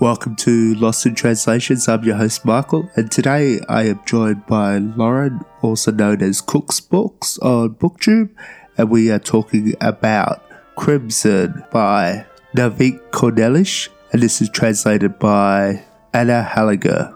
Welcome 0.00 0.34
to 0.36 0.74
Lost 0.74 1.06
in 1.06 1.14
Translations. 1.14 1.86
I'm 1.86 2.02
your 2.02 2.16
host, 2.16 2.44
Michael, 2.44 2.90
and 2.96 3.12
today 3.12 3.60
I 3.68 3.84
am 3.84 4.00
joined 4.04 4.44
by 4.44 4.78
Lauren, 4.78 5.44
also 5.62 5.92
known 5.92 6.20
as 6.20 6.40
Cook's 6.40 6.80
Books 6.80 7.38
on 7.38 7.76
BookTube, 7.76 8.30
and 8.76 8.90
we 8.90 9.12
are 9.12 9.20
talking 9.20 9.74
about 9.80 10.42
Crimson 10.74 11.64
by 11.70 12.26
Niviaq 12.56 13.10
Korneliussen, 13.12 13.90
and 14.12 14.20
this 14.20 14.42
is 14.42 14.48
translated 14.48 15.20
by 15.20 15.84
Anna 16.12 16.44
Halager. 16.44 17.14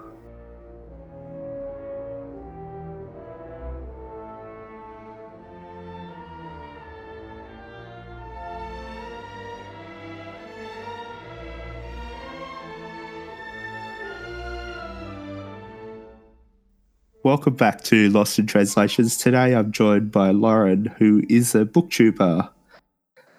Welcome 17.28 17.56
back 17.56 17.82
to 17.84 18.08
Lost 18.08 18.38
in 18.38 18.46
Translations. 18.46 19.18
Today 19.18 19.54
I'm 19.54 19.70
joined 19.70 20.10
by 20.10 20.30
Lauren, 20.30 20.86
who 20.96 21.22
is 21.28 21.54
a 21.54 21.66
booktuber 21.66 22.48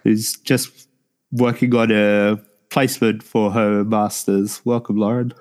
who's 0.03 0.33
just 0.33 0.87
working 1.31 1.73
on 1.73 1.89
a 1.89 2.39
placement 2.69 3.23
for 3.23 3.49
her 3.49 3.83
master's. 3.83 4.63
Welcome, 4.63 4.97
Lauren. 4.97 5.33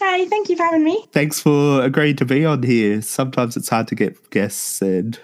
Hi, 0.00 0.24
thank 0.26 0.48
you 0.48 0.56
for 0.56 0.64
having 0.64 0.82
me. 0.82 1.06
Thanks 1.12 1.38
for 1.38 1.80
agreeing 1.80 2.16
to 2.16 2.24
be 2.24 2.44
on 2.44 2.64
here. 2.64 3.02
Sometimes 3.02 3.56
it's 3.56 3.68
hard 3.68 3.86
to 3.86 3.94
get 3.94 4.30
guests, 4.30 4.82
and 4.82 5.20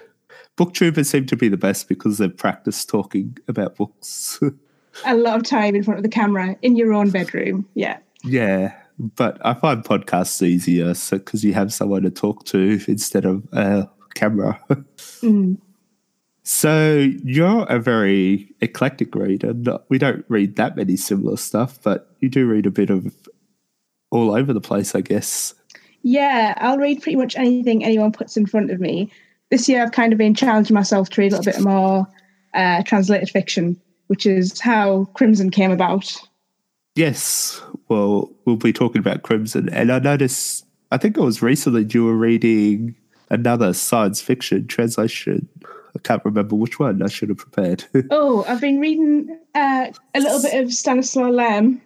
booktubers 0.55 1.07
seem 1.07 1.25
to 1.25 1.35
be 1.35 1.49
the 1.49 1.57
best 1.57 1.89
because 1.89 2.17
they've 2.17 2.37
practiced 2.37 2.87
talking 2.87 3.37
about 3.49 3.75
books. 3.75 4.39
a 5.05 5.15
lot 5.15 5.35
of 5.35 5.43
time 5.43 5.75
in 5.75 5.83
front 5.83 5.97
of 5.97 6.03
the 6.03 6.07
camera 6.09 6.55
in 6.61 6.77
your 6.77 6.93
own 6.93 7.09
bedroom. 7.09 7.67
Yeah. 7.73 7.97
Yeah 8.23 8.73
but 8.97 9.37
I 9.45 9.53
find 9.53 9.83
podcasts 9.83 10.41
easier 10.41 10.93
so 10.93 11.17
because 11.17 11.43
you 11.43 11.53
have 11.53 11.73
someone 11.73 12.03
to 12.03 12.11
talk 12.11 12.45
to 12.45 12.79
instead 12.87 13.25
of 13.25 13.43
a 13.51 13.89
camera. 14.15 14.59
mm. 15.21 15.57
So 16.43 17.09
you're 17.23 17.65
a 17.69 17.79
very 17.79 18.53
eclectic 18.61 19.15
reader. 19.15 19.53
We 19.89 19.97
don't 19.97 20.25
read 20.27 20.57
that 20.57 20.75
many 20.75 20.97
similar 20.97 21.37
stuff, 21.37 21.81
but 21.81 22.13
you 22.19 22.29
do 22.29 22.45
read 22.45 22.65
a 22.65 22.71
bit 22.71 22.89
of 22.89 23.15
all 24.11 24.35
over 24.35 24.51
the 24.51 24.61
place, 24.61 24.93
I 24.93 25.01
guess. 25.01 25.53
Yeah, 26.01 26.53
I'll 26.57 26.77
read 26.77 27.01
pretty 27.01 27.15
much 27.15 27.37
anything 27.37 27.83
anyone 27.83 28.11
puts 28.11 28.35
in 28.35 28.45
front 28.45 28.71
of 28.71 28.79
me. 28.81 29.09
This 29.49 29.69
year, 29.69 29.81
I've 29.81 29.93
kind 29.93 30.11
of 30.11 30.19
been 30.19 30.35
challenging 30.35 30.73
myself 30.73 31.09
to 31.11 31.21
read 31.21 31.31
a 31.31 31.37
little 31.37 31.51
bit 31.53 31.61
more 31.61 32.07
uh, 32.53 32.83
translated 32.83 33.29
fiction, 33.29 33.79
which 34.07 34.25
is 34.25 34.59
how 34.59 35.05
Crimson 35.13 35.49
came 35.49 35.71
about. 35.71 36.13
Yes, 36.95 37.61
well, 37.93 38.31
we'll 38.45 38.55
be 38.55 38.73
talking 38.73 38.99
about 38.99 39.21
Crimson. 39.21 39.69
And 39.69 39.91
I 39.91 39.99
noticed, 39.99 40.65
I 40.91 40.97
think 40.97 41.15
it 41.15 41.21
was 41.21 41.43
recently 41.43 41.85
you 41.91 42.05
were 42.05 42.15
reading 42.15 42.95
another 43.29 43.71
science 43.73 44.19
fiction 44.19 44.65
translation. 44.65 45.47
I 45.95 45.99
can't 46.01 46.25
remember 46.25 46.55
which 46.55 46.79
one. 46.79 47.03
I 47.03 47.07
should 47.07 47.29
have 47.29 47.37
prepared. 47.37 47.85
oh, 48.09 48.43
I've 48.47 48.61
been 48.61 48.79
reading 48.79 49.39
uh, 49.53 49.91
a 50.15 50.19
little 50.19 50.41
bit 50.41 50.63
of 50.63 50.73
Stanislaw 50.73 51.29
Lem. 51.29 51.81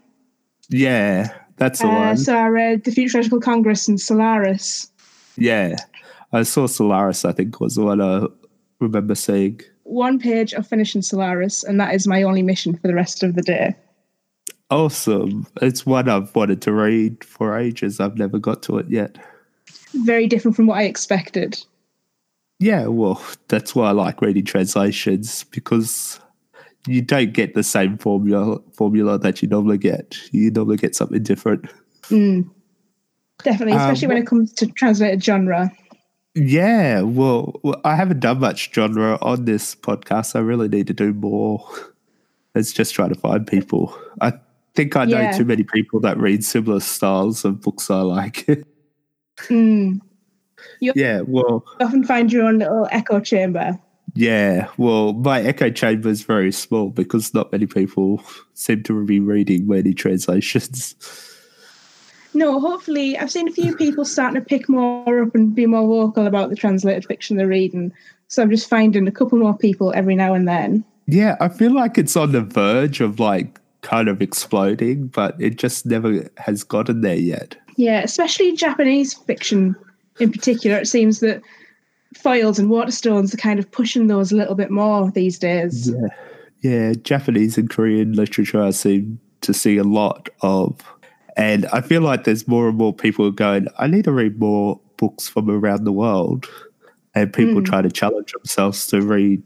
Yeah, 0.70 1.34
that's 1.58 1.80
the 1.80 1.88
uh, 1.88 2.00
one. 2.00 2.18
So 2.18 2.38
I 2.38 2.48
read 2.48 2.86
The 2.86 2.92
Futurological 2.92 3.42
Congress 3.42 3.90
and 3.90 4.00
Solaris. 4.00 4.90
Yeah, 5.36 5.76
I 6.32 6.44
saw 6.44 6.68
Solaris, 6.68 7.26
I 7.26 7.34
think 7.34 7.60
was 7.60 7.76
the 7.76 7.84
one 7.84 8.00
I 8.00 8.28
remember 8.80 9.16
seeing. 9.16 9.60
One 9.84 10.20
page 10.20 10.54
of 10.54 10.66
finishing 10.66 11.02
Solaris, 11.02 11.66
and 11.66 11.80
that 11.82 11.94
is 11.94 12.08
my 12.08 12.24
only 12.24 12.44
mission 12.44 12.78
for 12.78 12.88
the 12.88 12.96
rest 12.96 13.24
of 13.24 13.36
the 13.36 13.42
day. 13.42 13.76
Awesome. 14.70 15.48
It's 15.62 15.86
one 15.86 16.10
I've 16.10 16.34
wanted 16.36 16.62
to 16.64 16.73
read 16.73 17.23
for 17.23 17.58
ages. 17.58 18.00
I've 18.00 18.18
never 18.18 18.38
got 18.38 18.62
to 18.64 18.78
it 18.78 18.90
yet. 18.90 19.18
Very 19.94 20.28
different 20.28 20.56
from 20.56 20.68
what 20.68 20.80
I 20.80 20.84
expected. 20.84 21.64
Yeah, 22.60 22.88
well, 22.88 23.22
that's 23.48 23.76
why 23.76 23.89
I 23.89 23.92
like 23.92 24.22
reading 24.22 24.44
translations 24.44 25.45
because 25.45 26.20
you 26.88 27.02
don't 27.02 27.33
get 27.33 27.54
the 27.54 27.64
same 27.64 27.98
formula 27.98 28.60
formula 28.73 29.20
that 29.20 29.42
you 29.42 29.48
normally 29.48 29.78
get. 29.78 30.17
You 30.32 30.52
normally 30.52 30.78
get 30.78 30.95
something 30.95 31.22
different. 31.22 31.70
Mm, 32.10 32.49
definitely, 33.44 33.73
um, 33.73 33.82
especially 33.82 34.08
um, 34.08 34.10
when 34.10 34.23
it 34.23 34.28
comes 34.28 34.54
to 34.54 34.67
translated 34.67 35.23
genre. 35.23 35.72
Yeah, 36.34 37.02
well, 37.02 37.60
well, 37.64 37.82
I 37.84 37.95
haven't 37.95 38.20
done 38.20 38.39
much 38.39 38.73
genre 38.73 39.17
on 39.22 39.45
this 39.45 39.76
podcast. 39.76 40.36
I 40.36 40.39
really 40.39 40.67
need 40.67 40.88
to 40.88 40.94
do 40.94 41.14
more. 41.14 41.67
It's 42.55 42.73
just 42.73 42.95
trying 42.95 43.10
to 43.10 43.20
find 43.20 43.45
people. 43.45 43.95
I 44.22 44.34
think 44.77 44.95
I 44.95 45.05
know 45.05 45.20
yeah. 45.20 45.32
too 45.32 45.43
many 45.43 45.64
people 45.64 45.99
that 46.02 46.20
read 46.20 46.45
similar 46.45 46.80
styles 46.80 47.43
of 47.43 47.61
books 47.61 47.89
I 47.89 48.02
like. 48.02 48.45
mm. 49.39 49.99
yeah, 50.80 51.21
well, 51.26 51.65
often 51.82 52.04
find 52.04 52.32
your 52.32 52.45
own 52.45 52.60
little 52.60 52.87
echo 52.92 53.20
chamber. 53.20 53.77
Yeah, 54.14 54.67
well, 54.77 55.14
my 55.14 55.42
echo 55.42 55.71
chamber 55.71 56.10
is 56.10 56.21
very 56.21 56.52
small 56.52 56.89
because 56.89 57.33
not 57.33 57.52
many 57.52 57.66
people 57.66 58.21
seem 58.54 58.83
to 58.83 59.04
be 59.04 59.20
reading 59.20 59.67
many 59.67 59.95
translations. 59.95 60.95
No, 62.36 62.60
hopefully, 62.60 63.17
I've 63.17 63.32
seen 63.32 63.48
a 63.48 63.52
few 63.52 63.76
people 63.76 64.05
starting 64.05 64.39
to 64.39 64.45
pick 64.45 64.70
more 64.70 65.23
up 65.23 65.33
and 65.33 65.55
be 65.55 65.66
more 65.66 65.87
vocal 65.87 66.27
about 66.27 66.52
the 66.52 66.55
translated 66.55 67.05
fiction 67.05 67.37
they're 67.37 67.48
reading. 67.48 67.92
So 68.27 68.43
I'm 68.43 68.52
just 68.52 68.70
finding 68.70 69.08
a 69.08 69.11
couple 69.11 69.39
more 69.39 69.58
people 69.58 69.92
every 69.95 70.16
now 70.16 70.36
and 70.36 70.48
then. 70.48 70.86
Yeah, 71.08 71.36
I 71.39 71.49
feel 71.49 71.73
like 71.73 71.98
it's 71.98 72.16
on 72.16 72.33
the 72.33 72.42
verge 72.42 73.02
of 73.02 73.20
like 73.20 73.60
kind 73.87 74.09
of 74.09 74.21
exploding, 74.21 75.08
but 75.08 75.42
it 75.42 75.55
just 75.55 75.86
never 75.86 76.30
has 76.37 76.61
gotten 76.61 76.99
there 77.02 77.15
yet. 77.15 77.55
Yeah, 77.77 78.02
especially 78.02 78.53
Japanese 78.53 79.14
fiction 79.14 79.77
in 80.20 80.30
particular. 80.30 80.77
It 80.77 80.87
seems 80.87 81.21
that 81.21 81.42
Foyles 82.15 82.59
and 82.59 82.70
Waterstones 82.70 83.33
are 83.33 83.37
kind 83.37 83.59
of 83.59 83.71
pushing 83.71 84.08
those 84.08 84.31
a 84.31 84.36
little 84.36 84.55
bit 84.55 84.71
more 84.71 85.09
these 85.11 85.39
days. 85.39 85.89
Yeah, 85.89 86.08
yeah 86.61 86.93
Japanese 87.02 87.58
and 87.58 87.70
Korean 87.70 88.11
literature 88.11 88.61
I 88.61 88.71
seem 88.71 89.20
to 89.42 89.53
see 89.53 89.77
a 89.77 89.86
lot 89.86 90.27
of. 90.42 90.81
And 91.37 91.65
I 91.67 91.80
feel 91.80 92.02
like 92.02 92.25
there's 92.25 92.45
more 92.45 92.67
and 92.67 92.77
more 92.77 92.93
people 92.93 93.31
going, 93.31 93.67
I 93.80 93.87
need 93.87 94.04
to 94.04 94.11
read 94.11 94.37
more 94.37 94.81
books 94.98 95.30
from 95.30 95.49
around 95.49 95.86
the 95.86 95.93
world. 95.93 96.45
And 97.15 97.31
people 97.31 97.61
mm. 97.61 97.65
try 97.65 97.81
to 97.81 97.89
challenge 97.89 98.33
themselves 98.33 98.86
to 98.87 99.02
read 99.02 99.42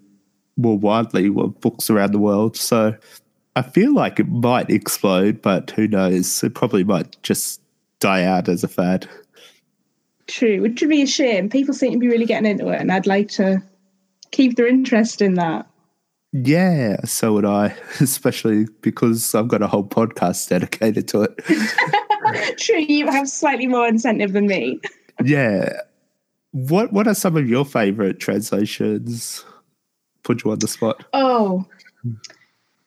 more 0.57 0.79
widely 0.79 1.29
books 1.29 1.91
around 1.91 2.13
the 2.13 2.19
world. 2.19 2.57
So 2.57 2.95
I 3.55 3.61
feel 3.61 3.93
like 3.93 4.19
it 4.19 4.29
might 4.29 4.69
explode, 4.69 5.41
but 5.41 5.71
who 5.71 5.87
knows? 5.87 6.43
It 6.43 6.55
probably 6.55 6.83
might 6.83 7.21
just 7.23 7.61
die 7.99 8.23
out 8.23 8.47
as 8.47 8.63
a 8.63 8.67
fad. 8.67 9.09
True, 10.27 10.61
which 10.61 10.79
would 10.81 10.89
be 10.89 11.01
a 11.01 11.07
shame. 11.07 11.49
People 11.49 11.73
seem 11.73 11.91
to 11.91 11.99
be 11.99 12.07
really 12.07 12.25
getting 12.25 12.49
into 12.49 12.69
it, 12.69 12.79
and 12.79 12.91
I'd 12.91 13.07
like 13.07 13.27
to 13.29 13.61
keep 14.31 14.55
their 14.55 14.67
interest 14.67 15.21
in 15.21 15.33
that. 15.35 15.67
Yeah, 16.31 17.01
so 17.03 17.33
would 17.33 17.45
I, 17.45 17.75
especially 17.99 18.67
because 18.81 19.35
I've 19.35 19.49
got 19.49 19.61
a 19.61 19.67
whole 19.67 19.83
podcast 19.83 20.47
dedicated 20.47 21.07
to 21.09 21.23
it. 21.23 22.57
True, 22.57 22.79
you 22.79 23.07
have 23.11 23.27
slightly 23.27 23.67
more 23.67 23.87
incentive 23.87 24.31
than 24.31 24.47
me. 24.47 24.79
yeah. 25.23 25.73
What 26.51 26.93
What 26.93 27.07
are 27.07 27.13
some 27.13 27.35
of 27.35 27.49
your 27.49 27.65
favorite 27.65 28.19
translations? 28.19 29.43
Put 30.23 30.43
you 30.43 30.51
on 30.51 30.59
the 30.59 30.67
spot. 30.67 31.03
Oh, 31.13 31.65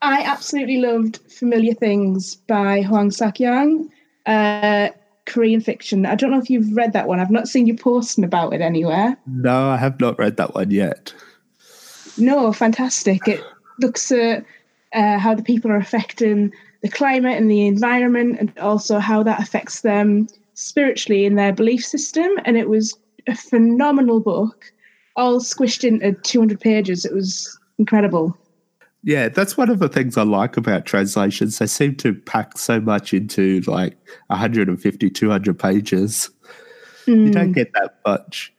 I 0.04 0.20
absolutely 0.20 0.76
loved 0.76 1.16
Familiar 1.32 1.72
Things 1.72 2.34
by 2.34 2.82
Hwang 2.82 3.10
Sok-yong, 3.10 3.90
uh, 4.26 4.90
Korean 5.24 5.62
fiction. 5.62 6.04
I 6.04 6.14
don't 6.14 6.30
know 6.30 6.38
if 6.38 6.50
you've 6.50 6.76
read 6.76 6.92
that 6.92 7.08
one. 7.08 7.20
I've 7.20 7.30
not 7.30 7.48
seen 7.48 7.66
you 7.66 7.74
posting 7.74 8.22
about 8.22 8.52
it 8.52 8.60
anywhere. 8.60 9.16
No, 9.26 9.70
I 9.70 9.78
have 9.78 9.98
not 10.00 10.18
read 10.18 10.36
that 10.36 10.54
one 10.54 10.70
yet. 10.70 11.14
No, 12.18 12.52
fantastic. 12.52 13.26
It 13.26 13.42
looks 13.80 14.12
at 14.12 14.44
uh, 14.92 15.18
how 15.18 15.34
the 15.34 15.42
people 15.42 15.72
are 15.72 15.78
affecting 15.78 16.52
the 16.82 16.90
climate 16.90 17.38
and 17.38 17.50
the 17.50 17.66
environment, 17.66 18.36
and 18.38 18.52
also 18.58 18.98
how 18.98 19.22
that 19.22 19.40
affects 19.40 19.80
them 19.80 20.28
spiritually 20.52 21.24
in 21.24 21.36
their 21.36 21.54
belief 21.54 21.82
system. 21.82 22.30
And 22.44 22.58
it 22.58 22.68
was 22.68 22.94
a 23.26 23.34
phenomenal 23.34 24.20
book, 24.20 24.70
all 25.16 25.40
squished 25.40 25.82
into 25.82 26.12
200 26.12 26.60
pages. 26.60 27.06
It 27.06 27.14
was 27.14 27.58
incredible. 27.78 28.36
Yeah, 29.06 29.28
that's 29.28 29.56
one 29.56 29.68
of 29.68 29.80
the 29.80 29.88
things 29.88 30.16
I 30.16 30.22
like 30.22 30.56
about 30.56 30.86
translations. 30.86 31.58
They 31.58 31.66
seem 31.66 31.94
to 31.96 32.14
pack 32.14 32.56
so 32.56 32.80
much 32.80 33.12
into 33.12 33.60
like 33.66 33.98
150, 34.28 35.10
200 35.10 35.58
pages. 35.58 36.30
Mm. 37.06 37.26
You 37.26 37.30
don't 37.30 37.46
hmm. 37.48 37.52
get 37.52 37.72
that 37.74 37.98
much. 38.06 38.50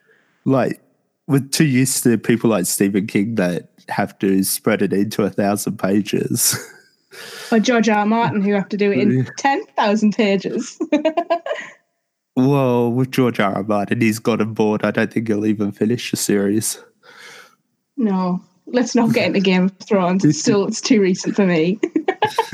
Like, 0.46 0.80
we're 1.28 1.40
too 1.40 1.66
used 1.66 2.04
to 2.04 2.20
people 2.20 2.52
like 2.52 2.68
Stephen 2.68 3.08
King 3.08 3.36
that 3.36 3.70
have 3.90 4.18
to 4.20 4.44
spread 4.44 4.84
it 4.84 4.94
into 4.94 5.24
a 5.24 5.32
thousand 5.32 5.80
pages. 5.80 6.56
Or 7.52 7.60
George 7.60 7.88
R. 7.88 8.00
R. 8.00 8.06
Martin, 8.06 8.42
who 8.42 8.54
have 8.54 8.68
to 8.70 8.78
do 8.78 8.92
it 8.92 9.00
in 9.00 9.26
10,000 9.38 10.14
pages. 10.14 10.78
well, 12.36 12.92
with 12.92 13.12
George 13.12 13.40
R. 13.40 13.56
R. 13.56 13.64
Martin, 13.64 14.02
he's 14.02 14.20
got 14.20 14.42
on 14.42 14.54
board. 14.54 14.84
I 14.84 14.92
don't 14.92 15.14
think 15.14 15.30
he'll 15.30 15.46
even 15.46 15.72
finish 15.72 16.12
the 16.12 16.18
series. 16.18 16.78
No, 17.96 18.42
let's 18.68 18.96
not 18.96 19.14
get 19.14 19.28
into 19.28 19.40
Game 19.40 19.66
of 19.66 19.78
Thrones. 19.80 20.26
It's 20.26 20.40
still 20.40 20.66
it's 20.68 20.82
too 20.82 21.02
recent 21.02 21.36
for 21.36 21.46
me. 21.46 21.80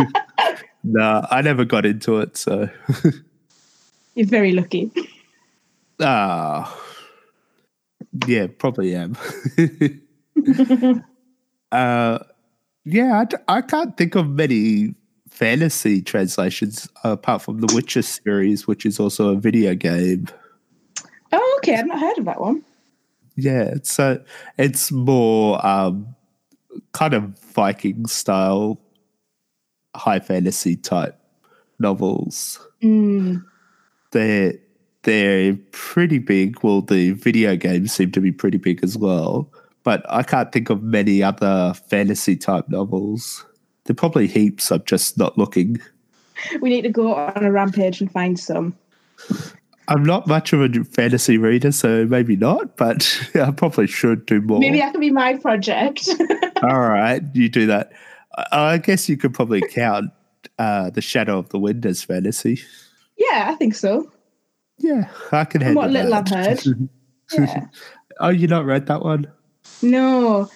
nah, 0.83 1.27
I 1.31 1.41
never 1.41 1.65
got 1.65 1.85
into 1.85 2.19
it, 2.19 2.37
so 2.37 2.69
You're 4.15 4.27
very 4.27 4.51
lucky. 4.51 4.91
ah, 6.01 6.77
yeah, 8.27 8.47
probably 8.57 8.95
am. 8.95 9.15
uh, 11.71 12.19
yeah, 12.83 13.19
I, 13.19 13.25
d- 13.25 13.37
I 13.47 13.61
can't 13.61 13.95
think 13.95 14.15
of 14.15 14.27
many 14.29 14.95
fantasy 15.29 16.01
translations 16.01 16.89
apart 17.03 17.41
from 17.41 17.61
the 17.61 17.73
Witcher 17.73 18.01
series, 18.01 18.67
which 18.67 18.85
is 18.85 18.99
also 18.99 19.29
a 19.29 19.35
video 19.35 19.75
game. 19.75 20.27
Oh, 21.31 21.59
okay. 21.59 21.75
I've 21.75 21.87
not 21.87 21.99
heard 21.99 22.17
of 22.17 22.25
that 22.25 22.41
one. 22.41 22.63
Yeah, 23.35 23.75
so 23.83 24.21
it's 24.57 24.91
more 24.91 25.65
um, 25.65 26.15
kind 26.93 27.13
of 27.13 27.37
Viking 27.53 28.07
style, 28.07 28.79
high 29.95 30.19
fantasy 30.19 30.75
type 30.75 31.17
novels. 31.79 32.65
Mm. 32.81 33.43
They're 34.11 34.53
they're 35.03 35.57
pretty 35.71 36.19
big. 36.19 36.63
Well, 36.63 36.81
the 36.81 37.11
video 37.11 37.55
games 37.55 37.91
seem 37.91 38.11
to 38.11 38.21
be 38.21 38.31
pretty 38.31 38.57
big 38.57 38.83
as 38.83 38.97
well. 38.97 39.51
But 39.83 40.05
I 40.09 40.21
can't 40.23 40.51
think 40.51 40.69
of 40.69 40.83
many 40.83 41.23
other 41.23 41.73
fantasy 41.87 42.35
type 42.35 42.69
novels. 42.69 43.45
There 43.85 43.93
are 43.93 43.95
probably 43.95 44.27
heaps. 44.27 44.71
I'm 44.71 44.83
just 44.85 45.17
not 45.17 45.37
looking. 45.37 45.81
We 46.61 46.69
need 46.69 46.83
to 46.83 46.89
go 46.89 47.15
on 47.15 47.43
a 47.43 47.51
rampage 47.51 47.99
and 47.99 48.11
find 48.11 48.39
some. 48.39 48.77
I'm 49.87 50.03
not 50.03 50.27
much 50.27 50.53
of 50.53 50.61
a 50.61 50.83
fantasy 50.85 51.37
reader, 51.37 51.71
so 51.71 52.05
maybe 52.05 52.35
not. 52.35 52.77
But 52.77 53.19
I 53.35 53.51
probably 53.51 53.87
should 53.87 54.25
do 54.25 54.41
more. 54.41 54.59
Maybe 54.59 54.79
that 54.79 54.91
could 54.93 55.01
be 55.01 55.11
my 55.11 55.37
project. 55.37 56.07
All 56.63 56.79
right, 56.89 57.21
you 57.33 57.49
do 57.49 57.65
that. 57.67 57.91
I 58.37 58.73
I 58.73 58.77
guess 58.77 59.09
you 59.09 59.17
could 59.17 59.33
probably 59.33 59.61
count 59.69 60.11
uh, 60.59 60.89
the 60.91 61.01
Shadow 61.01 61.37
of 61.39 61.49
the 61.49 61.59
Wind 61.59 61.85
as 61.85 62.03
fantasy. 62.03 62.59
yeah, 63.17 63.47
I 63.49 63.55
think 63.55 63.75
so. 63.75 64.11
Yeah, 64.77 65.09
I 65.31 65.45
can 65.45 65.61
handle 65.61 65.81
what 65.83 65.91
little 65.91 66.13
I've 66.13 66.27
heard. 66.27 66.61
Yeah. 67.37 67.65
oh, 68.19 68.29
you 68.29 68.47
not 68.47 68.65
read 68.65 68.87
that 68.87 69.03
one? 69.03 69.31
No, 69.83 70.49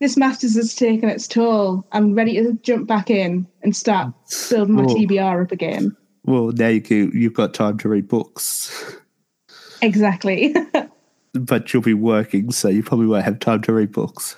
this 0.00 0.16
Masters 0.16 0.54
has 0.56 0.74
taken 0.74 1.08
its 1.08 1.26
toll. 1.26 1.86
I'm 1.92 2.14
ready 2.14 2.34
to 2.42 2.52
jump 2.62 2.86
back 2.86 3.08
in 3.10 3.46
and 3.62 3.74
start 3.74 4.12
building 4.50 4.74
my 4.74 4.82
Oh. 4.82 4.86
TBR 4.86 5.44
up 5.44 5.52
again. 5.52 5.96
Well, 6.24 6.52
now 6.52 6.68
you 6.68 6.80
can, 6.80 7.10
you've 7.12 7.34
got 7.34 7.54
time 7.54 7.78
to 7.78 7.88
read 7.88 8.08
books, 8.08 8.96
Exactly. 9.82 10.54
but 11.34 11.72
you'll 11.72 11.82
be 11.82 11.94
working, 11.94 12.50
so 12.50 12.68
you 12.68 12.82
probably 12.82 13.06
won't 13.06 13.24
have 13.24 13.38
time 13.40 13.60
to 13.62 13.72
read 13.72 13.92
books. 13.92 14.36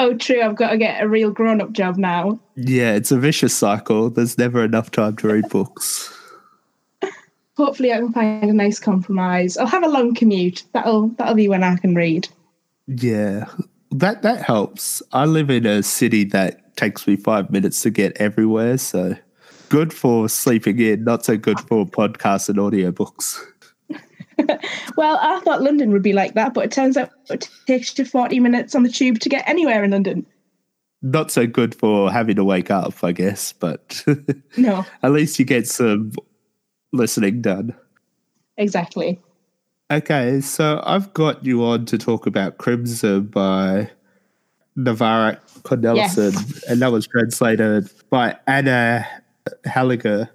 oh, 0.00 0.16
true. 0.16 0.42
I've 0.42 0.56
got 0.56 0.70
to 0.70 0.78
get 0.78 1.02
a 1.02 1.08
real 1.08 1.30
grown 1.30 1.60
up 1.60 1.72
job 1.72 1.96
now. 1.96 2.40
Yeah, 2.56 2.94
it's 2.94 3.12
a 3.12 3.18
vicious 3.18 3.56
cycle. 3.56 4.10
There's 4.10 4.38
never 4.38 4.64
enough 4.64 4.90
time 4.90 5.16
to 5.16 5.28
read 5.28 5.48
books. 5.50 6.12
Hopefully, 7.56 7.92
I 7.92 7.98
can 7.98 8.12
find 8.12 8.50
a 8.50 8.52
nice 8.52 8.78
compromise. 8.80 9.56
I'll 9.56 9.66
have 9.66 9.84
a 9.84 9.88
long 9.88 10.14
commute. 10.14 10.64
That'll 10.72 11.08
that'll 11.10 11.34
be 11.34 11.48
when 11.48 11.62
I 11.64 11.76
can 11.76 11.94
read. 11.94 12.28
Yeah, 12.86 13.46
that 13.90 14.22
that 14.22 14.42
helps. 14.42 15.02
I 15.12 15.24
live 15.26 15.50
in 15.50 15.66
a 15.66 15.82
city 15.82 16.24
that 16.24 16.76
takes 16.76 17.06
me 17.06 17.16
five 17.16 17.50
minutes 17.50 17.82
to 17.82 17.90
get 17.90 18.16
everywhere, 18.16 18.78
so 18.78 19.16
good 19.68 19.92
for 19.92 20.28
sleeping 20.28 20.78
in, 20.80 21.04
not 21.04 21.24
so 21.24 21.36
good 21.36 21.60
for 21.60 21.86
podcasts 21.86 22.48
and 22.48 22.58
audiobooks. 22.58 23.38
Well, 24.96 25.18
I 25.20 25.40
thought 25.40 25.62
London 25.62 25.90
would 25.90 26.02
be 26.02 26.12
like 26.12 26.34
that, 26.34 26.54
but 26.54 26.64
it 26.64 26.70
turns 26.70 26.96
out 26.96 27.10
it 27.28 27.48
takes 27.66 27.98
you 27.98 28.04
40 28.04 28.38
minutes 28.38 28.76
on 28.76 28.84
the 28.84 28.88
tube 28.88 29.18
to 29.18 29.28
get 29.28 29.42
anywhere 29.48 29.82
in 29.82 29.90
London. 29.90 30.24
Not 31.02 31.32
so 31.32 31.44
good 31.44 31.74
for 31.74 32.10
having 32.12 32.36
to 32.36 32.44
wake 32.44 32.70
up, 32.70 33.02
I 33.02 33.10
guess, 33.10 33.52
but 33.52 34.04
No, 34.56 34.86
at 35.02 35.10
least 35.10 35.40
you 35.40 35.44
get 35.44 35.66
some 35.66 36.12
listening 36.92 37.42
done. 37.42 37.74
exactly. 38.56 39.20
Okay, 39.90 40.40
so 40.40 40.82
I've 40.86 41.12
got 41.14 41.44
you 41.44 41.64
on 41.64 41.84
to 41.86 41.98
talk 41.98 42.26
about 42.26 42.58
Crimson 42.58 43.24
by 43.24 43.90
Niviaq 44.76 45.40
Korneliussen, 45.62 46.62
and 46.68 46.80
that 46.80 46.92
was 46.92 47.08
translated 47.08 47.90
by 48.08 48.36
Anna 48.46 49.04
Halager. 49.66 50.28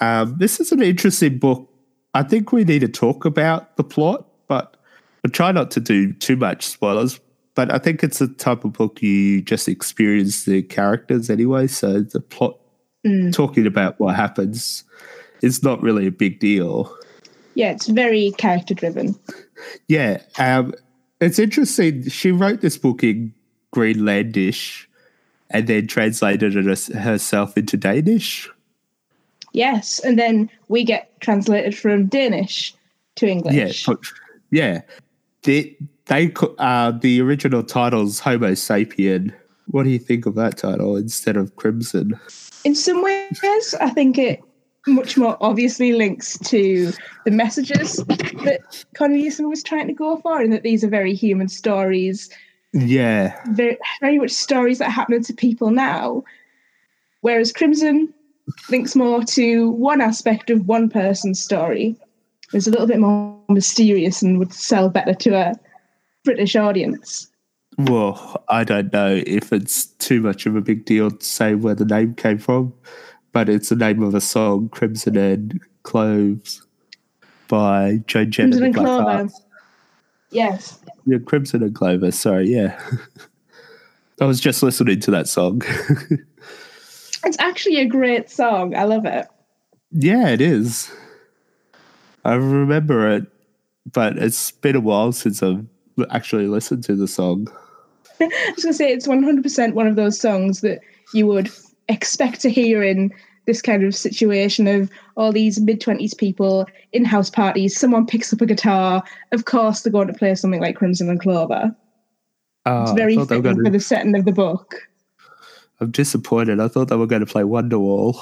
Um, 0.00 0.36
this 0.38 0.60
is 0.60 0.72
an 0.72 0.82
interesting 0.82 1.38
book. 1.38 1.68
I 2.14 2.22
think 2.22 2.52
we 2.52 2.64
need 2.64 2.80
to 2.80 2.88
talk 2.88 3.24
about 3.24 3.76
the 3.76 3.84
plot, 3.84 4.26
but 4.48 4.76
I 5.24 5.28
try 5.28 5.52
not 5.52 5.70
to 5.72 5.80
do 5.80 6.12
too 6.12 6.36
much 6.36 6.66
spoilers. 6.66 7.20
But 7.54 7.72
I 7.72 7.78
think 7.78 8.04
it's 8.04 8.20
a 8.20 8.28
type 8.28 8.64
of 8.64 8.72
book 8.74 9.02
you 9.02 9.42
just 9.42 9.68
experience 9.68 10.44
the 10.44 10.62
characters 10.62 11.28
anyway, 11.28 11.66
so 11.66 12.00
the 12.00 12.20
plot, 12.20 12.58
Mm. 13.06 13.32
talking 13.32 13.64
about 13.66 13.98
what 14.00 14.16
happens, 14.16 14.82
is 15.40 15.62
not 15.62 15.80
really 15.82 16.08
a 16.08 16.10
big 16.10 16.40
deal. 16.40 16.92
Yeah, 17.54 17.70
it's 17.70 17.86
very 17.86 18.32
character 18.38 18.74
driven. 18.74 19.14
Yeah, 19.88 20.20
um, 20.38 20.74
it's 21.20 21.38
interesting. 21.38 22.08
She 22.08 22.32
wrote 22.32 22.60
this 22.60 22.76
book 22.76 23.02
in 23.04 23.32
Greenlandish 23.74 24.86
and 25.50 25.66
then 25.66 25.86
translated 25.86 26.56
it 26.56 26.86
herself 26.94 27.56
into 27.56 27.76
Danish. 27.76 28.48
Yes, 29.52 29.98
and 30.00 30.18
then 30.18 30.50
we 30.68 30.84
get 30.84 31.18
translated 31.20 31.76
from 31.76 32.06
Danish 32.06 32.74
to 33.16 33.26
English. 33.26 33.86
but- 33.86 33.98
yeah. 34.50 34.82
They, 35.42 35.76
they 36.06 36.32
uh, 36.58 36.90
the 36.90 37.20
original 37.20 37.62
title's 37.62 38.18
Homo 38.18 38.52
sapien. 38.52 39.32
What 39.66 39.84
do 39.84 39.90
you 39.90 39.98
think 39.98 40.26
of 40.26 40.34
that 40.34 40.56
title 40.56 40.96
instead 40.96 41.36
of 41.36 41.54
Crimson? 41.56 42.18
In 42.64 42.74
some 42.74 43.02
ways, 43.02 43.74
I 43.80 43.90
think 43.90 44.18
it 44.18 44.42
much 44.86 45.16
more 45.16 45.36
obviously 45.40 45.92
links 45.92 46.38
to 46.38 46.92
the 47.24 47.30
messages 47.30 47.96
that 48.06 48.84
Korneliussen 48.94 49.48
was 49.48 49.62
trying 49.62 49.86
to 49.86 49.92
go 49.92 50.16
for, 50.16 50.40
and 50.40 50.52
that 50.52 50.62
these 50.62 50.82
are 50.82 50.88
very 50.88 51.14
human 51.14 51.48
stories, 51.48 52.30
Yeah, 52.72 53.40
very, 53.50 53.78
very 54.00 54.18
much 54.18 54.30
stories 54.30 54.78
that 54.78 54.88
are 54.88 54.92
happening 54.92 55.22
to 55.24 55.32
people 55.32 55.70
now. 55.70 56.22
Whereas 57.22 57.52
Crimson 57.52 58.12
links 58.70 58.94
more 58.94 59.24
to 59.24 59.70
one 59.70 60.00
aspect 60.00 60.50
of 60.50 60.68
one 60.68 60.88
person's 60.88 61.42
story. 61.42 61.96
It's 62.52 62.66
a 62.66 62.70
little 62.70 62.86
bit 62.86 62.98
more 62.98 63.38
mysterious 63.48 64.22
and 64.22 64.38
would 64.38 64.52
sell 64.52 64.88
better 64.88 65.14
to 65.14 65.34
a 65.34 65.54
British 66.24 66.56
audience. 66.56 67.28
well, 67.78 68.42
I 68.48 68.64
don't 68.64 68.92
know 68.92 69.22
if 69.26 69.52
it's 69.52 69.86
too 69.86 70.20
much 70.20 70.46
of 70.46 70.56
a 70.56 70.60
big 70.60 70.84
deal 70.84 71.10
to 71.10 71.24
say 71.24 71.54
where 71.54 71.74
the 71.74 71.84
name 71.84 72.14
came 72.14 72.38
from, 72.38 72.72
but 73.32 73.48
it's 73.48 73.68
the 73.68 73.76
name 73.76 74.02
of 74.02 74.14
a 74.14 74.20
song, 74.20 74.68
Crimson 74.70 75.16
and 75.16 75.60
Cloves, 75.84 76.66
by 77.48 78.02
Joan 78.06 78.30
Jett 78.30 78.44
Crimson 78.50 78.64
and 78.64 78.76
and 78.76 78.84
Clover. 78.84 79.28
Yes. 80.30 80.78
Yeah, 81.08 81.18
Crimson 81.24 81.62
and 81.62 81.74
Clover. 81.74 82.10
Sorry, 82.10 82.48
yeah. 82.50 82.78
I 84.20 84.26
was 84.26 84.40
just 84.40 84.62
listening 84.62 85.00
to 85.00 85.10
that 85.12 85.26
song. 85.28 85.62
It's 87.24 87.36
actually 87.40 87.78
a 87.80 87.84
great 87.84 88.30
song. 88.30 88.76
I 88.76 88.84
love 88.84 89.04
it. 89.04 89.26
yeah, 89.90 90.28
it 90.28 90.40
is. 90.40 90.88
I 92.24 92.34
remember 92.34 93.10
it, 93.10 93.26
but 93.92 94.16
it's 94.18 94.52
been 94.52 94.76
a 94.76 94.80
while 94.80 95.10
since 95.10 95.42
I've 95.42 95.66
actually 96.10 96.46
listened 96.46 96.84
to 96.84 96.94
the 96.94 97.08
song. 97.08 97.48
I 98.20 98.52
was 98.54 98.62
going 98.62 98.72
to 98.72 98.74
say 98.74 98.92
it's 98.92 99.08
100% 99.08 99.74
one 99.74 99.88
of 99.88 99.96
those 99.96 100.20
songs 100.20 100.60
that 100.60 100.78
you 101.12 101.26
would 101.26 101.50
expect 101.88 102.40
to 102.42 102.50
hear 102.50 102.84
in 102.84 103.12
this 103.48 103.62
kind 103.62 103.82
of 103.82 103.94
situation 103.94 104.68
of 104.68 104.90
all 105.16 105.32
these 105.32 105.58
mid 105.58 105.80
20s 105.80 106.16
people 106.16 106.66
in 106.92 107.04
house 107.04 107.30
parties. 107.30 107.76
Someone 107.76 108.06
picks 108.06 108.30
up 108.32 108.42
a 108.42 108.46
guitar. 108.46 109.02
Of 109.32 109.46
course, 109.46 109.80
they're 109.80 109.90
going 109.92 110.06
to 110.06 110.12
play 110.12 110.34
something 110.34 110.60
like 110.60 110.76
Crimson 110.76 111.08
and 111.08 111.18
Clover. 111.18 111.74
Oh, 112.66 112.82
It's 112.82 112.92
very 112.92 113.16
thought 113.16 113.28
they 113.28 113.36
were 113.38 113.42
fitting 113.42 113.56
for 113.56 113.62
gonna, 113.62 113.70
the 113.70 113.80
setting 113.80 114.14
of 114.14 114.26
the 114.26 114.32
book. 114.32 114.74
I'm 115.80 115.90
disappointed. 115.90 116.60
I 116.60 116.68
thought 116.68 116.88
they 116.88 116.96
were 116.96 117.06
going 117.06 117.24
to 117.24 117.26
play 117.26 117.42
Wonderwall. 117.42 118.14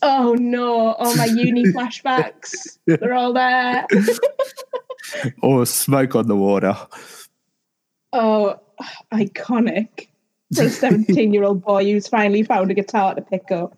Oh 0.00 0.34
no, 0.38 0.94
all 0.94 1.14
my 1.16 1.26
uni 1.26 1.64
flashbacks. 1.72 2.78
They're 2.86 3.12
all 3.12 3.34
there. 3.34 3.86
or 5.42 5.66
Smoke 5.66 6.14
on 6.14 6.26
the 6.26 6.36
Water. 6.36 6.74
Oh, 8.14 8.58
iconic. 9.12 10.08
For 10.54 10.62
a 10.62 10.70
17 10.70 11.34
year 11.34 11.42
old 11.42 11.62
boy 11.62 11.84
who's 11.84 12.08
finally 12.08 12.44
found 12.44 12.70
a 12.70 12.74
guitar 12.74 13.14
to 13.14 13.20
pick 13.20 13.50
up. 13.50 13.76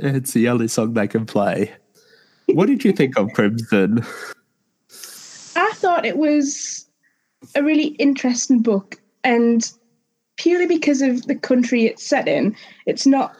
It's 0.00 0.32
the 0.32 0.48
only 0.48 0.68
song 0.68 0.94
they 0.94 1.08
can 1.08 1.26
play. 1.26 1.72
What 2.46 2.66
did 2.66 2.84
you 2.84 2.92
think 2.92 3.16
of 3.16 3.32
Crimson? 3.32 4.04
I 5.56 5.70
thought 5.74 6.04
it 6.04 6.18
was 6.18 6.86
a 7.54 7.62
really 7.62 7.88
interesting 7.98 8.60
book, 8.60 9.00
and 9.22 9.70
purely 10.36 10.66
because 10.66 11.00
of 11.02 11.26
the 11.26 11.36
country 11.36 11.86
it's 11.86 12.06
set 12.06 12.28
in, 12.28 12.56
it's 12.86 13.06
not 13.06 13.34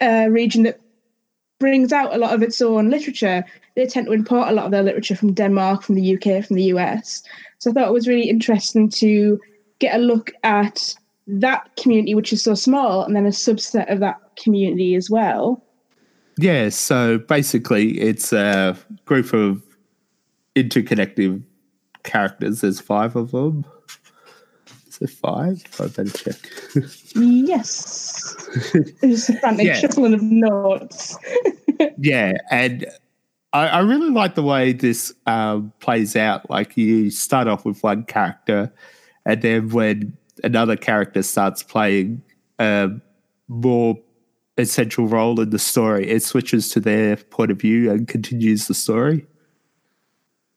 a 0.00 0.28
region 0.28 0.62
that 0.64 0.80
brings 1.58 1.92
out 1.92 2.14
a 2.14 2.18
lot 2.18 2.34
of 2.34 2.42
its 2.42 2.60
own 2.62 2.90
literature. 2.90 3.44
They 3.76 3.86
tend 3.86 4.06
to 4.06 4.12
import 4.12 4.48
a 4.48 4.52
lot 4.52 4.64
of 4.64 4.70
their 4.70 4.82
literature 4.82 5.14
from 5.14 5.34
Denmark, 5.34 5.82
from 5.82 5.94
the 5.94 6.16
UK, 6.16 6.44
from 6.44 6.56
the 6.56 6.64
US. 6.64 7.22
So 7.58 7.70
I 7.70 7.74
thought 7.74 7.88
it 7.88 7.92
was 7.92 8.08
really 8.08 8.28
interesting 8.28 8.88
to 8.90 9.38
get 9.78 9.94
a 9.94 9.98
look 9.98 10.32
at 10.42 10.94
that 11.26 11.70
community, 11.76 12.14
which 12.14 12.32
is 12.32 12.42
so 12.42 12.54
small, 12.54 13.04
and 13.04 13.14
then 13.14 13.26
a 13.26 13.30
subset 13.30 13.92
of 13.92 14.00
that 14.00 14.16
community 14.42 14.94
as 14.94 15.10
well. 15.10 15.62
Yeah, 16.40 16.70
so 16.70 17.18
basically, 17.18 18.00
it's 18.00 18.32
a 18.32 18.74
group 19.04 19.34
of 19.34 19.62
interconnected 20.56 21.44
characters. 22.02 22.62
There's 22.62 22.80
five 22.80 23.14
of 23.14 23.30
them. 23.32 23.66
Is 24.88 24.98
there 24.98 25.08
five? 25.08 25.62
I 25.78 25.86
better 25.88 26.08
check. 26.10 26.36
yes. 27.14 28.34
It's 29.02 29.28
a 29.28 29.38
frantic 29.38 29.66
Yeah. 29.66 29.74
shuffling 29.74 30.14
of 30.14 30.22
notes. 30.22 31.18
yeah, 31.98 32.32
and 32.50 32.86
I, 33.52 33.68
I 33.68 33.80
really 33.80 34.08
like 34.10 34.34
the 34.34 34.42
way 34.42 34.72
this 34.72 35.12
um, 35.26 35.74
plays 35.80 36.16
out. 36.16 36.48
Like 36.48 36.74
you 36.74 37.10
start 37.10 37.48
off 37.48 37.66
with 37.66 37.82
one 37.82 38.04
character, 38.04 38.72
and 39.26 39.42
then 39.42 39.68
when 39.68 40.16
another 40.42 40.76
character 40.76 41.22
starts 41.22 41.62
playing 41.62 42.22
a 42.58 42.88
more 43.48 43.98
essential 44.60 45.06
role 45.06 45.40
in 45.40 45.50
the 45.50 45.58
story, 45.58 46.08
it 46.08 46.22
switches 46.22 46.68
to 46.70 46.80
their 46.80 47.16
point 47.16 47.50
of 47.50 47.60
view 47.60 47.90
and 47.90 48.06
continues 48.06 48.66
the 48.66 48.74
story. 48.74 49.26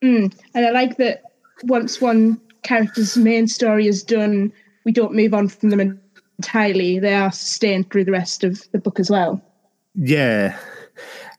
Mm. 0.03 0.33
And 0.53 0.65
I 0.65 0.72
like 0.72 0.98
that 0.98 1.24
once 1.63 2.01
one 2.01 2.39
character's 2.63 3.17
main 3.17 3.48
story 3.48 3.88
is 3.88 4.03
done, 4.03 4.51
we 4.86 4.91
don't 4.91 5.13
move 5.13 5.33
on 5.33 5.48
from 5.48 5.69
them 5.69 6.00
entirely. 6.38 7.00
They 7.00 7.13
are 7.13 7.31
sustained 7.31 7.89
through 7.89 8.05
the 8.05 8.12
rest 8.12 8.43
of 8.43 8.62
the 8.72 8.79
book 8.79 9.00
as 9.00 9.10
well. 9.10 9.41
Yeah. 9.95 10.57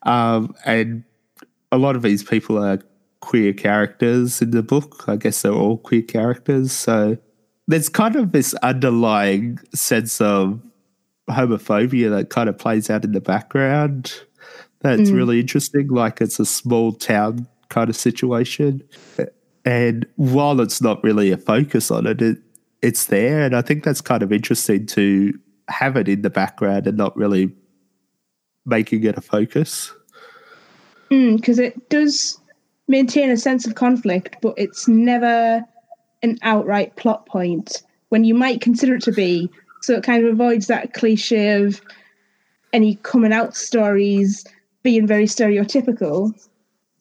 Um, 0.02 0.54
and 0.64 1.04
a 1.72 1.78
lot 1.78 1.96
of 1.96 2.02
these 2.02 2.22
people 2.22 2.62
are 2.62 2.78
queer 3.20 3.52
characters 3.52 4.42
in 4.42 4.50
the 4.50 4.62
book. 4.62 5.04
I 5.08 5.16
guess 5.16 5.42
they're 5.42 5.52
all 5.52 5.78
queer 5.78 6.02
characters. 6.02 6.72
So 6.72 7.16
there's 7.66 7.88
kind 7.88 8.16
of 8.16 8.32
this 8.32 8.54
underlying 8.54 9.58
sense 9.74 10.20
of 10.20 10.60
homophobia 11.28 12.10
that 12.10 12.30
kind 12.30 12.48
of 12.48 12.58
plays 12.58 12.90
out 12.90 13.04
in 13.04 13.12
the 13.12 13.20
background. 13.20 14.12
That's 14.80 15.10
Mm. 15.10 15.14
really 15.14 15.40
interesting. 15.40 15.88
Like 15.88 16.20
it's 16.20 16.38
a 16.38 16.44
small 16.44 16.92
town 16.92 17.46
kind 17.70 17.88
of 17.88 17.96
situation. 17.96 18.82
And 19.64 20.06
while 20.16 20.60
it's 20.60 20.82
not 20.82 21.02
really 21.02 21.30
a 21.30 21.38
focus 21.38 21.90
on 21.90 22.06
it, 22.06 22.20
it 22.20 22.38
it's 22.82 23.06
there. 23.06 23.42
And 23.42 23.56
I 23.56 23.62
think 23.62 23.82
that's 23.82 24.02
kind 24.02 24.22
of 24.22 24.30
interesting 24.30 24.84
to 24.88 25.32
have 25.68 25.96
it 25.96 26.06
in 26.06 26.20
the 26.20 26.28
background 26.28 26.86
and 26.86 26.98
not 26.98 27.16
really 27.16 27.50
making 28.66 29.04
it 29.04 29.16
a 29.16 29.22
focus. 29.22 29.90
Because 31.08 31.58
it 31.58 31.88
does 31.88 32.38
maintain 32.88 33.30
a 33.30 33.36
sense 33.38 33.66
of 33.66 33.74
conflict, 33.74 34.36
but 34.42 34.52
it's 34.58 34.86
never 34.86 35.64
an 36.22 36.38
outright 36.42 36.96
plot 36.96 37.24
point 37.24 37.82
when 38.10 38.24
you 38.24 38.34
might 38.34 38.60
consider 38.60 38.96
it 38.96 39.02
to 39.04 39.12
be. 39.12 39.48
So 39.84 39.94
it 39.94 40.02
kind 40.02 40.24
of 40.24 40.32
avoids 40.32 40.66
that 40.68 40.94
cliche 40.94 41.62
of 41.62 41.80
any 42.72 42.96
coming 42.96 43.32
out 43.32 43.54
stories 43.54 44.44
being 44.82 45.06
very 45.06 45.26
stereotypical. 45.26 46.32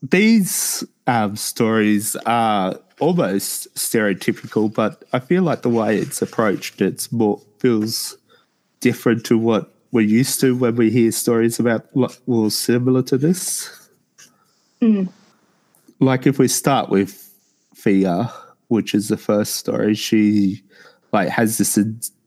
These 0.02 0.84
um, 1.08 1.38
stories 1.38 2.18
are 2.26 2.78
almost 3.00 3.74
stereotypical, 3.76 4.74
but 4.74 5.04
I 5.14 5.20
feel 5.20 5.44
like 5.44 5.62
the 5.62 5.70
way 5.70 5.98
it's 5.98 6.22
approached, 6.22 6.82
it's 6.82 7.10
more 7.12 7.42
feels 7.60 8.18
different 8.82 9.26
to 9.28 9.38
what 9.38 9.74
we're 9.94 10.02
used 10.02 10.42
to 10.42 10.54
when 10.54 10.76
we 10.76 10.90
hear 10.90 11.12
stories 11.14 11.60
about 11.60 11.86
well, 11.94 12.50
similar 12.50 13.02
to 13.04 13.18
this. 13.18 13.90
Mm. 14.82 15.08
Like 16.00 16.28
if 16.28 16.38
we 16.38 16.50
start 16.50 16.90
with 16.90 17.34
Fia, 17.74 18.30
which 18.68 18.94
is 18.94 19.08
the 19.08 19.18
first 19.18 19.56
story, 19.56 19.96
she 19.96 20.62
like 21.14 21.30
has 21.30 21.58
this 21.58 21.78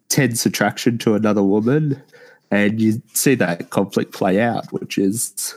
intense 0.09 0.47
attraction 0.47 0.99
to 0.99 1.15
another 1.15 1.43
woman, 1.43 2.01
and 2.51 2.81
you 2.81 3.03
see 3.13 3.35
that 3.35 3.71
conflict 3.71 4.13
play 4.13 4.41
out, 4.41 4.73
which 4.73 4.99
is 4.99 5.55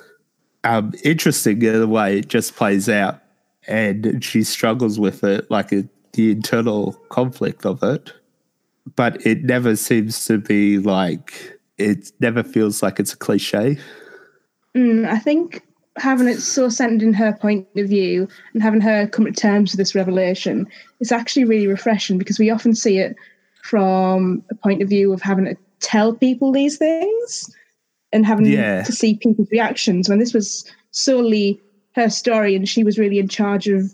um, 0.63 0.93
interesting 1.03 1.61
in 1.61 1.79
the 1.79 1.87
way 1.87 2.19
it 2.19 2.27
just 2.27 2.55
plays 2.55 2.89
out, 2.89 3.21
and 3.67 4.23
she 4.23 4.43
struggles 4.43 4.99
with 4.99 5.23
it, 5.23 5.49
like 5.51 5.69
the 5.69 6.31
internal 6.31 6.93
conflict 7.09 7.65
of 7.65 7.83
it. 7.83 8.13
But 8.95 9.25
it 9.25 9.43
never 9.43 9.75
seems 9.75 10.25
to 10.25 10.39
be 10.39 10.79
like 10.79 11.59
it 11.77 12.11
never 12.19 12.43
feels 12.43 12.81
like 12.81 12.99
it's 12.99 13.13
a 13.13 13.17
cliche. 13.17 13.77
Mm, 14.75 15.07
I 15.07 15.19
think 15.19 15.63
having 15.97 16.27
it 16.27 16.39
so 16.39 16.69
centered 16.69 17.01
in 17.01 17.13
her 17.13 17.33
point 17.33 17.67
of 17.75 17.87
view 17.87 18.27
and 18.53 18.63
having 18.63 18.81
her 18.81 19.07
come 19.07 19.25
to 19.25 19.31
terms 19.31 19.71
with 19.71 19.77
this 19.77 19.95
revelation 19.95 20.67
is 20.99 21.11
actually 21.11 21.43
really 21.45 21.67
refreshing 21.67 22.17
because 22.17 22.39
we 22.39 22.49
often 22.49 22.73
see 22.73 22.97
it 22.97 23.15
from 23.63 24.43
a 24.49 24.55
point 24.55 24.81
of 24.81 24.89
view 24.89 25.13
of 25.13 25.21
having 25.21 25.45
to 25.45 25.55
tell 25.79 26.13
people 26.13 26.51
these 26.51 26.77
things 26.77 27.55
and 28.11 28.25
having 28.25 28.45
Yeah. 28.45 28.83
to 28.83 28.91
see 28.91 29.15
people's 29.15 29.49
reactions 29.51 30.09
when 30.09 30.19
this 30.19 30.33
was 30.33 30.65
solely 30.91 31.61
her 31.95 32.09
story 32.09 32.55
and 32.55 32.67
she 32.67 32.83
was 32.83 32.97
really 32.97 33.19
in 33.19 33.27
charge 33.27 33.67
of 33.67 33.93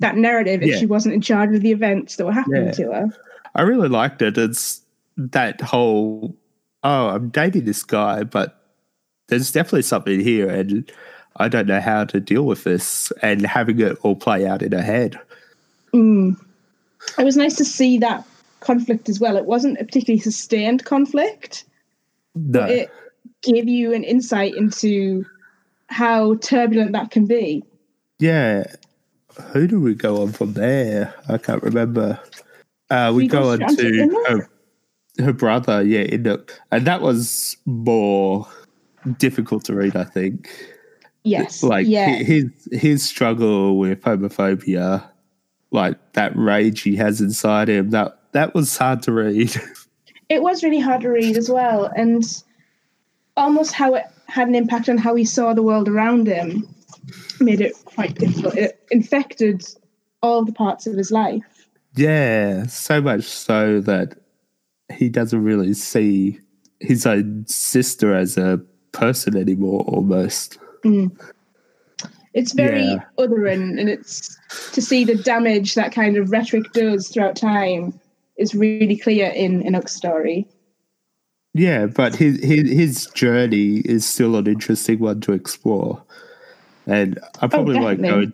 that 0.00 0.16
narrative 0.16 0.62
if 0.62 0.68
Yeah. 0.68 0.78
she 0.78 0.86
wasn't 0.86 1.14
in 1.14 1.20
charge 1.20 1.54
of 1.54 1.62
the 1.62 1.72
events 1.72 2.16
that 2.16 2.24
were 2.26 2.32
happening 2.32 2.66
Yeah. 2.66 2.72
to 2.72 2.92
her. 2.92 3.08
I 3.54 3.62
really 3.62 3.88
liked 3.88 4.22
it. 4.22 4.38
It's 4.38 4.80
that 5.16 5.60
whole 5.60 6.34
oh, 6.84 7.08
I'm 7.08 7.28
dating 7.30 7.64
this 7.64 7.82
guy, 7.82 8.22
but 8.22 8.62
there's 9.26 9.50
definitely 9.50 9.82
something 9.82 10.20
here, 10.20 10.48
and 10.48 10.90
I 11.36 11.48
don't 11.48 11.66
know 11.66 11.80
how 11.80 12.04
to 12.04 12.20
deal 12.20 12.44
with 12.44 12.62
this, 12.62 13.12
and 13.20 13.44
having 13.44 13.80
it 13.80 13.98
all 14.02 14.14
play 14.14 14.46
out 14.46 14.62
in 14.62 14.70
her 14.72 14.80
head. 14.80 15.18
Mm. 15.92 16.36
It 17.18 17.24
was 17.24 17.36
nice 17.36 17.56
to 17.56 17.64
see 17.64 17.98
that 17.98 18.24
conflict 18.60 19.08
as 19.08 19.20
well. 19.20 19.36
It 19.36 19.46
wasn't 19.46 19.80
a 19.80 19.84
particularly 19.84 20.20
sustained 20.20 20.84
conflict. 20.84 21.64
No, 22.34 22.64
it 22.64 22.90
gave 23.42 23.68
you 23.68 23.92
an 23.92 24.04
insight 24.04 24.54
into 24.54 25.24
how 25.88 26.36
turbulent 26.36 26.92
that 26.92 27.10
can 27.10 27.26
be. 27.26 27.64
yeah. 28.18 28.64
Who 29.52 29.68
do 29.68 29.80
we 29.80 29.94
go 29.94 30.22
on 30.22 30.32
from 30.32 30.54
there? 30.54 31.14
I 31.28 31.38
can't 31.38 31.62
remember. 31.62 32.18
Uh, 32.90 33.12
we, 33.14 33.24
We 33.24 33.28
go 33.28 33.52
on 33.52 33.60
to 33.60 34.24
her, 34.26 34.50
her 35.24 35.32
brother, 35.32 35.84
yeah, 35.84 36.02
Inuk, 36.04 36.50
and 36.72 36.84
that 36.88 37.02
was 37.02 37.56
more 37.64 38.48
difficult 39.18 39.64
to 39.66 39.76
read, 39.76 39.94
I 39.94 40.02
think. 40.02 40.50
Yes. 41.24 41.62
like 41.62 41.86
yeah. 41.86 42.16
his 42.16 42.46
his 42.72 43.02
struggle 43.02 43.78
with 43.78 44.00
homophobia 44.02 45.06
like 45.70 45.96
that 46.14 46.34
rage 46.36 46.80
he 46.80 46.96
has 46.96 47.20
inside 47.20 47.68
him 47.68 47.90
that 47.90 48.17
that 48.32 48.54
was 48.54 48.76
hard 48.76 49.02
to 49.02 49.12
read 49.12 49.54
it 50.28 50.42
was 50.42 50.62
really 50.62 50.78
hard 50.80 51.00
to 51.02 51.08
read 51.08 51.36
as 51.36 51.48
well, 51.50 51.90
and 51.96 52.42
almost 53.36 53.72
how 53.72 53.94
it 53.94 54.04
had 54.26 54.48
an 54.48 54.54
impact 54.54 54.88
on 54.88 54.98
how 54.98 55.14
he 55.14 55.24
saw 55.24 55.54
the 55.54 55.62
world 55.62 55.88
around 55.88 56.26
him 56.26 56.66
made 57.40 57.60
it 57.60 57.72
quite 57.84 58.14
difficult. 58.16 58.54
It 58.56 58.78
infected 58.90 59.64
all 60.22 60.44
the 60.44 60.52
parts 60.52 60.86
of 60.86 60.96
his 60.96 61.10
life. 61.10 61.68
yeah 61.96 62.66
so 62.66 63.00
much 63.00 63.22
so 63.24 63.80
that 63.80 64.18
he 64.92 65.08
doesn't 65.08 65.42
really 65.44 65.72
see 65.74 66.38
his 66.80 67.06
own 67.06 67.44
sister 67.46 68.14
as 68.14 68.36
a 68.36 68.60
person 68.92 69.36
anymore 69.36 69.82
almost 69.88 70.58
mm. 70.84 71.10
It's 72.34 72.52
very 72.52 72.82
Yeah. 72.84 73.04
othering, 73.18 73.80
and 73.80 73.88
it's 73.88 74.36
to 74.72 74.82
see 74.82 75.02
the 75.04 75.14
damage 75.16 75.74
that 75.74 75.92
kind 75.92 76.16
of 76.16 76.30
rhetoric 76.30 76.72
does 76.72 77.08
throughout 77.08 77.34
time 77.36 77.98
is 78.38 78.54
really 78.54 78.96
clear 78.96 79.28
in 79.28 79.62
Inuk's 79.62 79.94
story. 79.94 80.46
yeah 81.54 81.86
but 81.86 82.14
his 82.14 82.42
his, 82.42 82.70
his 82.70 83.06
journey 83.14 83.78
is 83.84 84.06
still 84.06 84.36
an 84.36 84.46
interesting 84.46 84.98
one 84.98 85.20
to 85.20 85.32
explore 85.32 86.02
and 86.86 87.18
i 87.40 87.46
oh, 87.46 87.48
probably 87.48 87.78
won't 87.78 88.02
go 88.02 88.24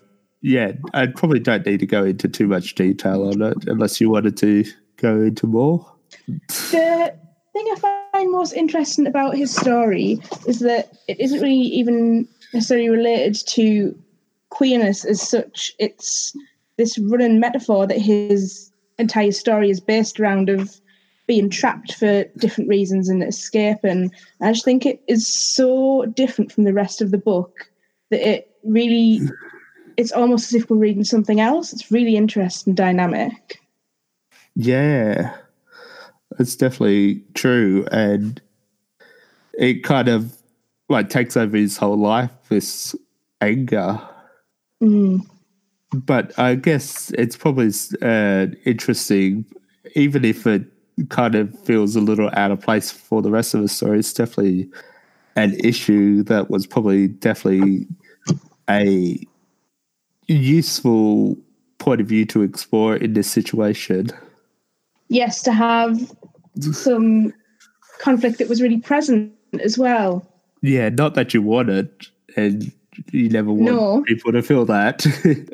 yeah 0.43 0.73
i 0.93 1.07
probably 1.07 1.41
don't 1.41 1.65
need 1.65 1.81
to 1.81 1.87
go 1.87 2.05
into 2.05 2.29
too 2.29 2.47
much 2.47 2.75
detail 2.75 3.29
on 3.29 3.41
it 3.41 3.57
unless 3.67 4.01
you 4.01 4.11
wanted 4.11 4.37
to 4.37 4.65
go 4.97 5.23
into 5.23 5.47
more 5.47 5.95
The 6.27 7.15
thing 7.53 7.67
I 7.73 8.01
find 8.13 8.31
most 8.31 8.53
interesting 8.53 9.07
about 9.07 9.37
his 9.37 9.55
story 9.55 10.21
is 10.47 10.61
that 10.61 10.93
it 11.09 11.21
isn't 11.21 11.41
really 11.41 11.55
even 11.55 12.29
necessarily 12.53 12.89
related 12.89 13.47
to 13.49 13.99
queerness 14.51 15.05
as 15.05 15.21
such. 15.21 15.73
It's 15.79 16.37
this 16.77 16.99
running 16.99 17.41
metaphor 17.41 17.87
that 17.87 17.99
his 17.99 18.71
entire 18.99 19.33
story 19.33 19.71
is 19.71 19.81
based 19.81 20.21
around 20.21 20.49
of 20.49 20.81
being 21.27 21.49
trapped 21.49 21.95
for 21.95 22.25
different 22.37 22.69
reasons 22.69 23.09
and 23.09 23.23
escape. 23.23 23.79
And 23.83 24.13
I 24.41 24.53
just 24.53 24.65
think 24.65 24.85
it 24.85 25.03
is 25.09 25.27
so 25.27 26.05
different 26.07 26.53
from 26.53 26.65
the 26.65 26.75
rest 26.75 27.01
of 27.01 27.11
the 27.11 27.19
book 27.19 27.71
that 28.11 28.27
it 28.29 28.51
really, 28.63 29.21
it's 29.97 30.13
almost 30.13 30.53
as 30.53 30.63
if 30.63 30.71
we're 30.71 30.77
reading 30.77 31.05
something 31.05 31.41
else. 31.41 31.73
It's 31.73 31.91
really 31.91 32.17
interesting, 32.17 32.75
dynamic. 32.75 33.61
Yeah, 34.55 35.35
it's 36.39 36.57
definitely 36.57 37.25
true. 37.35 37.87
And 37.91 38.41
it 39.59 39.83
kind 39.83 40.09
of 40.09 40.37
like 40.89 41.09
takes 41.09 41.37
over 41.37 41.57
his 41.57 41.77
whole 41.77 41.97
life, 41.97 42.31
this 42.51 42.95
anger. 43.41 44.01
Mm. 44.83 45.21
But 45.95 46.37
I 46.39 46.57
guess 46.57 47.11
it's 47.11 47.37
probably 47.37 47.71
uh, 48.03 48.47
interesting, 48.65 49.45
even 49.95 50.25
if 50.25 50.47
it 50.47 50.65
kind 51.09 51.35
of 51.35 51.57
feels 51.61 51.97
a 51.97 52.01
little 52.01 52.31
out 52.35 52.51
of 52.51 52.61
place 52.61 52.91
for 52.91 53.23
the 53.23 53.31
rest 53.31 53.55
of 53.55 53.63
the 53.63 53.69
story. 53.69 53.99
It's 54.01 54.13
definitely 54.13 54.69
an 55.37 55.55
issue 55.61 56.23
that 56.25 56.51
was 56.51 56.67
probably 56.67 57.09
definitely 57.09 57.87
a 58.69 59.19
useful 60.27 61.37
point 61.79 62.01
of 62.01 62.07
view 62.07 62.25
to 62.27 62.43
explore 62.43 62.97
in 62.97 63.13
this 63.13 63.31
situation. 63.31 64.09
Yes, 65.09 65.43
to 65.43 65.53
have 65.53 65.99
some 66.73 67.33
conflict 68.01 68.39
that 68.39 68.49
was 68.49 68.63
really 68.63 68.79
present 68.81 69.33
as 69.61 69.77
well. 69.77 70.27
Yeah, 70.63 70.89
not 70.89 71.15
that 71.15 71.35
you 71.35 71.43
wanted, 71.43 71.91
and 72.37 72.73
you 73.11 73.29
never 73.29 73.53
want 73.53 73.75
No. 73.77 74.03
people 74.07 74.33
to 74.33 74.43
feel 74.43 74.65
that. 74.67 75.07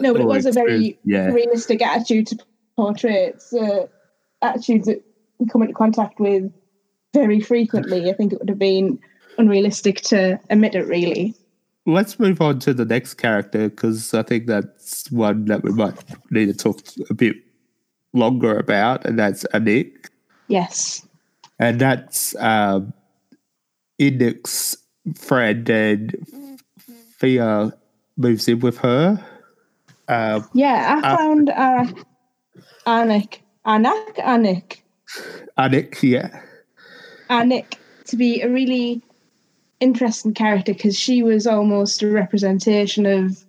No, 0.00 0.12
but 0.12 0.20
it 0.20 0.26
was 0.26 0.46
a 0.46 0.52
very 0.52 0.98
yeah. 1.04 1.26
realistic 1.26 1.82
attitude 1.82 2.26
to 2.28 2.38
portray. 2.76 3.26
It's 3.26 3.52
uh, 3.52 3.86
attitudes 4.42 4.86
that 4.86 5.02
we 5.38 5.46
come 5.46 5.62
into 5.62 5.74
contact 5.74 6.20
with 6.20 6.52
very 7.14 7.40
frequently. 7.40 8.10
I 8.10 8.12
think 8.12 8.32
it 8.32 8.38
would 8.38 8.48
have 8.50 8.58
been 8.58 8.98
unrealistic 9.38 10.02
to 10.02 10.38
admit 10.50 10.74
it, 10.74 10.86
really. 10.86 11.34
Let's 11.86 12.18
move 12.18 12.40
on 12.40 12.58
to 12.60 12.74
the 12.74 12.84
next 12.84 13.14
character 13.14 13.70
because 13.70 14.12
I 14.12 14.22
think 14.22 14.46
that's 14.46 15.10
one 15.10 15.44
that 15.46 15.62
we 15.62 15.72
might 15.72 15.94
need 16.30 16.46
to 16.46 16.54
talk 16.54 16.80
a 17.08 17.14
bit 17.14 17.36
longer 18.12 18.58
about, 18.58 19.06
and 19.06 19.18
that's 19.18 19.44
Anik. 19.54 20.08
Yes. 20.48 21.06
and 21.58 21.80
that's 21.80 22.36
um, 22.36 22.92
Inuk's 24.00 24.76
friend, 25.14 25.68
and 25.70 26.60
Fia 27.18 27.72
moves 28.16 28.48
in 28.48 28.60
with 28.60 28.78
her. 28.78 29.24
Um, 30.08 30.48
Yeah, 30.54 31.00
I 31.02 31.12
Uh, 31.12 31.16
found 31.16 31.50
uh, 31.50 31.86
Anik, 32.86 33.40
Anak, 33.66 34.16
Anik, 34.16 34.82
Anik, 35.58 36.02
yeah, 36.02 36.40
Anik 37.28 37.74
to 38.06 38.16
be 38.16 38.40
a 38.40 38.48
really 38.48 39.02
interesting 39.80 40.32
character 40.32 40.72
because 40.72 40.98
she 40.98 41.22
was 41.22 41.46
almost 41.46 42.02
a 42.02 42.10
representation 42.10 43.04
of 43.06 43.44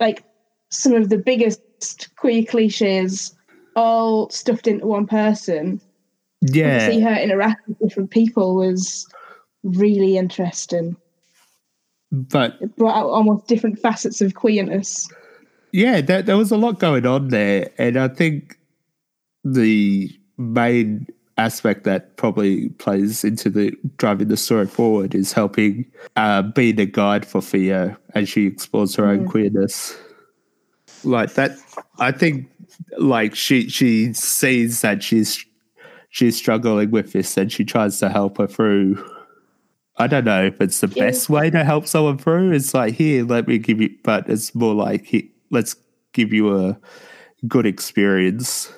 like 0.00 0.24
some 0.70 0.94
of 0.94 1.08
the 1.08 1.18
biggest 1.18 2.08
queer 2.16 2.44
cliches 2.44 3.34
all 3.76 4.30
stuffed 4.30 4.66
into 4.66 4.86
one 4.86 5.06
person. 5.06 5.80
Yeah. 6.40 6.86
To 6.86 6.92
see 6.92 7.00
her 7.00 7.14
interact 7.14 7.66
with 7.68 7.78
different 7.78 8.10
people 8.10 8.56
was 8.56 9.06
really 9.62 10.16
interesting. 10.16 10.96
But 12.12 12.58
It 12.60 12.76
brought 12.76 12.94
out 12.96 13.08
almost 13.08 13.46
different 13.46 13.78
facets 13.78 14.20
of 14.20 14.34
queerness. 14.34 15.08
yeah, 15.72 16.02
there, 16.02 16.20
there 16.22 16.36
was 16.36 16.50
a 16.50 16.58
lot 16.58 16.78
going 16.78 17.06
on 17.06 17.28
there, 17.28 17.70
and 17.78 17.96
I 17.98 18.08
think 18.08 18.58
the 19.44 20.10
main 20.36 21.06
aspect 21.38 21.84
that 21.84 22.16
probably 22.18 22.68
plays 22.70 23.24
into 23.24 23.48
the 23.48 23.72
driving 23.96 24.28
the 24.28 24.36
story 24.36 24.66
forward 24.66 25.14
is 25.14 25.32
helping 25.32 25.86
uh, 26.16 26.42
being 26.42 26.78
a 26.78 26.84
guide 26.84 27.24
for 27.24 27.40
Fia 27.40 27.96
as 28.14 28.28
she 28.28 28.46
explores 28.46 28.94
her 28.96 29.06
own 29.06 29.26
queerness. 29.26 29.96
Like 31.04 31.32
that, 31.34 31.52
I 31.98 32.12
think, 32.12 32.48
like 32.98 33.34
she 33.34 33.68
she 33.70 34.12
sees 34.12 34.82
that 34.82 35.02
she's 35.02 35.44
she's 36.10 36.36
struggling 36.36 36.90
with 36.90 37.12
this, 37.12 37.36
and 37.38 37.50
she 37.50 37.64
tries 37.64 37.98
to 38.00 38.10
help 38.10 38.36
her 38.36 38.46
through. 38.46 39.02
I 40.02 40.06
don't 40.08 40.24
know 40.24 40.44
if 40.44 40.60
it's 40.60 40.80
the 40.80 40.88
Yeah. 40.88 41.06
best 41.06 41.30
way 41.30 41.48
to 41.50 41.62
help 41.64 41.86
someone 41.86 42.18
through. 42.18 42.52
It's 42.52 42.74
like 42.74 42.94
here, 42.94 43.24
let 43.24 43.46
me 43.46 43.58
give 43.58 43.80
you, 43.80 43.90
but 44.02 44.28
it's 44.28 44.54
more 44.54 44.74
like 44.74 45.04
he, 45.06 45.30
let's 45.50 45.76
give 46.12 46.32
you 46.32 46.56
a 46.56 46.76
good 47.46 47.66
experience 47.66 48.72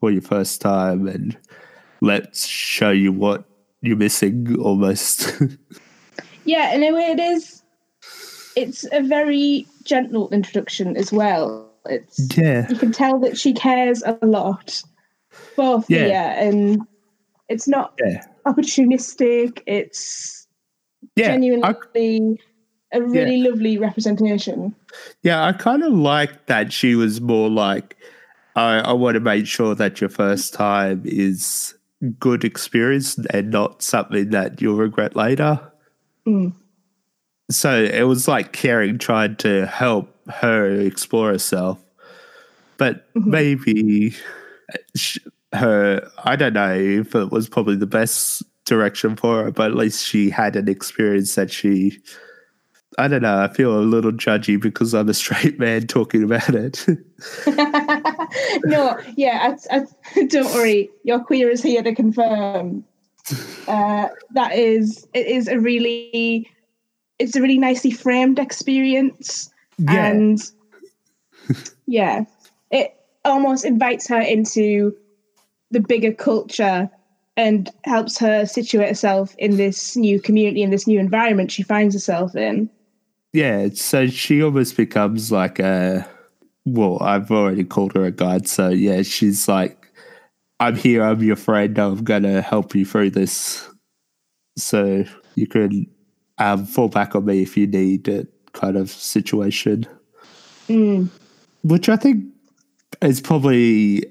for 0.00 0.10
your 0.10 0.22
first 0.22 0.60
time, 0.62 1.06
and 1.06 1.36
let's 2.00 2.46
show 2.46 2.90
you 2.90 3.12
what 3.12 3.44
you're 3.82 3.96
missing 3.96 4.56
almost. 4.58 5.32
Yeah, 6.46 6.74
in 6.74 6.82
a 6.82 6.90
way, 6.92 7.12
it 7.12 7.20
is. 7.20 7.62
It's 8.56 8.86
a 8.92 9.02
very 9.02 9.66
gentle 9.84 10.30
introduction 10.30 10.96
as 10.96 11.12
well. 11.12 11.70
It's 11.84 12.34
yeah, 12.36 12.66
you 12.70 12.76
can 12.76 12.92
tell 12.92 13.18
that 13.20 13.36
she 13.36 13.52
cares 13.52 14.02
a 14.02 14.18
lot 14.22 14.82
for 15.54 15.84
Yeah. 15.88 16.06
Fia, 16.06 16.48
and 16.48 16.80
it's 17.50 17.68
not 17.68 17.92
yeah, 18.02 18.24
opportunistic. 18.46 19.62
It's 19.66 20.39
yeah. 21.20 21.28
genuinely 21.28 22.38
I, 22.92 22.96
a 22.98 23.02
really 23.02 23.42
lovely 23.42 23.78
representation. 23.78 24.74
Yeah, 25.22 25.44
I 25.44 25.52
kind 25.52 25.82
of 25.82 25.92
like 25.92 26.46
that 26.46 26.72
she 26.72 26.94
was 26.96 27.20
more 27.20 27.48
like, 27.48 27.96
I, 28.56 28.78
I 28.80 28.92
want 28.92 29.14
to 29.14 29.20
make 29.20 29.46
sure 29.46 29.74
that 29.76 30.00
your 30.00 30.10
first 30.10 30.52
time 30.54 31.02
is 31.04 31.74
good 32.18 32.44
experience 32.44 33.18
and 33.32 33.50
not 33.50 33.82
something 33.82 34.30
that 34.30 34.60
you'll 34.60 34.76
regret 34.76 35.14
later. 35.14 35.60
Mm. 36.26 36.52
So 37.50 37.82
it 37.84 38.04
was 38.04 38.26
like 38.26 38.52
caring, 38.52 38.98
trying 38.98 39.36
to 39.36 39.66
help 39.66 40.14
her 40.28 40.80
explore 40.80 41.30
herself, 41.30 41.78
but 42.76 43.12
Mhm. 43.14 43.26
maybe 43.26 44.14
sh- 44.96 45.18
her, 45.52 46.08
I 46.24 46.36
don't 46.36 46.54
know 46.54 46.74
if 46.74 47.14
it 47.14 47.30
was 47.30 47.48
probably 47.48 47.76
the 47.76 47.86
best 47.86 48.42
direction 48.64 49.16
for 49.16 49.44
her, 49.44 49.50
but 49.50 49.70
at 49.70 49.76
least 49.76 50.06
she 50.06 50.30
had 50.30 50.56
an 50.56 50.68
experience 50.68 51.34
that 51.34 51.50
she. 51.50 51.98
I 52.98 53.06
don't 53.08 53.22
know. 53.22 53.40
I 53.42 53.48
feel 53.48 53.78
a 53.78 53.80
little 53.80 54.12
judgy 54.12 54.60
because 54.60 54.94
I'm 54.94 55.08
a 55.08 55.14
straight 55.22 55.58
man 55.58 55.86
talking 55.86 56.22
about 56.22 56.54
it. 56.54 56.86
no, 58.64 58.98
yeah, 59.16 59.56
I, 59.70 59.76
I, 60.16 60.24
don't 60.26 60.52
worry. 60.54 60.90
Your 61.04 61.20
queer 61.20 61.50
is 61.50 61.62
here 61.62 61.82
to 61.82 61.94
confirm. 61.94 62.84
Uh, 63.68 64.08
that 64.32 64.54
is, 64.54 65.06
it 65.14 65.26
is 65.26 65.46
a 65.46 65.58
really, 65.58 66.50
it's 67.18 67.36
a 67.36 67.40
really 67.40 67.58
nicely 67.58 67.92
framed 67.92 68.38
experience, 68.40 69.50
yeah, 69.78 70.06
and 70.06 70.50
yeah, 71.86 72.24
it 72.72 72.96
almost 73.24 73.64
invites 73.64 74.08
her 74.08 74.20
into 74.20 74.96
the 75.70 75.80
bigger 75.80 76.12
culture 76.12 76.90
and 77.36 77.70
helps 77.84 78.18
her 78.18 78.44
situate 78.44 78.88
herself 78.88 79.34
in 79.38 79.56
this 79.56 79.96
new 79.96 80.20
community 80.20 80.62
in 80.62 80.70
this 80.70 80.86
new 80.86 80.98
environment 80.98 81.50
she 81.50 81.62
finds 81.62 81.94
herself 81.94 82.34
in. 82.36 82.68
yeah. 83.32 83.68
So 83.74 84.06
she 84.06 84.42
almost 84.42 84.76
becomes 84.76 85.30
like 85.32 85.58
a. 85.58 86.06
Well, 86.66 86.98
I've 87.00 87.30
already 87.30 87.64
called 87.64 87.94
her 87.94 88.04
a 88.04 88.10
guide. 88.10 88.46
So 88.46 88.68
yeah, 88.68 89.02
she's 89.02 89.48
like, 89.48 89.86
I'm 90.60 90.76
here. 90.76 91.02
I'm 91.02 91.22
your 91.22 91.36
friend. 91.36 91.78
I'm 91.78 92.04
gonna 92.04 92.42
help 92.42 92.74
you 92.74 92.84
through 92.84 93.10
this. 93.10 93.66
So 94.58 95.04
you 95.36 95.46
can 95.46 95.86
um, 96.38 96.66
fall 96.66 96.88
back 96.88 97.14
on 97.14 97.24
me 97.24 97.42
if 97.42 97.56
you 97.56 97.66
need 97.66 98.08
it, 98.08 98.28
kind 98.52 98.76
of 98.76 98.90
situation. 98.90 99.86
Mm. 100.68 101.08
which 101.64 101.88
I 101.88 101.96
think 101.96 102.24
is 103.02 103.20
probably 103.20 104.04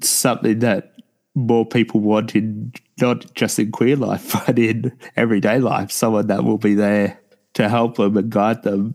something 0.00 0.60
that 0.60 0.92
more 1.36 1.66
people 1.66 2.00
want 2.00 2.34
in 2.34 2.72
not 3.00 3.32
just 3.34 3.58
in 3.58 3.70
queer 3.70 3.94
life, 3.94 4.32
but 4.46 4.58
in 4.58 4.96
everyday 5.16 5.58
life. 5.58 5.92
Someone 5.92 6.26
that 6.26 6.44
will 6.44 6.58
be 6.58 6.74
there 6.74 7.20
to 7.54 7.68
help 7.68 7.96
them 7.96 8.16
and 8.16 8.30
guide 8.30 8.62
them. 8.64 8.94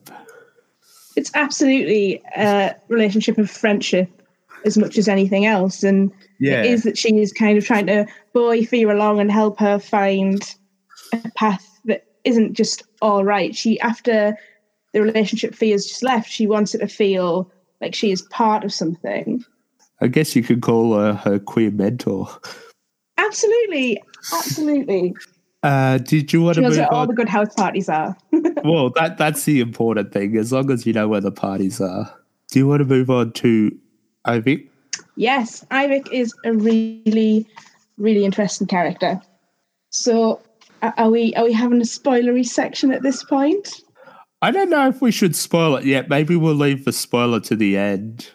it's 1.15 1.31
absolutely 1.33 2.21
a 2.35 2.75
relationship 2.89 3.37
of 3.37 3.49
friendship 3.49 4.09
as 4.65 4.77
much 4.77 4.97
as 4.97 5.07
anything 5.07 5.45
else. 5.45 5.83
And 5.83 6.11
Yeah, 6.39 6.63
it 6.63 6.65
is 6.67 6.83
that 6.83 6.97
she 6.97 7.17
is 7.17 7.31
kind 7.31 7.57
of 7.57 7.65
trying 7.65 7.87
to 7.87 8.05
buoy 8.33 8.65
Fia 8.65 8.93
along 8.93 9.19
and 9.19 9.31
help 9.31 9.59
her 9.59 9.79
find 9.79 10.41
a 11.13 11.31
path 11.35 11.67
that 11.85 12.05
isn't 12.23 12.53
just 12.53 12.83
all 13.01 13.23
right. 13.23 13.55
She, 13.55 13.79
after 13.81 14.35
the 14.93 15.01
relationship 15.01 15.55
Fia's 15.55 15.87
just 15.87 16.03
left, 16.03 16.29
she 16.29 16.47
wants 16.47 16.75
it 16.75 16.79
to 16.79 16.87
feel 16.87 17.51
like 17.81 17.95
she 17.95 18.11
is 18.11 18.21
part 18.23 18.63
of 18.63 18.73
something. 18.73 19.43
I 20.01 20.07
guess 20.07 20.35
you 20.35 20.43
could 20.43 20.61
call 20.61 20.97
her 20.97 21.13
her 21.13 21.39
queer 21.39 21.71
mentor. 21.71 22.27
Absolutely, 23.17 24.01
absolutely. 24.33 25.15
Uh, 25.63 25.99
did 25.99 26.33
you 26.33 26.41
want 26.41 26.55
She 26.55 26.61
to 26.61 26.67
knows 26.67 26.77
move 26.77 26.87
where 26.89 26.93
all 26.93 27.05
the 27.05 27.13
good 27.13 27.29
house 27.29 27.53
parties 27.53 27.87
are. 27.87 28.17
well, 28.63 28.89
that 28.95 29.19
that's 29.19 29.45
the 29.45 29.59
important 29.59 30.11
thing. 30.11 30.35
As 30.35 30.51
long 30.51 30.71
as 30.71 30.87
you 30.87 30.93
know 30.93 31.07
where 31.07 31.21
the 31.21 31.31
parties 31.31 31.79
are. 31.79 32.11
Do 32.49 32.57
you 32.57 32.67
want 32.67 32.79
to 32.79 32.85
move 32.85 33.11
on 33.11 33.31
to 33.33 33.71
Ivy? 34.25 34.67
Yes, 35.17 35.63
Ivik 35.69 36.11
is 36.11 36.33
a 36.45 36.53
really, 36.53 37.47
really 37.97 38.25
interesting 38.25 38.65
character. 38.65 39.21
So, 39.91 40.41
are 40.81 41.11
we 41.11 41.35
are 41.35 41.45
we 41.45 41.53
having 41.53 41.79
a 41.79 41.85
spoilery 41.85 42.45
section 42.45 42.91
at 42.91 43.03
this 43.03 43.23
point? 43.23 43.83
I 44.41 44.49
don't 44.49 44.71
know 44.71 44.87
if 44.87 44.99
we 44.99 45.11
should 45.11 45.35
spoil 45.35 45.75
it 45.75 45.85
yet. 45.85 46.09
Maybe 46.09 46.35
we'll 46.35 46.55
leave 46.55 46.85
the 46.85 46.91
spoiler 46.91 47.39
to 47.41 47.55
the 47.55 47.77
end. 47.77 48.31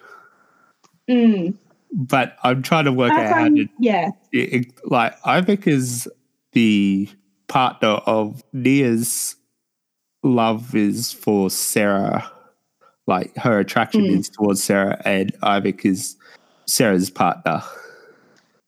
Mm, 1.09 1.55
But 1.93 2.37
I'm 2.43 2.61
trying 2.61 2.85
to 2.85 2.91
work 2.91 3.11
I 3.13 3.25
out 3.25 3.33
how 3.33 3.47
to 3.49 3.67
yeah, 3.79 4.09
it, 4.31 4.53
it- 4.53 4.73
like 4.85 5.17
Ivik 5.21 5.67
is 5.67 6.07
the 6.53 7.09
partner 7.47 7.89
of 8.05 8.43
Nia's 8.53 9.35
love 10.23 10.75
is 10.75 11.13
for 11.13 11.49
Sarah. 11.49 12.29
Like 13.05 13.35
her 13.37 13.59
attraction 13.59 14.01
Mm. 14.01 14.19
is 14.19 14.29
towards 14.29 14.61
Sarah, 14.61 15.01
and 15.05 15.31
Ivik 15.41 15.85
is 15.85 16.17
Sarah's 16.65 17.09
partner. 17.09 17.61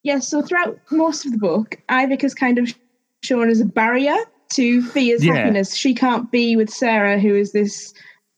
yeah. 0.03 0.19
So 0.19 0.41
throughout 0.41 0.79
most 0.91 1.25
of 1.25 1.33
the 1.33 1.37
book, 1.37 1.77
Ivik 1.89 2.23
is 2.23 2.33
kind 2.33 2.57
of 2.57 2.73
shown 3.21 3.49
as 3.49 3.59
a 3.59 3.65
barrier 3.65 4.15
to 4.53 4.81
Fia's 4.81 5.25
Yeah. 5.25 5.33
happiness. 5.35 5.75
She 5.75 5.93
can't 5.93 6.31
be 6.31 6.55
with 6.55 6.69
Sarah, 6.69 7.19
who 7.19 7.35
is 7.35 7.51
this 7.51 7.93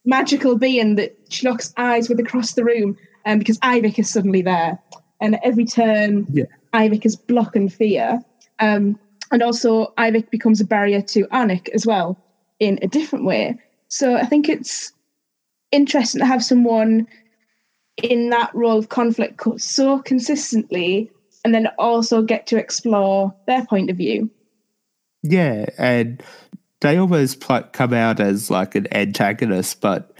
magical 0.05 0.57
being 0.57 0.95
that 0.95 1.15
she 1.29 1.47
locks 1.47 1.71
eyes 1.77 2.09
with 2.09 2.19
across 2.19 2.53
the 2.53 2.63
room, 2.65 2.97
um, 3.25 3.39
because 3.39 3.59
Ivik 3.59 3.99
is 3.99 4.09
suddenly 4.09 4.41
there. 4.41 4.79
And 5.19 5.35
at 5.35 5.41
every 5.43 5.65
turn, 5.65 6.25
Yeah. 6.31 6.45
Ivik 6.73 7.05
is 7.05 7.15
blocking 7.15 7.69
Fia. 7.69 8.23
Um, 8.59 8.99
and 9.31 9.41
also, 9.41 9.93
Ivik 9.97 10.29
becomes 10.29 10.59
a 10.61 10.65
barrier 10.65 11.01
to 11.01 11.25
Anik 11.27 11.69
as 11.69 11.85
well 11.85 12.17
in 12.59 12.79
a 12.81 12.87
different 12.87 13.25
way. 13.25 13.57
So 13.87 14.15
I 14.15 14.25
think 14.25 14.49
it's 14.49 14.93
interesting 15.71 16.19
to 16.19 16.25
have 16.25 16.43
someone 16.43 17.07
in 18.01 18.29
that 18.29 18.53
role 18.53 18.77
of 18.77 18.89
conflict 18.89 19.41
so 19.57 19.99
consistently 19.99 21.11
and 21.43 21.53
then 21.53 21.67
also 21.77 22.21
get 22.21 22.47
to 22.47 22.57
explore 22.57 23.33
their 23.47 23.65
point 23.65 23.89
of 23.89 23.97
view. 23.97 24.29
Yeah, 25.23 25.65
and 25.77 26.21
they 26.81 26.97
almost 26.97 27.41
come 27.73 27.93
out 27.93 28.19
as 28.19 28.49
like 28.49 28.75
an 28.75 28.87
antagonist, 28.91 29.81
but 29.81 30.13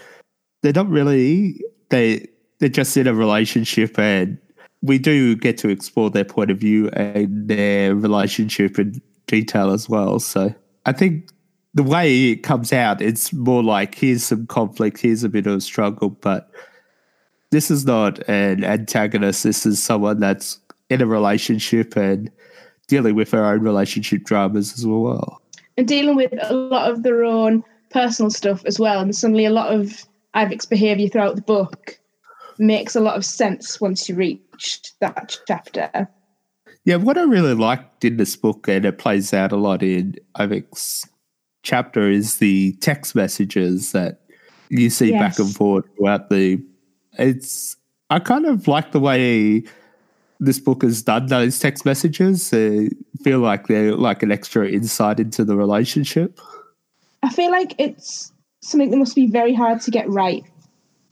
they're 0.62 0.74
not 0.74 0.90
really. 0.90 1.62
They 1.90 2.28
they're 2.62 2.70
just 2.70 2.96
in 2.96 3.08
a 3.08 3.14
relationship, 3.14 3.98
and 3.98 4.38
we 4.84 5.00
do 5.00 5.36
get 5.36 5.58
to 5.58 5.70
explore 5.70 6.12
their 6.12 6.24
point 6.24 6.52
of 6.52 6.60
view 6.60 6.90
and 6.90 7.48
their 7.48 7.96
relationship 7.96 8.78
in 8.78 9.02
detail 9.26 9.72
as 9.72 9.90
well. 9.90 10.20
So 10.20 10.54
I 10.86 10.92
think 10.92 11.32
the 11.74 11.82
way 11.82 12.30
it 12.30 12.44
comes 12.44 12.72
out, 12.72 13.02
it's 13.02 13.34
more 13.34 13.64
like 13.64 13.96
here's 13.96 14.24
some 14.24 14.46
conflict, 14.46 15.02
here's 15.02 15.24
a 15.24 15.30
bit 15.30 15.48
of 15.48 15.56
a 15.56 15.62
struggle, 15.62 16.10
but 16.10 16.52
this 17.50 17.72
is 17.72 17.84
not 17.84 18.20
an 18.30 18.64
antagonist. 18.64 19.44
This 19.44 19.66
is 19.66 19.82
someone 19.82 20.20
that's 20.20 20.60
in 20.92 21.02
a 21.02 21.08
relationship 21.08 21.96
and 21.96 22.30
dealing 22.88 23.16
with 23.16 23.32
her 23.32 23.44
own 23.44 23.62
relationship 23.62 24.24
dramas 24.24 24.74
as 24.74 24.86
well. 24.86 25.42
And 25.78 25.88
dealing 25.88 26.16
with 26.16 26.34
a 26.44 26.54
lot 26.54 26.92
of 26.92 27.02
their 27.02 27.24
own 27.24 27.64
personal 27.90 28.30
stuff 28.30 28.64
as 28.66 28.80
well. 28.80 29.00
And 29.00 29.16
suddenly 29.16 29.46
a 29.46 29.52
lot 29.52 29.74
of 29.74 30.06
Ivik's 30.36 30.68
behaviour 30.68 31.08
throughout 31.08 31.36
the 31.36 31.42
book 31.42 31.98
makes 32.62 32.96
a 32.96 33.00
lot 33.00 33.18
of 33.18 33.26
sense 33.26 33.82
once 33.82 34.08
you 34.08 34.16
reach 34.16 34.82
that 35.00 35.38
chapter. 35.48 36.08
Yeah, 36.86 36.96
what 36.96 37.18
I 37.18 37.24
really 37.24 37.54
liked 37.54 38.06
in 38.06 38.18
this 38.18 38.36
book, 38.36 38.68
and 38.68 38.86
it 38.86 38.98
plays 38.98 39.34
out 39.34 39.52
a 39.52 39.58
lot 39.58 39.84
in 39.84 40.16
Ivik's 40.38 41.08
chapter, 41.64 42.10
is 42.10 42.38
the 42.38 42.74
text 42.82 43.16
messages 43.16 43.92
that 43.92 44.22
you 44.70 44.90
see 44.90 45.12
back 45.12 45.38
and 45.38 45.54
forth 45.54 45.86
throughout 45.98 46.30
the. 46.30 46.64
It's 47.20 47.76
I 48.10 48.20
kind 48.20 48.46
of 48.46 48.68
like 48.68 48.94
the 48.94 49.00
way 49.00 49.64
this 50.40 50.60
book 50.60 50.82
has 50.82 51.04
done 51.04 51.28
those 51.28 51.60
text 51.60 51.86
messages. 51.86 52.50
They 52.50 52.90
feel 53.24 53.40
like 53.40 53.68
they're 53.68 53.96
like 53.96 54.24
an 54.24 54.32
extra 54.32 54.68
insight 54.68 55.20
into 55.20 55.46
the 55.46 55.56
relationship. 55.56 56.40
I 57.22 57.30
feel 57.30 57.52
like 57.52 57.76
it's 57.78 58.32
something 58.62 58.90
that 58.90 58.98
must 58.98 59.16
be 59.16 59.28
very 59.28 59.54
hard 59.54 59.82
to 59.82 59.92
get 59.92 60.10
right 60.10 60.44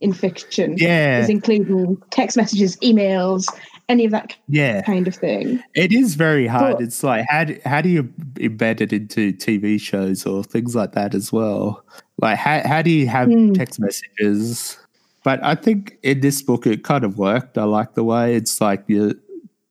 in 0.02 0.14
fiction. 0.14 0.76
Yeah. 0.78 1.20
Is 1.20 1.30
including 1.30 1.98
text 2.10 2.38
messages, 2.38 2.78
emails, 2.78 3.46
any 3.90 4.06
of 4.06 4.12
that 4.12 4.36
Yeah, 4.48 4.82
kind 4.84 5.08
of 5.08 5.16
thing. 5.16 5.62
it 5.76 5.92
is 5.92 6.16
very 6.16 6.48
hard. 6.48 6.78
But- 6.78 6.84
it's 6.84 7.04
like 7.04 7.26
how 7.28 7.44
do, 7.46 7.60
how 7.66 7.82
do 7.82 7.90
you 7.90 8.04
embed 8.36 8.82
it 8.82 8.94
into 8.94 9.34
TV 9.34 9.80
shows 9.82 10.26
or 10.26 10.44
things 10.44 10.76
like 10.76 10.94
that 10.94 11.14
as 11.16 11.32
well? 11.34 11.84
Like 12.22 12.38
how 12.38 12.62
how 12.68 12.82
do 12.82 12.90
you 12.92 13.08
have 13.08 13.28
Hmm. 13.30 13.54
text 13.54 13.80
messages? 13.80 14.78
But 15.24 15.44
I 15.44 15.56
think 15.56 15.98
in 16.04 16.22
this 16.22 16.42
book 16.42 16.66
it 16.66 16.84
kind 16.84 17.04
of 17.04 17.18
worked. 17.18 17.58
I 17.58 17.64
like 17.66 17.96
the 17.96 18.04
way 18.04 18.36
it's 18.36 18.62
like 18.62 18.84
you 18.88 19.20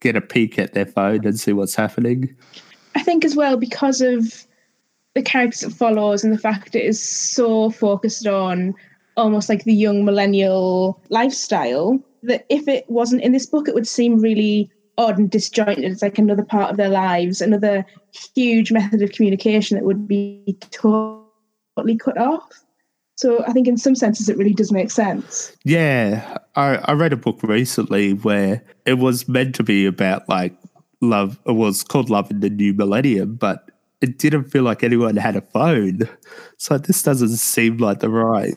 get 0.00 0.14
a 0.16 0.20
peek 0.20 0.58
at 0.58 0.74
their 0.74 0.86
phone 0.86 1.24
and 1.26 1.38
see 1.40 1.52
what's 1.52 1.74
happening. 1.74 2.34
I 2.94 3.02
think 3.02 3.24
as 3.24 3.34
well 3.34 3.56
because 3.56 4.00
of 4.00 4.44
the 5.14 5.22
characters 5.22 5.62
it 5.62 5.70
follows 5.72 6.22
and 6.22 6.32
the 6.32 6.38
fact 6.38 6.76
it 6.76 6.84
is 6.84 7.02
so 7.02 7.70
focused 7.70 8.26
on 8.26 8.74
almost 9.18 9.48
like 9.48 9.64
the 9.64 9.74
young 9.74 10.04
millennial 10.04 11.00
lifestyle 11.10 11.98
that 12.22 12.46
if 12.48 12.66
it 12.68 12.88
wasn't 12.88 13.22
in 13.22 13.32
this 13.32 13.46
book 13.46 13.68
it 13.68 13.74
would 13.74 13.86
seem 13.86 14.20
really 14.20 14.70
odd 14.96 15.18
and 15.18 15.30
disjointed 15.30 15.84
it's 15.84 16.02
like 16.02 16.18
another 16.18 16.44
part 16.44 16.70
of 16.70 16.76
their 16.76 16.88
lives 16.88 17.40
another 17.40 17.84
huge 18.34 18.72
method 18.72 19.02
of 19.02 19.12
communication 19.12 19.76
that 19.76 19.84
would 19.84 20.08
be 20.08 20.56
totally 20.70 21.96
cut 21.96 22.18
off 22.18 22.64
so 23.16 23.44
i 23.46 23.52
think 23.52 23.68
in 23.68 23.76
some 23.76 23.94
senses 23.94 24.28
it 24.28 24.36
really 24.36 24.54
does 24.54 24.72
make 24.72 24.90
sense 24.90 25.52
Yeah, 25.64 26.38
I, 26.56 26.76
I 26.84 26.92
read 26.92 27.12
a 27.12 27.16
book 27.16 27.42
recently 27.42 28.14
where 28.14 28.62
it 28.86 28.94
was 28.94 29.28
meant 29.28 29.54
to 29.56 29.62
be 29.62 29.86
about 29.86 30.28
like 30.28 30.54
love. 31.00 31.38
It 31.46 31.52
was 31.52 31.82
called 31.82 32.10
Love 32.10 32.30
in 32.30 32.40
the 32.40 32.50
New 32.50 32.74
Millennium, 32.74 33.36
but 33.36 33.70
it 34.00 34.18
didn't 34.18 34.44
feel 34.44 34.62
like 34.62 34.84
anyone 34.84 35.16
had 35.16 35.36
a 35.36 35.40
phone. 35.40 36.08
So 36.56 36.78
this 36.78 37.02
doesn't 37.02 37.28
seem 37.28 37.78
like 37.78 38.00
the 38.00 38.08
right. 38.08 38.56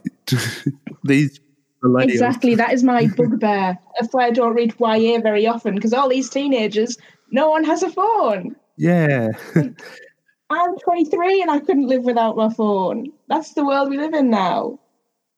These. 1.03 1.39
Exactly. 1.83 2.53
That 2.53 2.73
is 2.73 2.83
my 2.83 3.07
bugbear. 3.07 3.77
That's 3.99 4.13
why 4.13 4.25
I 4.25 4.31
don't 4.31 4.53
read 4.53 4.75
YA 4.79 5.19
very 5.19 5.47
often 5.47 5.73
because 5.73 5.93
all 5.93 6.09
these 6.09 6.29
teenagers, 6.29 6.95
no 7.31 7.49
one 7.49 7.63
has 7.63 7.81
a 7.81 7.89
phone. 7.89 8.55
Yeah. 8.77 9.29
I'm 10.51 10.77
23 10.77 11.41
and 11.41 11.49
I 11.49 11.59
couldn't 11.59 11.87
live 11.87 12.03
without 12.03 12.35
my 12.37 12.53
phone. 12.53 13.11
That's 13.29 13.53
the 13.53 13.65
world 13.65 13.89
we 13.89 13.97
live 13.97 14.13
in 14.13 14.29
now. 14.29 14.79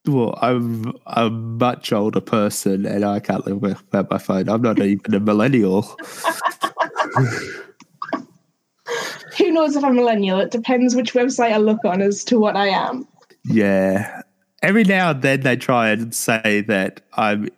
Well, 0.05 0.37
I'm 0.41 0.93
a 1.05 1.29
much 1.29 1.93
older 1.93 2.19
person 2.19 2.85
and 2.85 3.05
I 3.05 3.21
can't 3.21 3.45
live 3.45 3.61
without 3.61 4.11
my 4.11 4.17
phone. 4.17 4.49
I'm 4.49 4.61
not 4.61 4.79
even 4.79 5.13
a 5.13 5.19
millennial. 5.21 5.95
Who 9.37 9.51
knows 9.51 9.75
if 9.75 9.83
I'm 9.83 9.95
millennial? 9.95 10.39
It 10.39 10.51
depends 10.51 10.95
which 10.95 11.13
website 11.13 11.51
I 11.53 11.57
look 11.57 11.83
on 11.85 12.01
as 12.01 12.23
to 12.25 12.39
what 12.39 12.55
I 12.55 12.67
am. 12.67 13.07
Yeah. 13.45 14.21
Every 14.61 14.83
now 14.83 15.11
and 15.11 15.21
then 15.21 15.41
they 15.41 15.55
try 15.55 15.89
and 15.89 16.13
say 16.13 16.63
that 16.67 17.01
I'm 17.13 17.49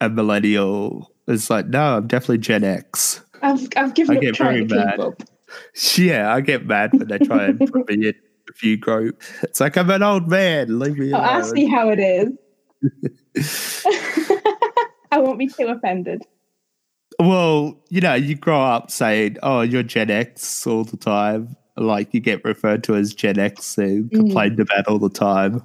a 0.00 0.08
millennial. 0.08 1.10
It's 1.28 1.48
like, 1.48 1.68
no, 1.68 1.96
I'm 1.98 2.06
definitely 2.06 2.38
Gen 2.38 2.64
X. 2.64 3.20
I've, 3.42 3.66
I've 3.76 3.94
given 3.94 4.16
I 4.16 4.18
up 4.18 4.22
get 4.22 4.34
trying 4.34 4.66
to 4.68 4.74
very 4.74 4.90
keep 4.92 5.00
up. 5.00 5.22
Yeah, 5.96 6.32
I 6.34 6.40
get 6.40 6.64
mad 6.66 6.92
when 6.94 7.08
they 7.08 7.18
try 7.18 7.44
and 7.44 7.58
put 7.58 7.86
me 7.88 8.08
in 8.08 8.14
a 8.48 8.52
few 8.54 8.78
group. 8.78 9.22
It's 9.42 9.60
like 9.60 9.76
I'm 9.76 9.90
an 9.90 10.02
old 10.02 10.26
man. 10.28 10.78
Leave 10.78 10.96
me 10.96 11.12
Oh, 11.12 11.18
alone. 11.18 11.24
ask 11.28 11.52
me 11.54 11.66
how 11.66 11.90
it 11.90 11.98
is. 12.00 12.32
I 15.12 15.18
won't 15.18 15.38
be 15.38 15.46
too 15.48 15.66
offended. 15.66 16.22
Well, 17.22 17.80
you 17.88 18.00
know, 18.00 18.14
you 18.14 18.34
grow 18.34 18.60
up 18.60 18.90
saying, 18.90 19.36
"Oh, 19.44 19.60
you're 19.60 19.84
Gen 19.84 20.10
X" 20.10 20.66
all 20.66 20.82
the 20.82 20.96
time. 20.96 21.56
Like 21.76 22.12
you 22.12 22.20
get 22.20 22.44
referred 22.44 22.82
to 22.84 22.96
as 22.96 23.14
Gen 23.14 23.38
X 23.38 23.78
and 23.78 24.10
mm. 24.10 24.14
complained 24.14 24.58
about 24.58 24.88
all 24.88 24.98
the 24.98 25.08
time, 25.08 25.62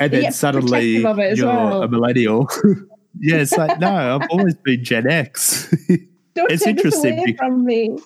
and 0.00 0.10
then 0.10 0.22
get 0.22 0.34
suddenly 0.34 1.02
protective 1.02 1.04
of 1.04 1.18
it 1.18 1.32
as 1.32 1.38
you're 1.38 1.48
well. 1.48 1.82
a 1.82 1.88
millennial. 1.88 2.48
yeah, 3.20 3.36
it's 3.36 3.52
like 3.52 3.78
no, 3.80 4.18
I've 4.18 4.28
always 4.30 4.54
been 4.54 4.82
Gen 4.82 5.10
X. 5.10 5.72
It's 6.36 6.64
this 6.64 6.66
interesting 6.66 7.36
from 7.36 7.64
me. 7.64 7.96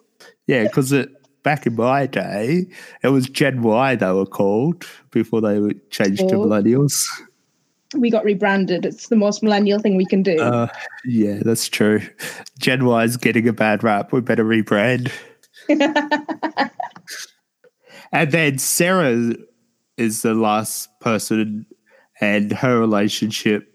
yeah, 0.47 0.65
because 0.65 0.93
it 0.93 1.09
back 1.45 1.67
in 1.67 1.75
my 1.77 2.05
day, 2.05 2.67
it 3.03 3.09
was 3.09 3.27
Gen 3.27 3.63
Y 3.63 3.95
they 3.95 4.13
were 4.13 4.27
called 4.27 4.85
before 5.11 5.41
they 5.41 5.59
were 5.59 5.73
changed 5.89 6.29
to 6.29 6.35
millennials. 6.35 7.07
We 7.97 8.11
got 8.11 8.25
rebranded. 8.25 8.85
It's 8.85 9.09
the 9.09 9.17
most 9.17 9.43
millennial 9.43 9.79
thing 9.81 9.97
we 9.97 10.05
can 10.05 10.23
do. 10.23 10.39
Uh, 10.39 10.69
yeah, 11.05 11.41
that's 11.43 11.69
true. 11.69 12.03
Gen 12.59 12.85
Y 12.85 13.05
is 13.05 13.17
getting 13.17 13.49
a 13.49 13.53
bad 13.53 13.83
rap. 13.83 14.13
We 14.13 14.21
better 14.21 14.45
rebrand. 14.45 15.11
and 18.13 18.31
then 18.31 18.59
Sarah 18.59 19.35
is 19.97 20.23
the 20.23 20.35
last 20.35 20.89
person, 21.01 21.67
and 22.21 22.53
her 22.53 22.79
relationship. 22.79 23.73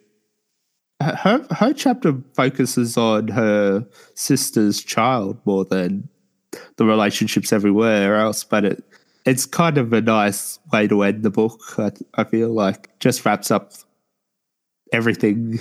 Her 1.02 1.45
her 1.52 1.73
chapter 1.73 2.15
focuses 2.36 2.97
on 2.97 3.28
her 3.30 3.86
sister's 4.13 4.82
child 4.82 5.38
more 5.45 5.65
than 5.65 6.08
the 6.78 6.86
relationships 6.86 7.52
everywhere 7.52 8.15
else, 8.15 8.43
but 8.43 8.63
it 8.63 8.84
it's 9.26 9.45
kind 9.45 9.78
of 9.78 9.93
a 9.93 10.02
nice 10.02 10.60
way 10.71 10.88
to 10.88 11.04
end 11.04 11.23
the 11.23 11.30
book. 11.30 11.62
I, 11.78 11.91
I 12.15 12.23
feel 12.23 12.49
like 12.49 12.97
just 12.99 13.26
wraps 13.26 13.52
up 13.52 13.73
everything. 14.93 15.60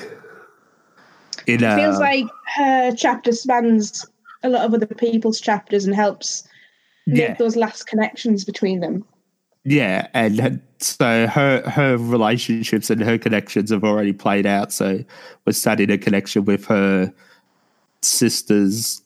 In 1.47 1.65
a, 1.65 1.75
feels 1.77 1.99
like 1.99 2.27
her 2.55 2.95
chapter 2.95 3.33
spans 3.33 4.07
a 4.45 4.49
lot 4.49 4.65
of 4.65 4.75
other 4.75 4.87
people's 4.87 5.41
chapters 5.41 5.85
and 5.85 5.95
helps 5.95 6.47
make 7.07 7.39
those 7.39 7.57
last 7.57 7.87
connections 7.89 8.45
between 8.45 8.79
them. 8.81 9.05
yeah, 9.65 10.07
and 10.15 10.39
her- 10.39 10.61
so 10.79 11.27
her 11.27 11.63
her 11.69 11.97
relationships 11.97 12.91
and 12.91 13.01
her 13.01 13.17
connections 13.19 13.71
have 13.71 13.85
already 13.85 14.13
played 14.13 14.47
out. 14.47 14.73
So 14.73 15.05
we're 15.47 15.53
starting 15.53 15.91
a 15.91 15.99
connection 15.99 16.45
with 16.45 16.65
her 16.67 17.13
sisters 18.03 19.01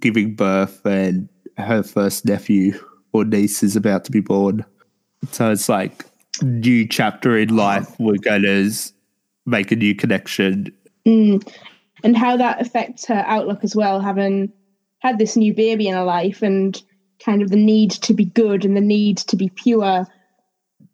giving 0.00 0.34
birth, 0.34 0.84
and 0.84 1.28
her 1.58 1.82
first 1.82 2.24
nephew 2.24 2.78
or 3.12 3.24
niece 3.24 3.62
is 3.62 3.76
about 3.76 4.04
to 4.04 4.10
be 4.10 4.20
born. 4.20 4.64
So 5.30 5.50
it's 5.52 5.68
like 5.68 6.04
new 6.42 6.86
chapter 6.88 7.36
in 7.36 7.54
life. 7.54 7.94
We're 8.00 8.16
going 8.16 8.42
to 8.42 8.70
make 9.46 9.72
a 9.72 9.76
new 9.76 9.94
connection. 9.94 10.72
Mm. 11.06 11.46
And 12.04 12.16
how 12.16 12.36
that 12.36 12.60
affects 12.60 13.06
her 13.06 13.24
outlook 13.26 13.62
as 13.62 13.76
well, 13.76 14.00
having 14.00 14.52
had 15.00 15.18
this 15.18 15.36
new 15.36 15.52
baby 15.54 15.88
in 15.88 15.94
her 15.94 16.04
life 16.04 16.42
and 16.42 16.80
kind 17.24 17.42
of 17.42 17.50
the 17.50 17.56
need 17.56 17.90
to 17.90 18.14
be 18.14 18.24
good 18.24 18.64
and 18.64 18.76
the 18.76 18.80
need 18.80 19.16
to 19.18 19.36
be 19.36 19.48
pure, 19.50 20.06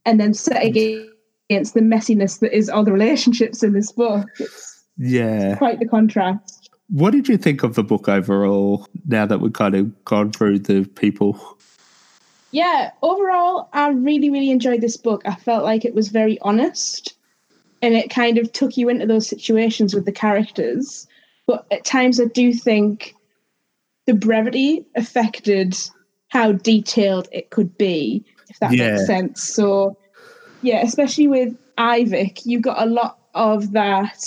and 0.05 0.21
then 0.21 0.35
set 0.35 0.65
against 0.65 1.75
the 1.75 1.81
messiness 1.81 2.41
that 2.41 2.55
is 2.55 2.69
all 2.69 2.85
the 2.85 2.93
relationships 2.93 3.63
in 3.63 3.73
this 3.73 3.93
book. 3.93 4.27
It's 4.39 4.85
Yeah. 4.99 5.57
quite 5.57 5.79
the 5.79 5.87
contrast. 5.87 6.71
What 6.91 7.11
did 7.11 7.29
you 7.29 7.37
think 7.37 7.63
of 7.63 7.75
the 7.75 7.85
book 7.85 8.09
overall 8.09 8.87
now 9.07 9.27
that 9.27 9.41
we've 9.41 9.53
kind 9.53 9.75
of 9.75 10.05
gone 10.05 10.33
through 10.33 10.61
the 10.61 10.85
people? 10.85 11.39
Yeah, 12.51 12.93
overall, 13.03 13.69
I 13.75 13.91
really, 13.91 14.31
really 14.31 14.51
enjoyed 14.51 14.81
this 14.81 14.97
book. 14.97 15.23
I 15.27 15.35
felt 15.35 15.65
like 15.65 15.85
it 15.85 15.95
was 15.95 16.09
very 16.09 16.39
honest 16.41 17.15
and 17.83 17.95
it 17.95 18.11
kind 18.11 18.39
of 18.39 18.53
took 18.53 18.77
you 18.77 18.89
into 18.89 19.07
those 19.07 19.29
situations 19.29 19.95
with 19.95 20.05
the 20.05 20.13
characters. 20.13 21.07
But 21.47 21.67
at 21.71 21.85
times, 21.85 22.21
I 22.21 22.27
do 22.27 22.53
think 22.53 23.15
the 24.07 24.15
brevity 24.15 24.85
affected 24.97 25.77
how 26.29 26.53
detailed 26.53 27.29
it 27.33 27.51
could 27.51 27.77
be, 27.79 28.25
if 28.49 28.59
that 28.61 28.73
Yeah. 28.73 28.93
makes 28.93 29.07
sense. 29.07 29.43
So, 29.43 29.97
yeah, 30.63 30.83
especially 30.83 31.29
with 31.29 31.57
Ivik, 31.79 32.45
you 32.45 32.61
got 32.61 32.83
a 32.83 32.91
lot 32.91 33.19
of 33.35 33.73
that 33.73 34.25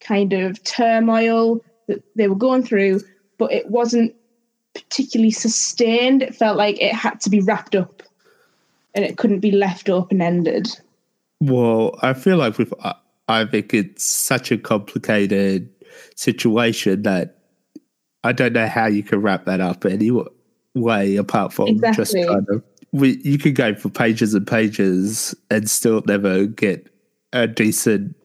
kind 0.00 0.32
of 0.32 0.62
turmoil 0.64 1.60
that 1.86 2.02
they 2.14 2.28
were 2.28 2.36
going 2.36 2.62
through, 2.62 3.00
but 3.38 3.52
it 3.52 3.70
wasn't 3.70 4.14
particularly 4.74 5.30
sustained. 5.30 6.22
It 6.22 6.34
felt 6.34 6.56
like 6.56 6.80
it 6.80 6.94
had 6.94 7.20
to 7.22 7.30
be 7.30 7.40
wrapped 7.40 7.74
up 7.74 8.02
and 8.94 9.04
it 9.04 9.16
couldn't 9.16 9.40
be 9.40 9.50
left 9.50 9.88
open 9.88 10.20
ended. 10.20 10.68
Well, 11.40 11.98
I 12.02 12.12
feel 12.12 12.36
like 12.36 12.58
with 12.58 12.72
uh, 12.80 12.94
I- 13.28 13.44
Ivik, 13.44 13.72
it's 13.72 14.04
such 14.04 14.50
a 14.50 14.58
complicated 14.58 15.70
situation 16.16 17.02
that 17.02 17.38
I 18.24 18.32
don't 18.32 18.52
know 18.52 18.66
how 18.66 18.86
you 18.86 19.02
can 19.02 19.22
wrap 19.22 19.46
that 19.46 19.60
up 19.60 19.84
any 19.84 20.10
way 20.74 21.16
apart 21.16 21.52
from 21.52 21.80
just 21.94 22.14
kind 22.14 22.46
of. 22.50 22.62
We, 22.92 23.20
you 23.22 23.38
could 23.38 23.54
go 23.54 23.74
for 23.76 23.88
pages 23.88 24.34
and 24.34 24.44
pages 24.44 25.34
and 25.48 25.70
still 25.70 26.02
never 26.06 26.46
get 26.46 26.92
a 27.32 27.46
decent 27.46 28.16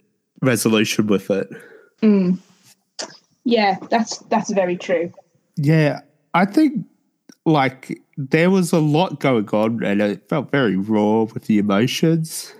resolution 0.41 1.05
with 1.05 1.29
it. 1.29 1.47
Mm. 2.01 2.39
Yeah, 3.43 3.77
that's 3.91 4.17
that's 4.29 4.51
very 4.51 4.75
true. 4.75 5.13
Yeah, 5.55 6.01
I 6.33 6.45
think 6.45 6.83
like 7.45 8.01
there 8.17 8.49
was 8.49 8.71
a 8.71 8.79
lot 8.79 9.19
going 9.19 9.47
on 9.49 9.83
and 9.83 10.01
it 10.01 10.27
felt 10.27 10.51
very 10.51 10.75
raw 10.75 11.23
with 11.23 11.45
the 11.45 11.59
emotions. 11.59 12.51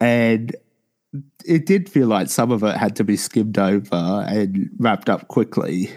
And 0.00 0.54
it 1.44 1.66
did 1.66 1.88
feel 1.88 2.06
like 2.06 2.28
some 2.28 2.52
of 2.52 2.62
it 2.62 2.76
had 2.76 2.96
to 2.96 3.04
be 3.04 3.16
skimmed 3.16 3.58
over 3.58 4.24
and 4.28 4.70
wrapped 4.78 5.08
up 5.08 5.28
quickly 5.28 5.90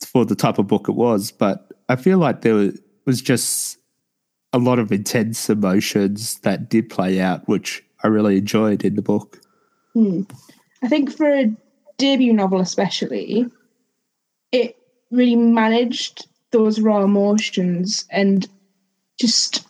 for 0.00 0.24
the 0.24 0.34
type 0.34 0.58
of 0.58 0.66
book 0.66 0.88
it 0.88 0.94
was. 0.94 1.30
But 1.30 1.72
I 1.88 1.96
feel 1.96 2.18
like 2.18 2.42
there 2.42 2.72
was 3.04 3.22
just 3.22 3.78
a 4.52 4.58
lot 4.58 4.78
of 4.78 4.92
intense 4.92 5.48
emotions 5.48 6.38
that 6.40 6.68
did 6.68 6.88
play 6.88 7.20
out, 7.20 7.46
which 7.48 7.84
I 8.02 8.08
really 8.08 8.38
enjoyed 8.38 8.84
in 8.84 8.96
the 8.96 9.02
book. 9.02 9.40
Hmm. 9.94 10.22
I 10.82 10.88
think 10.88 11.16
for 11.16 11.28
a 11.28 11.50
debut 11.98 12.32
novel, 12.32 12.60
especially, 12.60 13.46
it 14.52 14.76
really 15.10 15.36
managed 15.36 16.26
those 16.50 16.80
raw 16.80 17.02
emotions 17.02 18.06
and 18.10 18.48
just 19.18 19.65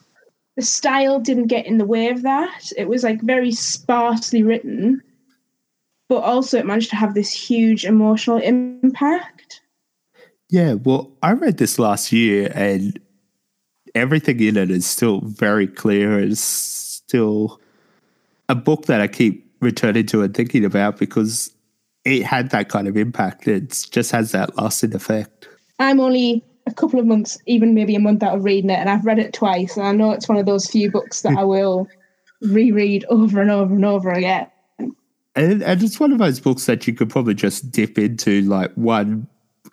the 0.57 0.63
style 0.63 1.21
didn't 1.21 1.47
get 1.47 1.67
in 1.67 1.79
the 1.79 1.85
way 1.85 2.09
of 2.09 2.23
that. 2.23 2.73
It 2.77 2.89
was 2.89 3.05
like 3.05 3.21
very 3.21 3.53
sparsely 3.53 4.43
written, 4.43 5.03
but 6.09 6.23
also 6.23 6.59
it 6.59 6.67
managed 6.67 6.91
to 6.91 6.97
have 6.97 7.15
this 7.15 7.31
huge 7.31 7.85
emotional 7.85 8.39
impact. 8.39 9.61
Yeah, 10.49 10.75
well, 10.75 11.13
I 11.23 11.33
read 11.33 11.59
this 11.59 11.79
last 11.79 12.13
year 12.13 12.51
and 12.55 12.99
everything 13.95 14.41
in 14.41 14.57
it 14.57 14.71
is 14.71 14.87
still 14.87 15.21
very 15.21 15.67
clear. 15.67 16.21
It's 16.21 16.41
still 16.41 17.61
a 18.49 18.55
book 18.55 18.87
that 18.87 19.01
I 19.01 19.09
keep 19.09 19.45
returning 19.61 20.07
to 20.07 20.23
and 20.23 20.35
thinking 20.35 20.65
about 20.65 20.99
because 20.99 21.53
it 22.05 22.23
had 22.23 22.51
that 22.51 22.69
kind 22.69 22.89
of 22.89 22.97
impact. 22.97 23.49
It 23.49 23.87
just 23.91 24.13
has 24.13 24.33
that 24.33 24.57
lasting 24.57 24.95
effect. 24.95 25.49
I'm 25.79 26.01
only 26.01 26.45
a 26.67 26.75
couple 26.75 26.99
of 26.99 27.07
months, 27.07 27.39
even 27.47 27.75
maybe 27.75 27.95
a 27.95 28.01
month 28.01 28.23
out 28.23 28.37
of 28.37 28.45
reading 28.45 28.71
it, 28.71 28.79
and 28.79 28.91
I've 28.91 29.05
read 29.05 29.19
it 29.19 29.33
twice. 29.33 29.77
And 29.77 29.87
I 29.87 29.93
know 29.93 30.13
it's 30.13 30.29
one 30.29 30.39
of 30.39 30.47
those 30.47 30.67
few 30.67 30.91
books 30.91 31.23
that 31.23 31.37
I 31.37 31.43
hmm. 31.43 31.49
will 31.49 31.89
reread 32.43 33.05
over 33.09 33.41
and 33.41 33.51
over 33.51 33.75
and 33.75 33.85
over 33.85 34.11
again. 34.11 34.51
And, 35.37 35.63
and 35.63 35.83
it's 35.83 36.01
one 36.01 36.13
of 36.13 36.19
those 36.19 36.41
books 36.41 36.67
that 36.67 36.87
you 36.87 36.95
could 36.95 37.11
probably 37.11 37.35
just 37.35 37.71
dip 37.71 37.99
into 37.99 38.43
like 38.43 38.73
one 38.75 39.29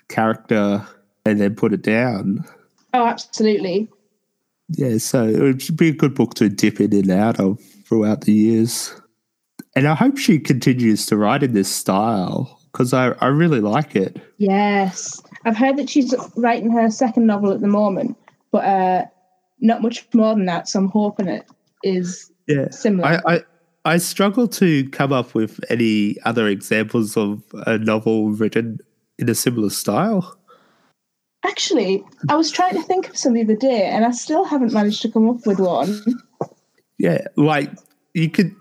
character 0.10 0.86
and 1.26 1.40
then 1.40 1.56
put 1.56 1.74
it 1.74 1.82
down. 1.82 2.46
Oh, 2.94 3.06
absolutely. 3.06 3.90
Yeah, 4.70 4.98
so 4.98 5.26
it 5.26 5.40
would 5.40 5.78
be 5.78 5.90
a 5.90 5.94
good 5.94 6.16
book 6.16 6.34
to 6.36 6.50
dip 6.50 6.80
in 6.80 6.94
and 6.94 7.12
out 7.12 7.40
of 7.40 7.62
throughout 7.86 8.22
the 8.22 8.34
years. 8.34 8.94
And 9.76 9.88
I 9.88 9.96
hope 9.96 10.18
she 10.18 10.40
continues 10.40 11.06
to 11.08 11.18
write 11.18 11.44
in 11.44 11.54
this 11.54 11.74
style 11.74 12.60
because 12.72 12.94
I, 12.94 13.10
I 13.20 13.28
really 13.28 13.62
like 13.62 13.96
it. 13.96 14.20
Yes. 14.38 15.22
I've 15.46 15.58
heard 15.58 15.78
that 15.78 15.90
she's 15.90 16.14
writing 16.36 16.72
her 16.72 16.90
second 16.90 17.26
novel 17.26 17.52
at 17.52 17.62
the 17.62 17.68
moment, 17.68 18.18
but 18.52 18.64
uh, 18.66 19.06
not 19.60 19.82
much 19.82 20.08
more 20.14 20.36
than 20.36 20.46
that. 20.46 20.68
So 20.68 20.80
I'm 20.80 20.90
hoping 20.90 21.28
it 21.28 21.46
is 21.84 22.32
Yeah. 22.48 22.70
similar. 22.70 23.22
I, 23.26 23.36
I, 23.36 23.42
I 23.86 23.98
struggle 23.98 24.48
to 24.50 24.90
come 24.90 25.12
up 25.12 25.34
with 25.36 25.60
any 25.70 26.18
other 26.24 26.48
examples 26.48 27.18
of 27.18 27.44
a 27.68 27.78
novel 27.78 28.30
written 28.32 28.80
in 29.20 29.30
a 29.30 29.36
similar 29.36 29.70
style. 29.70 30.38
Actually, 31.46 32.04
I 32.30 32.36
was 32.38 32.50
trying 32.52 32.76
to 32.76 32.82
think 32.84 33.10
of 33.10 33.18
some 33.18 33.34
the 33.34 33.42
other 33.42 33.56
day, 33.56 33.84
and 33.84 34.06
I 34.06 34.12
still 34.12 34.46
haven't 34.46 34.72
managed 34.72 35.02
to 35.02 35.12
come 35.12 35.30
up 35.30 35.46
with 35.46 35.60
one. 35.60 36.02
Yeah, 36.98 37.26
like 37.36 37.70
you 38.14 38.30
could. 38.30 38.56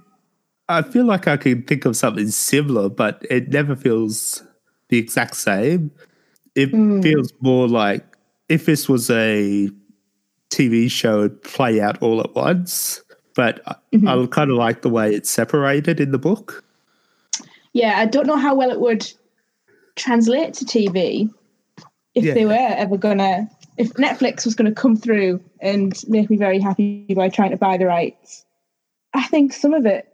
I 0.68 0.82
feel 0.82 1.04
like 1.04 1.28
I 1.28 1.36
could 1.36 1.68
think 1.68 1.84
of 1.84 1.96
something 1.96 2.28
similar, 2.28 2.88
but 2.88 3.24
it 3.30 3.50
never 3.50 3.76
feels 3.76 4.42
the 4.88 4.98
exact 4.98 5.36
same. 5.36 5.92
It 6.54 6.70
hmm. 6.70 7.00
feels 7.00 7.32
more 7.40 7.68
like 7.68 8.04
if 8.48 8.66
this 8.66 8.88
was 8.88 9.10
a 9.10 9.70
TV 10.50 10.90
show, 10.90 11.20
it'd 11.20 11.42
play 11.42 11.80
out 11.80 12.00
all 12.02 12.20
at 12.20 12.34
once. 12.34 13.02
But 13.34 13.62
I 13.66 13.76
mm-hmm. 13.94 14.08
I 14.08 14.26
kind 14.26 14.50
of 14.50 14.56
like 14.56 14.82
the 14.82 14.90
way 14.90 15.14
it's 15.14 15.30
separated 15.30 16.00
in 16.00 16.12
the 16.12 16.18
book. 16.18 16.62
Yeah, 17.72 17.98
I 17.98 18.06
don't 18.06 18.26
know 18.26 18.36
how 18.36 18.54
well 18.54 18.70
it 18.70 18.80
would 18.80 19.10
translate 19.96 20.54
to 20.54 20.64
TV 20.64 21.30
if 22.14 22.24
Yeah. 22.24 22.34
they 22.34 22.44
were 22.44 22.52
ever 22.52 22.96
gonna. 22.96 23.48
If 23.78 23.94
Netflix 23.94 24.44
was 24.44 24.54
going 24.54 24.72
to 24.72 24.78
come 24.78 24.96
through 24.96 25.40
and 25.60 25.98
make 26.06 26.28
me 26.28 26.36
very 26.36 26.58
happy 26.58 27.06
by 27.16 27.30
trying 27.30 27.52
to 27.52 27.56
buy 27.56 27.78
the 27.78 27.86
rights, 27.86 28.44
I 29.14 29.22
think 29.28 29.54
some 29.54 29.72
of 29.72 29.86
it, 29.86 30.12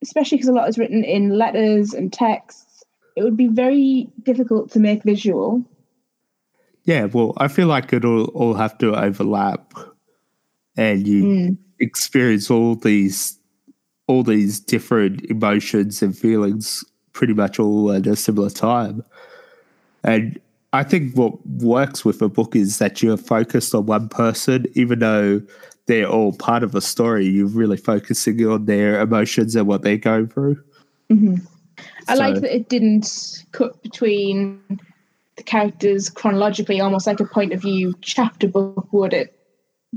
especially 0.00 0.38
because 0.38 0.48
a 0.48 0.52
lot 0.52 0.68
is 0.68 0.78
written 0.78 1.02
in 1.02 1.36
letters 1.36 1.92
and 1.92 2.12
texts, 2.12 2.84
it 3.16 3.24
would 3.24 3.36
be 3.36 3.48
very 3.48 4.08
difficult 4.22 4.70
to 4.72 4.78
make 4.78 5.02
visual. 5.02 5.64
Yeah, 6.90 7.04
well, 7.04 7.34
I 7.36 7.46
feel 7.46 7.68
like 7.68 7.92
it'll 7.92 8.24
all 8.30 8.54
have 8.54 8.76
to 8.78 8.96
overlap, 8.96 9.74
and 10.76 11.06
you 11.06 11.22
hmm. 11.22 11.52
experience 11.78 12.50
all 12.50 12.74
these 12.74 13.38
all 14.08 14.24
these 14.24 14.58
different 14.58 15.22
emotions 15.26 16.02
and 16.02 16.18
feelings 16.18 16.84
pretty 17.12 17.32
much 17.32 17.60
all 17.60 17.92
at 17.92 18.08
a 18.08 18.16
similar 18.16 18.50
time. 18.50 19.04
And 20.02 20.40
I 20.72 20.82
think 20.82 21.16
what 21.16 21.34
works 21.46 22.04
with 22.04 22.20
a 22.22 22.28
book 22.28 22.56
is 22.56 22.78
that 22.78 23.04
you're 23.04 23.16
focused 23.16 23.72
on 23.72 23.86
one 23.86 24.08
person, 24.08 24.66
even 24.74 24.98
though 24.98 25.40
they're 25.86 26.08
all 26.08 26.32
part 26.32 26.64
of 26.64 26.74
a 26.74 26.80
story. 26.80 27.24
You're 27.24 27.46
really 27.46 27.76
focusing 27.76 28.44
on 28.44 28.64
their 28.64 29.00
emotions 29.00 29.54
and 29.54 29.68
what 29.68 29.82
they're 29.82 29.96
going 29.96 30.26
through. 30.26 30.60
Mm-hmm. 31.08 31.36
I 32.08 32.14
like 32.14 32.40
that 32.40 32.52
it 32.52 32.68
didn't 32.68 33.44
cut 33.52 33.80
between 33.80 34.60
the 35.40 35.44
characters 35.44 36.10
chronologically, 36.10 36.80
almost 36.80 37.06
like 37.06 37.18
a 37.18 37.24
point 37.24 37.52
of 37.54 37.62
view 37.62 37.94
chapter 38.02 38.46
book 38.46 38.86
would. 38.92 39.14
It 39.14 39.34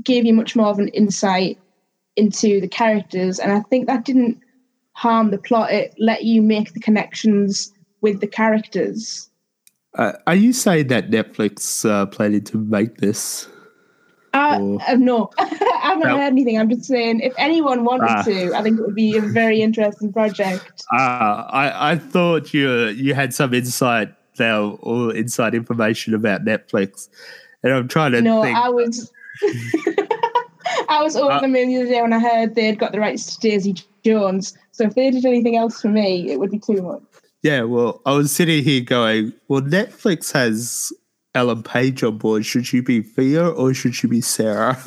gave 0.02 0.24
you 0.24 0.32
much 0.32 0.56
more 0.56 0.68
of 0.68 0.78
an 0.78 0.88
insight 0.88 1.58
into 2.16 2.60
the 2.60 2.68
characters, 2.68 3.38
and 3.38 3.52
I 3.52 3.60
think 3.68 3.86
that 3.86 4.04
didn't 4.06 4.40
harm 4.92 5.30
the 5.30 5.38
plot. 5.38 5.70
It 5.72 5.94
let 5.98 6.24
you 6.24 6.40
make 6.40 6.72
the 6.72 6.80
connections 6.80 7.72
with 8.00 8.20
the 8.20 8.26
characters. 8.26 9.28
Uh, 9.98 10.12
are 10.26 10.34
you 10.34 10.52
saying 10.52 10.88
that 10.88 11.10
Netflix 11.10 11.88
uh, 11.88 12.06
planning 12.06 12.42
to 12.44 12.56
make 12.58 12.96
this? 12.98 13.46
Uh, 14.32 14.76
uh, 14.88 14.94
no, 14.96 15.30
I 15.38 15.80
haven't 15.82 16.08
No. 16.08 16.16
heard 16.16 16.32
anything. 16.32 16.58
I'm 16.58 16.68
just 16.70 16.84
saying, 16.86 17.20
if 17.20 17.34
anyone 17.36 17.84
wanted 17.84 18.08
Ah. 18.08 18.22
to, 18.24 18.52
I 18.54 18.62
think 18.62 18.80
it 18.80 18.82
would 18.86 18.94
be 18.96 19.16
a 19.16 19.20
very 19.20 19.60
interesting 19.60 20.12
project. 20.12 20.82
Ah, 20.92 21.46
I, 21.50 21.92
I 21.92 21.98
thought 21.98 22.52
you 22.54 22.86
you 22.88 23.12
had 23.14 23.32
some 23.34 23.52
insight 23.54 24.08
now 24.38 24.78
all 24.82 25.10
inside 25.10 25.54
information 25.54 26.14
about 26.14 26.44
Netflix, 26.44 27.08
and 27.62 27.72
I'm 27.72 27.88
trying 27.88 28.12
to 28.12 28.22
No, 28.22 28.42
think. 28.42 28.56
I 28.66 28.68
was. 28.68 29.12
I 30.88 31.02
was 31.02 31.16
over 31.16 31.32
Uh, 31.32 31.40
the 31.40 31.48
moon 31.48 31.68
the 31.68 31.76
other 31.76 31.86
day 31.86 32.02
when 32.02 32.12
I 32.12 32.18
heard 32.20 32.54
they'd 32.54 32.78
got 32.78 32.92
the 32.92 33.00
rights 33.00 33.34
to 33.36 33.40
Daisy 33.40 33.74
Jones. 34.04 34.56
So 34.72 34.84
if 34.84 34.94
they 34.94 35.10
did 35.10 35.24
anything 35.24 35.56
else 35.56 35.80
for 35.80 35.88
me, 35.88 36.30
it 36.30 36.38
would 36.38 36.50
be 36.50 36.58
too 36.58 36.82
much. 36.82 37.02
yeah, 37.42 37.62
well, 37.62 38.00
I 38.06 38.12
was 38.12 38.32
sitting 38.32 38.62
here 38.64 38.80
going, 38.80 39.32
well, 39.48 39.60
Netflix 39.60 40.32
has 40.32 40.92
Ellen 41.34 41.62
Page 41.62 42.02
on 42.02 42.16
board, 42.18 42.46
should 42.46 42.66
she 42.66 42.80
be 42.80 43.02
Fia 43.02 43.48
or 43.48 43.74
should 43.74 43.94
she 43.94 44.06
be 44.06 44.20
Sarah? 44.20 44.76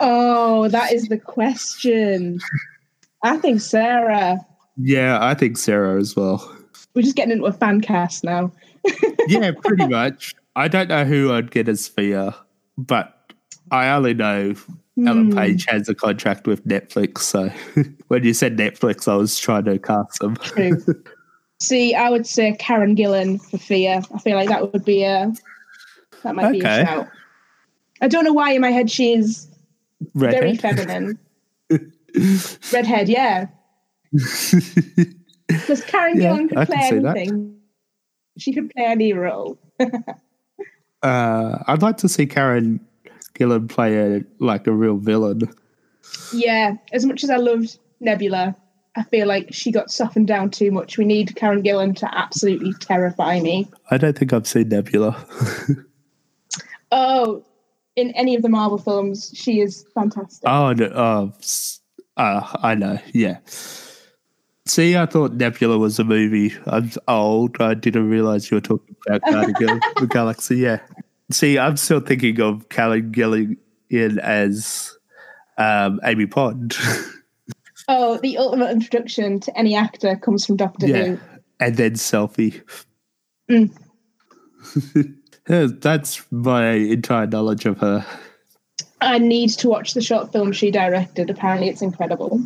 oh, 0.00 0.68
that 0.70 0.92
is 0.92 1.08
the 1.08 1.18
question. 1.18 2.38
I 3.22 3.36
think 3.38 3.60
Sarah. 3.60 4.38
Yeah, 4.76 5.18
I 5.20 5.34
think 5.34 5.56
Sarah 5.56 5.98
as 5.98 6.14
well. 6.14 6.53
We're 6.94 7.02
just 7.02 7.16
getting 7.16 7.32
into 7.32 7.44
a 7.44 7.52
fan 7.52 7.80
cast 7.80 8.24
now. 8.24 8.52
yeah, 9.26 9.52
pretty 9.62 9.86
much. 9.88 10.34
I 10.56 10.68
don't 10.68 10.88
know 10.88 11.04
who 11.04 11.32
I'd 11.32 11.50
get 11.50 11.68
as 11.68 11.88
Fia, 11.88 12.34
but 12.78 13.32
I 13.70 13.88
only 13.88 14.14
know 14.14 14.54
mm. 14.54 15.08
Ellen 15.08 15.32
hmm. 15.32 15.38
Page 15.38 15.66
has 15.68 15.88
a 15.88 15.94
contract 15.94 16.46
with 16.46 16.64
Netflix. 16.66 17.18
So 17.18 17.50
when 18.08 18.24
you 18.24 18.34
said 18.34 18.56
Netflix, 18.56 19.08
I 19.08 19.16
was 19.16 19.38
trying 19.38 19.64
to 19.64 19.78
cast 19.78 20.20
them. 20.20 20.36
True. 20.36 20.80
See, 21.60 21.94
I 21.94 22.10
would 22.10 22.26
say 22.26 22.54
Karen 22.58 22.94
Gillan 22.94 23.40
for 23.50 23.58
Fia. 23.58 24.02
I 24.14 24.18
feel 24.18 24.36
like 24.36 24.48
that 24.48 24.72
would 24.72 24.84
be 24.84 25.02
a 25.04 25.32
that 26.22 26.34
might 26.34 26.46
okay. 26.46 26.52
be 26.52 26.60
a 26.60 26.84
shout. 26.84 27.08
I 28.00 28.08
don't 28.08 28.24
know 28.24 28.32
why 28.32 28.52
in 28.52 28.60
my 28.60 28.70
head 28.70 28.90
she 28.90 29.14
is 29.14 29.48
Redhead? 30.14 30.40
very 30.40 30.56
feminine. 30.56 31.18
Redhead, 32.72 33.08
yeah. 33.08 33.46
Because 35.48 35.84
Karen 35.84 36.20
yeah, 36.20 36.30
Gillan 36.30 36.48
could 36.48 36.66
play 36.66 36.88
anything. 36.90 37.56
She 38.38 38.52
could 38.52 38.70
play 38.70 38.84
any 38.84 39.12
role. 39.12 39.58
uh, 41.02 41.58
I'd 41.66 41.82
like 41.82 41.98
to 41.98 42.08
see 42.08 42.26
Karen 42.26 42.80
Gillan 43.34 43.68
play 43.68 43.96
a 43.96 44.24
like 44.38 44.66
a 44.66 44.72
real 44.72 44.96
villain. 44.96 45.42
Yeah, 46.32 46.74
as 46.92 47.04
much 47.04 47.24
as 47.24 47.30
I 47.30 47.36
loved 47.36 47.78
Nebula, 48.00 48.56
I 48.96 49.02
feel 49.04 49.26
like 49.26 49.52
she 49.52 49.72
got 49.72 49.90
softened 49.90 50.26
down 50.26 50.50
too 50.50 50.70
much. 50.70 50.98
We 50.98 51.04
need 51.04 51.34
Karen 51.34 51.62
Gillan 51.62 51.96
to 51.96 52.14
absolutely 52.16 52.72
terrify 52.80 53.40
me. 53.40 53.68
I 53.90 53.98
don't 53.98 54.16
think 54.16 54.32
I've 54.32 54.46
seen 54.46 54.68
Nebula. 54.68 55.16
oh, 56.92 57.44
in 57.96 58.10
any 58.12 58.36
of 58.36 58.42
the 58.42 58.48
Marvel 58.48 58.78
films, 58.78 59.32
she 59.34 59.60
is 59.60 59.84
fantastic. 59.94 60.48
Oh, 60.48 60.72
no, 60.72 60.86
uh, 60.86 61.30
uh, 62.16 62.56
I 62.62 62.74
know. 62.74 62.98
Yeah. 63.12 63.38
See, 64.66 64.96
I 64.96 65.06
thought 65.06 65.34
Nebula 65.34 65.78
was 65.78 65.98
a 65.98 66.04
movie. 66.04 66.54
I'm 66.66 66.90
old. 67.06 67.60
I 67.60 67.74
didn't 67.74 68.08
realize 68.08 68.50
you 68.50 68.56
were 68.56 68.62
talking 68.62 68.96
about 69.06 69.20
Guardian 69.30 69.70
of 69.70 69.94
the 70.00 70.06
Galaxy. 70.06 70.56
Yeah. 70.56 70.80
See, 71.30 71.58
I'm 71.58 71.76
still 71.76 72.00
thinking 72.00 72.40
of 72.40 72.68
Karen 72.70 73.12
Gillan 73.12 73.58
as 74.18 74.96
um, 75.58 76.00
Amy 76.04 76.26
Pond. 76.26 76.76
Oh, 77.88 78.18
the 78.22 78.38
ultimate 78.38 78.70
introduction 78.70 79.40
to 79.40 79.58
any 79.58 79.76
actor 79.76 80.16
comes 80.16 80.46
from 80.46 80.56
Doctor 80.56 80.86
yeah. 80.86 81.04
Who. 81.04 81.18
And 81.60 81.76
then 81.76 81.92
selfie. 81.92 82.62
Mm. 83.50 83.70
That's 85.82 86.24
my 86.32 86.70
entire 86.70 87.26
knowledge 87.26 87.66
of 87.66 87.78
her. 87.80 88.06
I 89.00 89.18
need 89.18 89.50
to 89.50 89.68
watch 89.68 89.92
the 89.92 90.00
short 90.00 90.32
film 90.32 90.52
she 90.52 90.70
directed. 90.70 91.28
Apparently, 91.28 91.68
it's 91.68 91.82
incredible. 91.82 92.40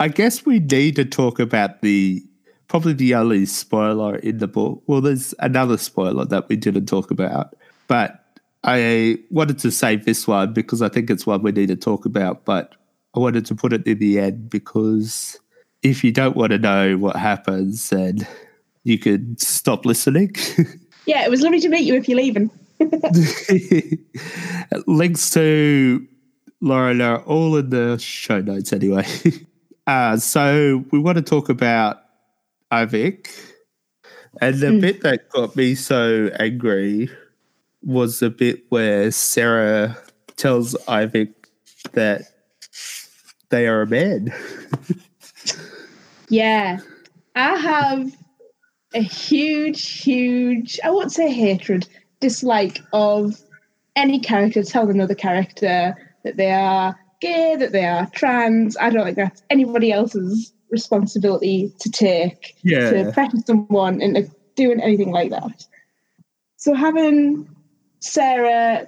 I 0.00 0.08
guess 0.08 0.46
we 0.46 0.60
need 0.60 0.96
to 0.96 1.04
talk 1.04 1.38
about 1.38 1.82
the 1.82 2.24
probably 2.68 2.94
the 2.94 3.14
only 3.14 3.44
spoiler 3.44 4.16
in 4.16 4.38
the 4.38 4.48
book. 4.48 4.82
Well, 4.86 5.02
there's 5.02 5.34
another 5.40 5.76
spoiler 5.76 6.24
that 6.24 6.48
we 6.48 6.56
didn't 6.56 6.86
talk 6.86 7.10
about, 7.10 7.54
but 7.86 8.24
I 8.64 9.18
wanted 9.30 9.58
to 9.58 9.70
save 9.70 10.06
this 10.06 10.26
one 10.26 10.54
because 10.54 10.80
I 10.80 10.88
think 10.88 11.10
it's 11.10 11.26
one 11.26 11.42
we 11.42 11.52
need 11.52 11.68
to 11.68 11.76
talk 11.76 12.06
about. 12.06 12.46
But 12.46 12.76
I 13.14 13.18
wanted 13.18 13.44
to 13.46 13.54
put 13.54 13.74
it 13.74 13.86
in 13.86 13.98
the 13.98 14.18
end 14.18 14.48
because 14.48 15.38
if 15.82 16.02
you 16.02 16.12
don't 16.12 16.34
want 16.34 16.52
to 16.52 16.58
know 16.58 16.96
what 16.96 17.16
happens, 17.16 17.90
then 17.90 18.26
you 18.84 18.98
could 18.98 19.38
stop 19.38 19.84
listening. 19.84 20.34
yeah, 21.04 21.26
it 21.26 21.30
was 21.30 21.42
lovely 21.42 21.60
to 21.60 21.68
meet 21.68 21.84
you 21.84 21.94
if 21.94 22.08
you're 22.08 22.16
leaving. 22.16 22.50
Links 24.86 25.28
to 25.32 26.06
Lauren 26.62 27.02
are 27.02 27.20
all 27.24 27.54
in 27.56 27.68
the 27.68 27.98
show 27.98 28.40
notes 28.40 28.72
anyway. 28.72 29.06
Uh, 29.90 30.16
so 30.16 30.84
we 30.92 31.00
want 31.00 31.16
to 31.16 31.22
talk 31.22 31.48
about 31.48 32.04
Ivik. 32.70 33.28
And 34.40 34.54
the 34.60 34.68
mm. 34.68 34.80
bit 34.80 35.00
that 35.00 35.28
got 35.30 35.56
me 35.56 35.74
so 35.74 36.30
angry 36.38 37.10
was 37.82 38.20
the 38.20 38.30
bit 38.30 38.62
where 38.68 39.10
Sarah 39.10 39.98
tells 40.36 40.74
Ivik 40.86 41.34
that 41.90 42.22
they 43.48 43.66
are 43.66 43.82
a 43.82 43.86
man. 43.88 44.32
yeah. 46.28 46.78
I 47.34 47.56
have 47.56 48.16
a 48.94 49.02
huge, 49.02 50.02
huge, 50.02 50.78
I 50.84 50.90
won't 50.90 51.10
say 51.10 51.32
hatred, 51.32 51.88
dislike 52.20 52.80
of 52.92 53.40
any 53.96 54.20
character 54.20 54.62
telling 54.62 54.94
another 54.94 55.16
character 55.16 55.96
that 56.22 56.36
they 56.36 56.52
are 56.52 56.96
gay, 57.20 57.56
that 57.56 57.72
they 57.72 57.84
are 57.84 58.08
trans. 58.10 58.76
I 58.78 58.90
don't 58.90 59.04
think 59.04 59.16
that's 59.16 59.42
anybody 59.50 59.92
else's 59.92 60.52
responsibility 60.70 61.72
to 61.80 61.90
take 61.90 62.56
yeah. 62.62 62.90
to 62.90 63.12
pressure 63.12 63.38
someone 63.46 64.00
into 64.00 64.30
doing 64.54 64.80
anything 64.80 65.10
like 65.10 65.30
that. 65.30 65.66
So 66.56 66.74
having 66.74 67.48
Sarah 68.00 68.86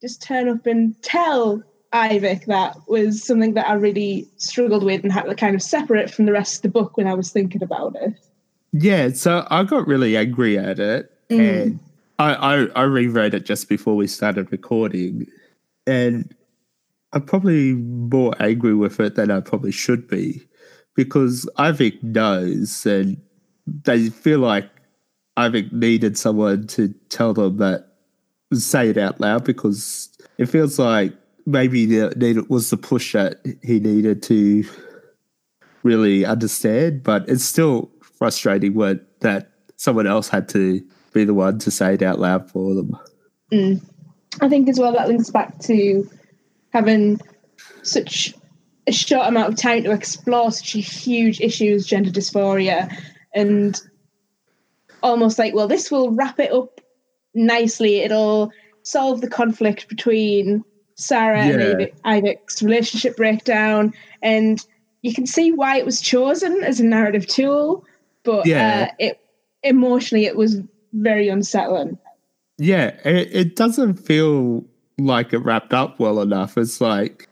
just 0.00 0.22
turn 0.22 0.48
up 0.48 0.66
and 0.66 1.00
tell 1.02 1.62
Ivik 1.92 2.46
that 2.46 2.76
was 2.88 3.24
something 3.24 3.54
that 3.54 3.68
I 3.68 3.74
really 3.74 4.28
struggled 4.36 4.82
with 4.82 5.02
and 5.02 5.12
had 5.12 5.24
to 5.24 5.34
kind 5.34 5.54
of 5.54 5.62
separate 5.62 6.10
from 6.10 6.26
the 6.26 6.32
rest 6.32 6.56
of 6.56 6.62
the 6.62 6.68
book 6.68 6.96
when 6.96 7.06
I 7.06 7.14
was 7.14 7.30
thinking 7.30 7.62
about 7.62 7.96
it. 8.00 8.14
Yeah, 8.72 9.10
so 9.10 9.46
I 9.50 9.64
got 9.64 9.86
really 9.86 10.16
angry 10.16 10.58
at 10.58 10.78
it, 10.78 11.10
mm. 11.30 11.38
and 11.38 11.80
I, 12.18 12.34
I 12.34 12.66
I 12.74 12.82
reread 12.82 13.32
it 13.32 13.46
just 13.46 13.68
before 13.68 13.96
we 13.96 14.06
started 14.06 14.52
recording, 14.52 15.26
and 15.86 16.34
I'm 17.12 17.22
probably 17.22 17.72
more 17.74 18.34
angry 18.40 18.74
with 18.74 19.00
it 19.00 19.14
than 19.14 19.30
I 19.30 19.40
probably 19.40 19.72
should 19.72 20.08
be, 20.08 20.46
because 20.94 21.48
Ivik 21.58 22.02
knows, 22.02 22.84
and 22.84 23.20
they 23.66 24.10
feel 24.10 24.40
like 24.40 24.68
Ivik 25.36 25.72
needed 25.72 26.18
someone 26.18 26.66
to 26.68 26.94
tell 27.08 27.32
them 27.32 27.58
that, 27.58 27.88
say 28.52 28.90
it 28.90 28.98
out 28.98 29.20
loud, 29.20 29.44
because 29.44 30.10
it 30.38 30.46
feels 30.46 30.78
like 30.78 31.12
maybe 31.46 31.86
the, 31.86 32.46
was 32.48 32.70
the 32.70 32.76
push 32.76 33.12
that 33.12 33.40
he 33.62 33.78
needed 33.80 34.22
to 34.24 34.64
really 35.82 36.24
understand, 36.24 37.02
but 37.02 37.28
it's 37.28 37.44
still 37.44 37.90
frustrating 38.00 38.74
when 38.74 39.00
that 39.20 39.52
someone 39.76 40.06
else 40.06 40.28
had 40.28 40.48
to 40.48 40.84
be 41.12 41.24
the 41.24 41.34
one 41.34 41.58
to 41.60 41.70
say 41.70 41.94
it 41.94 42.02
out 42.02 42.18
loud 42.18 42.50
for 42.50 42.74
them. 42.74 42.96
Mm. 43.52 43.80
I 44.40 44.48
think 44.48 44.68
as 44.68 44.78
well 44.78 44.92
that 44.92 45.08
links 45.08 45.30
back 45.30 45.58
to 45.60 46.08
having 46.76 47.18
such 47.82 48.34
a 48.86 48.92
short 48.92 49.26
amount 49.26 49.50
of 49.50 49.58
time 49.58 49.82
to 49.82 49.92
explore 49.92 50.52
such 50.52 50.74
a 50.74 50.80
huge 50.80 51.40
issue 51.40 51.74
as 51.74 51.86
gender 51.86 52.10
dysphoria 52.10 52.94
and 53.34 53.80
almost 55.02 55.38
like, 55.38 55.54
well, 55.54 55.68
this 55.68 55.90
will 55.90 56.10
wrap 56.10 56.38
it 56.38 56.52
up 56.52 56.82
nicely. 57.32 58.00
It'll 58.00 58.52
solve 58.82 59.22
the 59.22 59.30
conflict 59.30 59.88
between 59.88 60.62
Sarah 60.96 61.46
yeah. 61.46 61.52
and 61.54 61.90
Ivik's 62.04 62.62
relationship 62.62 63.16
breakdown, 63.16 63.94
and 64.20 64.64
you 65.00 65.14
can 65.14 65.26
see 65.26 65.52
why 65.52 65.78
it 65.78 65.86
was 65.86 66.02
chosen 66.02 66.62
as 66.62 66.78
a 66.78 66.84
narrative 66.84 67.26
tool, 67.26 67.86
but 68.22 68.46
yeah. 68.46 68.88
uh, 68.90 68.94
it 68.98 69.20
emotionally 69.62 70.26
it 70.26 70.36
was 70.36 70.60
very 70.92 71.28
unsettling. 71.28 71.98
Yeah, 72.58 72.96
it, 73.04 73.28
it 73.32 73.56
doesn't 73.56 73.94
feel 73.94 74.64
like 74.98 75.32
it 75.32 75.38
wrapped 75.38 75.74
up 75.74 75.98
well 75.98 76.20
enough. 76.20 76.56
It's 76.56 76.80
like, 76.80 77.28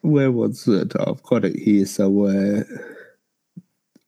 where 0.00 0.32
was 0.32 0.66
it? 0.66 0.92
Oh, 0.98 1.12
I've 1.12 1.22
got 1.22 1.44
it 1.44 1.56
here 1.56 1.86
somewhere. 1.86 2.66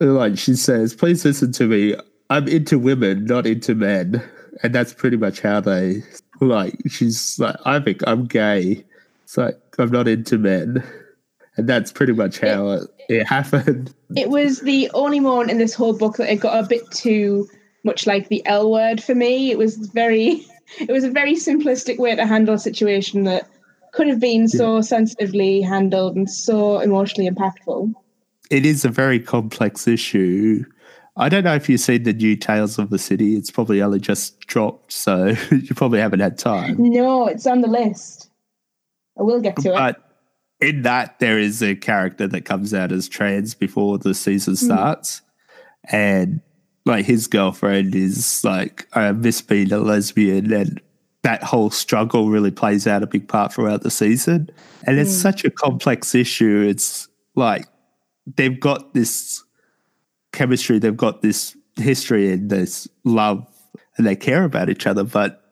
Like 0.00 0.38
she 0.38 0.54
says, 0.54 0.94
please 0.94 1.24
listen 1.24 1.52
to 1.52 1.66
me. 1.66 1.94
I'm 2.30 2.48
into 2.48 2.78
women, 2.78 3.26
not 3.26 3.46
into 3.46 3.74
men. 3.74 4.22
And 4.62 4.74
that's 4.74 4.92
pretty 4.92 5.16
much 5.16 5.40
how 5.40 5.60
they 5.60 6.02
like 6.40 6.76
she's 6.88 7.38
like, 7.38 7.56
I 7.64 7.80
think 7.80 8.02
I'm 8.06 8.26
gay. 8.26 8.84
It's 9.22 9.36
like 9.36 9.58
I'm 9.78 9.90
not 9.90 10.08
into 10.08 10.38
men, 10.38 10.84
and 11.56 11.68
that's 11.68 11.92
pretty 11.92 12.12
much 12.12 12.38
how 12.38 12.68
it, 12.70 12.82
it, 13.08 13.14
it 13.20 13.26
happened. 13.26 13.94
It 14.16 14.30
was 14.30 14.60
the 14.60 14.90
only 14.94 15.20
moment 15.20 15.50
in 15.50 15.58
this 15.58 15.74
whole 15.74 15.96
book 15.96 16.16
that 16.16 16.30
it 16.30 16.36
got 16.36 16.62
a 16.62 16.66
bit 16.66 16.88
too 16.90 17.48
much 17.84 18.06
like 18.06 18.28
the 18.28 18.44
L 18.46 18.70
word 18.70 19.02
for 19.02 19.14
me. 19.14 19.50
It 19.50 19.58
was 19.58 19.76
very, 19.76 20.46
it 20.80 20.90
was 20.90 21.04
a 21.04 21.10
very 21.10 21.34
simplistic 21.34 21.98
way 21.98 22.14
to 22.14 22.26
handle 22.26 22.54
a 22.54 22.58
situation 22.58 23.24
that 23.24 23.48
could 23.92 24.08
have 24.08 24.20
been 24.20 24.48
so 24.48 24.80
sensitively 24.80 25.60
handled 25.60 26.16
and 26.16 26.28
so 26.28 26.80
emotionally 26.80 27.30
impactful. 27.30 27.92
It 28.50 28.66
is 28.66 28.84
a 28.84 28.88
very 28.88 29.20
complex 29.20 29.86
issue. 29.86 30.64
I 31.16 31.28
don't 31.28 31.44
know 31.44 31.54
if 31.54 31.68
you've 31.68 31.80
seen 31.80 32.02
the 32.02 32.12
new 32.12 32.36
Tales 32.36 32.78
of 32.78 32.90
the 32.90 32.98
City. 32.98 33.36
It's 33.36 33.50
probably 33.50 33.80
only 33.80 34.00
just 34.00 34.40
dropped, 34.40 34.92
so 34.92 35.34
you 35.50 35.74
probably 35.74 36.00
haven't 36.00 36.20
had 36.20 36.38
time. 36.38 36.76
No, 36.78 37.28
it's 37.28 37.46
on 37.46 37.60
the 37.60 37.68
list. 37.68 38.30
I 39.18 39.22
will 39.22 39.40
get 39.40 39.56
to 39.56 39.70
but 39.70 39.90
it. 39.90 39.96
But 40.58 40.68
in 40.68 40.82
that, 40.82 41.20
there 41.20 41.38
is 41.38 41.62
a 41.62 41.76
character 41.76 42.26
that 42.26 42.44
comes 42.44 42.74
out 42.74 42.90
as 42.90 43.08
trans 43.08 43.54
before 43.54 43.98
the 43.98 44.14
season 44.14 44.54
hmm. 44.54 44.64
starts. 44.64 45.20
Mm. 45.20 45.94
And 45.94 46.40
like 46.84 47.04
his 47.04 47.26
girlfriend 47.26 47.94
is 47.94 48.44
like 48.44 48.86
I 48.92 49.10
miss 49.12 49.40
being 49.40 49.72
a 49.72 49.78
lesbian 49.78 50.52
and 50.52 50.80
that 51.22 51.42
whole 51.42 51.70
struggle 51.70 52.28
really 52.28 52.50
plays 52.50 52.86
out 52.86 53.02
a 53.02 53.06
big 53.06 53.26
part 53.26 53.52
throughout 53.52 53.82
the 53.82 53.90
season. 53.90 54.50
And 54.86 54.98
it's 54.98 55.14
hmm. 55.14 55.20
such 55.20 55.44
a 55.44 55.50
complex 55.50 56.14
issue. 56.14 56.66
It's 56.68 57.08
like 57.34 57.66
they've 58.36 58.60
got 58.60 58.92
this 58.92 59.42
chemistry, 60.32 60.78
they've 60.78 60.96
got 60.96 61.22
this 61.22 61.56
history 61.76 62.30
and 62.30 62.50
this 62.50 62.86
love, 63.04 63.46
and 63.96 64.06
they 64.06 64.16
care 64.16 64.44
about 64.44 64.68
each 64.68 64.86
other. 64.86 65.02
But 65.02 65.42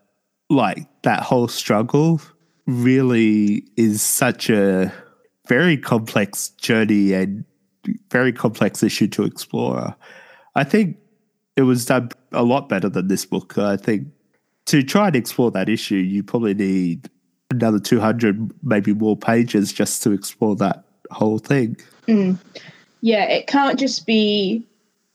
like 0.50 0.86
that 1.02 1.22
whole 1.22 1.48
struggle 1.48 2.20
really 2.66 3.64
is 3.76 4.02
such 4.02 4.50
a 4.50 4.92
very 5.48 5.78
complex 5.78 6.50
journey 6.50 7.14
and 7.14 7.46
very 8.10 8.32
complex 8.32 8.82
issue 8.82 9.08
to 9.08 9.24
explore. 9.24 9.96
I 10.54 10.64
think 10.64 10.98
it 11.56 11.62
was 11.62 11.84
done 11.84 12.10
a 12.32 12.42
lot 12.42 12.68
better 12.68 12.88
than 12.88 13.08
this 13.08 13.24
book. 13.24 13.58
I 13.58 13.76
think 13.76 14.08
to 14.66 14.82
try 14.82 15.08
and 15.08 15.16
explore 15.16 15.50
that 15.52 15.68
issue, 15.68 15.96
you 15.96 16.22
probably 16.22 16.54
need 16.54 17.10
another 17.50 17.78
200, 17.78 18.52
maybe 18.62 18.94
more 18.94 19.16
pages 19.16 19.72
just 19.72 20.02
to 20.02 20.12
explore 20.12 20.56
that 20.56 20.84
whole 21.10 21.38
thing. 21.38 21.76
Mm. 22.08 22.38
Yeah, 23.02 23.24
it 23.24 23.46
can't 23.46 23.78
just 23.78 24.06
be 24.06 24.66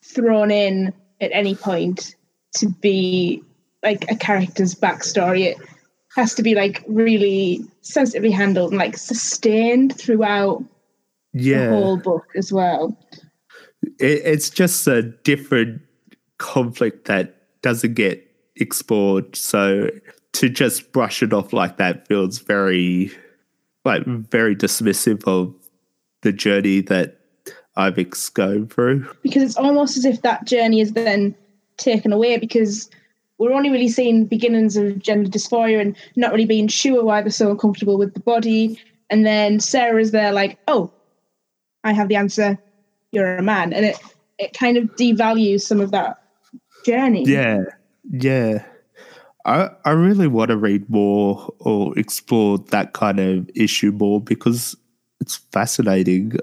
thrown 0.03 0.51
in 0.51 0.93
at 1.21 1.31
any 1.33 1.55
point 1.55 2.15
to 2.57 2.69
be 2.69 3.41
like 3.83 4.09
a 4.11 4.15
character's 4.15 4.75
backstory. 4.75 5.45
It 5.45 5.57
has 6.15 6.35
to 6.35 6.43
be 6.43 6.53
like 6.55 6.83
really 6.87 7.65
sensitively 7.81 8.31
handled 8.31 8.71
and 8.71 8.79
like 8.79 8.97
sustained 8.97 9.95
throughout 9.97 10.63
Yeah. 11.33 11.67
the 11.67 11.69
whole 11.69 11.97
book 11.97 12.25
as 12.35 12.51
well. 12.51 12.97
it, 13.99 14.21
it's 14.25 14.49
just 14.49 14.85
a 14.87 15.01
different 15.01 15.81
conflict 16.37 17.05
that 17.05 17.35
doesn't 17.61 17.93
get 17.93 18.23
explored. 18.55 19.35
So 19.35 19.89
to 20.33 20.49
just 20.49 20.91
brush 20.91 21.23
it 21.23 21.33
off 21.33 21.53
like 21.53 21.77
that 21.77 22.07
feels 22.07 22.39
very, 22.39 23.11
like, 23.85 24.05
very 24.05 24.55
dismissive 24.55 25.23
of 25.27 25.53
the 26.21 26.31
journey 26.31 26.81
that 26.81 27.19
Ivik's 27.77 28.29
going 28.29 28.67
through. 28.67 29.07
because 29.21 29.43
it's 29.43 29.57
almost 29.57 29.97
as 29.97 30.05
if 30.05 30.21
that 30.23 30.45
journey 30.45 30.81
is 30.81 30.93
then 30.93 31.35
taken 31.77 32.11
away 32.11 32.37
because 32.37 32.89
we're 33.37 33.53
only 33.53 33.69
really 33.69 33.87
seeing 33.87 34.25
beginnings 34.25 34.77
of 34.77 34.99
gender 34.99 35.29
dysphoria 35.29 35.79
and 35.79 35.95
not 36.15 36.31
really 36.31 36.45
being 36.45 36.67
sure 36.67 37.03
why 37.03 37.21
they're 37.21 37.29
so 37.29 37.51
uncomfortable 37.51 37.97
with 37.97 38.13
the 38.15 38.19
body. 38.19 38.79
And 39.09 39.25
then 39.25 39.59
Sarah 39.59 40.01
is 40.01 40.11
there 40.11 40.31
like, 40.31 40.57
oh, 40.67 40.91
I 41.83 41.93
have 41.93 42.07
the 42.07 42.15
answer. 42.15 42.57
You're 43.11 43.37
a 43.37 43.43
man. 43.43 43.73
And 43.73 43.85
it, 43.85 43.97
it 44.39 44.57
kind 44.57 44.75
of 44.75 44.85
devalues 44.95 45.61
some 45.61 45.79
of 45.79 45.91
that 45.91 46.19
journey. 46.87 47.23
Yeah, 47.25 47.63
yeah. 48.11 48.63
I 49.45 49.69
I 49.85 49.91
really 49.91 50.27
want 50.27 50.49
to 50.51 50.57
read 50.57 50.89
more 50.89 51.53
or 51.59 51.97
explore 51.99 52.57
that 52.71 52.93
kind 52.93 53.19
of 53.19 53.49
issue 53.55 53.91
more 53.91 54.19
because 54.21 54.75
it's 55.21 55.35
fascinating. 55.51 56.33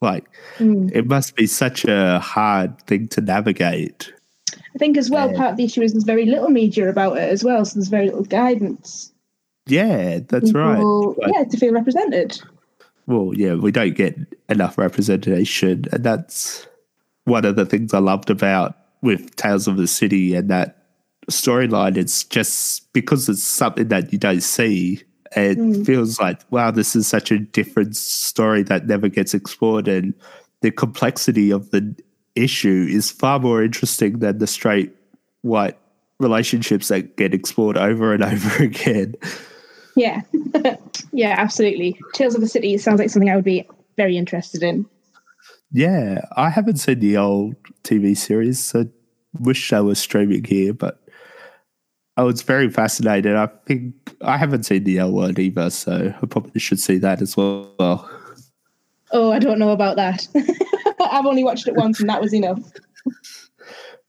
Like 0.00 0.24
Mm. 0.58 0.90
it 0.94 1.06
must 1.06 1.34
be 1.36 1.46
such 1.46 1.84
a 1.84 2.18
hard 2.20 2.80
thing 2.86 3.08
to 3.08 3.20
navigate. 3.20 4.12
I 4.74 4.78
think 4.78 4.96
as 4.96 5.10
well, 5.10 5.30
Yeah. 5.30 5.36
part 5.36 5.50
of 5.52 5.56
the 5.56 5.64
issue 5.64 5.82
is 5.82 5.92
there's 5.92 6.04
very 6.04 6.24
little 6.26 6.50
media 6.50 6.88
about 6.88 7.16
it 7.16 7.28
as 7.32 7.42
well. 7.44 7.64
So 7.64 7.74
there's 7.74 7.88
very 7.88 8.06
little 8.06 8.22
guidance. 8.24 9.12
Yeah, 9.66 10.20
that's 10.28 10.52
right. 10.54 10.76
People- 10.76 11.16
Like- 11.18 11.32
Yeah, 11.34 11.44
to 11.44 11.56
feel 11.56 11.72
represented. 11.74 12.40
well, 13.06 13.32
yeah, 13.34 13.54
we 13.54 13.70
don't 13.72 13.96
get 13.96 14.16
enough 14.48 14.78
representation, 14.78 15.84
and 15.92 16.04
that's 16.04 16.66
one 17.24 17.44
of 17.44 17.56
the 17.56 17.66
things 17.66 17.92
I 17.92 17.98
loved 17.98 18.30
about 18.30 18.76
with 19.02 19.34
Tales 19.36 19.66
of 19.68 19.76
the 19.76 19.86
City 19.86 20.34
and 20.34 20.48
that 20.50 20.76
storyline. 21.30 21.96
It's 21.96 22.24
just 22.24 22.92
because 22.92 23.28
it's 23.28 23.42
something 23.42 23.88
that 23.88 24.12
you 24.12 24.18
don't 24.18 24.42
see. 24.42 25.02
It 25.36 25.58
Mm. 25.58 25.84
feels 25.84 26.18
like 26.18 26.40
wow, 26.50 26.70
this 26.70 26.96
is 26.96 27.06
such 27.06 27.30
a 27.30 27.38
different 27.38 27.96
story 27.96 28.62
that 28.64 28.86
never 28.86 29.08
gets 29.08 29.34
explored, 29.34 29.86
and 29.88 30.14
the 30.62 30.70
complexity 30.70 31.50
of 31.50 31.70
the 31.70 31.94
issue 32.34 32.86
is 32.88 33.10
far 33.10 33.38
more 33.38 33.62
interesting 33.62 34.20
than 34.20 34.38
the 34.38 34.46
straight 34.46 34.94
white 35.42 35.76
relationships 36.18 36.88
that 36.88 37.16
get 37.16 37.34
explored 37.34 37.76
over 37.76 38.12
and 38.14 38.22
over 38.32 38.62
again. 38.64 39.14
Yeah. 39.96 40.22
yeah, 41.12 41.34
absolutely. 41.36 41.98
Tales 42.14 42.34
of 42.34 42.40
the 42.40 42.48
City 42.48 42.78
sounds 42.78 42.98
like 43.00 43.10
something 43.10 43.28
I 43.30 43.36
would 43.36 43.44
be 43.44 43.66
very 43.96 44.16
interested 44.16 44.62
in. 44.62 44.86
Yeah, 45.72 46.22
I 46.36 46.48
haven't 46.48 46.78
seen 46.78 47.00
the 47.00 47.16
old 47.16 47.54
TV 47.82 48.16
series. 48.16 48.58
So 48.58 48.86
wish 49.40 49.72
I 49.72 49.80
was 49.80 49.98
streaming 49.98 50.44
here, 50.44 50.72
but 50.72 51.02
I 52.16 52.22
was 52.22 52.42
very 52.42 52.70
fascinated. 52.70 53.36
I 53.36 53.48
think 53.66 53.94
I 54.22 54.36
haven't 54.36 54.64
seen 54.64 54.84
the 54.84 54.98
L 54.98 55.12
word 55.12 55.38
either, 55.38 55.70
so 55.70 56.12
I 56.20 56.26
probably 56.26 56.60
should 56.60 56.80
see 56.80 56.98
that 56.98 57.20
as 57.22 57.36
well. 57.36 58.10
Oh, 59.12 59.32
I 59.32 59.38
don't 59.38 59.58
know 59.58 59.70
about 59.70 59.96
that. 59.96 60.26
I've 61.00 61.26
only 61.26 61.44
watched 61.44 61.68
it 61.68 61.76
once 61.76 62.00
and 62.00 62.08
that 62.08 62.20
was 62.20 62.34
enough. 62.34 62.60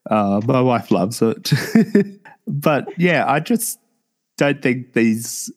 Uh, 0.10 0.42
my 0.46 0.60
wife 0.60 0.90
loves 0.92 1.22
it, 1.22 1.52
but 2.48 2.88
yeah, 2.98 3.30
I 3.32 3.40
just 3.40 3.80
don't 4.38 4.62
think 4.62 4.94
these 4.94 5.52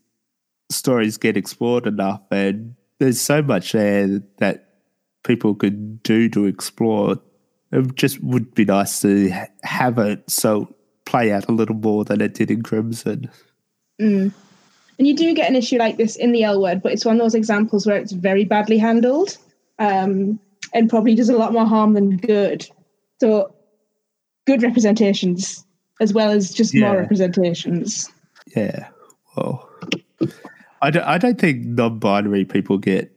stories 0.71 1.17
get 1.17 1.37
explored 1.37 1.87
enough, 1.87 2.21
and 2.31 2.75
there's 2.99 3.21
so 3.21 3.41
much 3.41 3.73
there 3.73 4.21
that 4.39 4.72
people 5.25 5.55
could 5.55 6.03
do 6.03 6.29
to 6.31 6.47
explore. 6.47 7.21
It 7.71 7.95
just 7.95 8.23
would 8.23 8.55
be 8.55 8.65
nice 8.65 9.01
to 9.01 9.31
have 9.63 9.99
it 9.99 10.29
so 10.31 10.75
play 11.05 11.33
out 11.33 11.49
a 11.49 11.53
little 11.53 11.75
more 11.75 12.05
than 12.05 12.21
it 12.21 12.35
did 12.35 12.51
in 12.51 12.63
Crimson. 12.63 13.31
Mm. 14.01 14.33
And 14.99 15.07
you 15.07 15.17
do 15.17 15.35
get 15.35 15.49
an 15.49 15.57
issue 15.57 15.79
like 15.79 15.97
this 15.97 16.17
in 16.17 16.33
the 16.33 16.45
L 16.45 16.61
word, 16.61 16.83
but 16.83 16.93
it's 16.93 17.05
one 17.05 17.17
of 17.17 17.23
those 17.23 17.35
examples 17.35 17.87
where 17.87 17.97
it's 17.97 18.13
very 18.13 18.45
badly 18.45 18.79
handled 18.79 19.37
um, 19.79 20.39
and 20.73 20.89
probably 20.89 21.15
does 21.15 21.29
a 21.29 21.37
lot 21.37 21.53
more 21.53 21.67
harm 21.67 21.95
than 21.95 22.17
good. 22.19 22.69
So, 23.21 23.55
good 24.47 24.63
representations 24.63 25.65
as 26.01 26.13
well 26.13 26.31
as 26.31 26.53
just 26.53 26.75
more 26.75 26.97
representations. 26.97 28.11
Yeah, 28.57 28.89
well, 29.37 29.69
I 30.83 30.91
don't, 30.91 31.05
I 31.05 31.19
don't 31.19 31.39
think 31.41 31.65
non-binary 31.65 32.45
people 32.45 32.79
get 32.79 33.12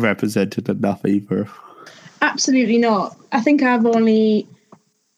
represented 0.00 0.68
enough 0.68 1.04
either. 1.04 1.48
Absolutely 2.22 2.78
not. 2.78 3.16
I 3.32 3.40
think 3.40 3.62
I've 3.62 3.86
only 3.86 4.48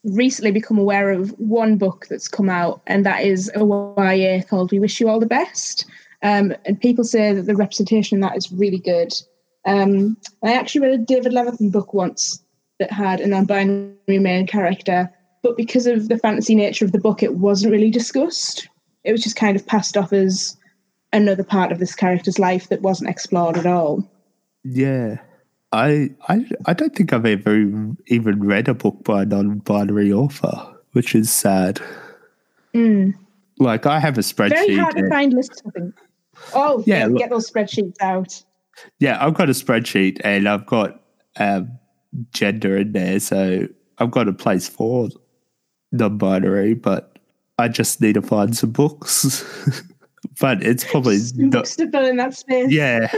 recently 0.04 0.50
become 0.50 0.78
aware 0.78 1.10
of 1.10 1.30
one 1.38 1.76
book 1.76 2.06
that's 2.08 2.28
come 2.28 2.48
out, 2.48 2.80
and 2.86 3.04
that 3.04 3.24
is 3.24 3.50
a 3.54 3.60
YA 3.60 4.42
called 4.48 4.72
We 4.72 4.80
Wish 4.80 5.00
You 5.00 5.08
All 5.08 5.20
the 5.20 5.26
Best. 5.26 5.86
Um, 6.22 6.54
and 6.64 6.80
people 6.80 7.04
say 7.04 7.32
that 7.32 7.42
the 7.42 7.54
representation 7.54 8.16
in 8.16 8.20
that 8.22 8.36
is 8.36 8.50
really 8.50 8.78
good. 8.78 9.12
Um, 9.66 10.16
I 10.42 10.54
actually 10.54 10.82
read 10.82 11.00
a 11.00 11.04
David 11.04 11.32
Levithan 11.32 11.70
book 11.70 11.94
once 11.94 12.42
that 12.78 12.90
had 12.90 13.20
a 13.20 13.26
non 13.26 13.44
binary 13.44 14.18
main 14.18 14.46
character, 14.46 15.10
but 15.42 15.56
because 15.56 15.86
of 15.86 16.08
the 16.08 16.18
fantasy 16.18 16.54
nature 16.54 16.84
of 16.84 16.92
the 16.92 17.00
book, 17.00 17.22
it 17.22 17.36
wasn't 17.36 17.72
really 17.72 17.90
discussed. 17.90 18.68
It 19.04 19.12
was 19.12 19.22
just 19.22 19.36
kind 19.36 19.56
of 19.56 19.66
passed 19.66 19.96
off 19.96 20.12
as 20.12 20.56
another 21.12 21.44
part 21.44 21.72
of 21.72 21.78
this 21.78 21.94
character's 21.94 22.38
life 22.38 22.68
that 22.68 22.82
wasn't 22.82 23.10
explored 23.10 23.56
at 23.56 23.66
all. 23.66 24.08
Yeah. 24.64 25.18
I, 25.70 26.10
I 26.28 26.46
I 26.66 26.72
don't 26.72 26.94
think 26.96 27.12
I've 27.12 27.26
ever 27.26 27.56
even 28.06 28.40
read 28.40 28.68
a 28.68 28.74
book 28.74 29.04
by 29.04 29.22
a 29.22 29.26
non-binary 29.26 30.12
author, 30.12 30.74
which 30.92 31.14
is 31.14 31.30
sad. 31.30 31.80
Mm. 32.74 33.12
Like 33.58 33.84
I 33.84 33.98
have 33.98 34.16
a 34.16 34.22
spreadsheet. 34.22 34.50
Very 34.50 34.76
hard 34.76 34.96
to 34.96 35.08
find 35.08 35.32
lists, 35.34 35.62
I 35.66 35.70
think. 35.70 35.94
Oh, 36.54 36.82
Yeah, 36.86 37.08
yeah, 37.08 37.18
get 37.18 37.30
those 37.30 37.50
spreadsheets 37.50 38.00
out. 38.00 38.42
yeah, 38.98 39.24
I've 39.24 39.34
got 39.34 39.48
a 39.48 39.52
spreadsheet 39.52 40.20
and 40.24 40.48
I've 40.48 40.64
got 40.66 41.00
um, 41.36 41.70
gender 42.32 42.78
in 42.78 42.92
there, 42.92 43.20
so 43.20 43.66
I've 43.98 44.10
got 44.10 44.28
a 44.28 44.32
place 44.32 44.68
for 44.68 45.08
non-binary, 45.92 46.74
but 46.74 47.18
I 47.58 47.68
just 47.68 48.00
need 48.00 48.14
to 48.14 48.22
find 48.22 48.56
some 48.56 48.70
books. 48.70 49.44
but 50.40 50.62
it's 50.62 50.84
probably 50.84 51.18
not, 51.34 51.50
books 51.50 51.76
to 51.76 51.90
fill 51.90 52.06
in 52.06 52.16
that 52.16 52.34
space. 52.34 52.70
yeah. 52.70 53.12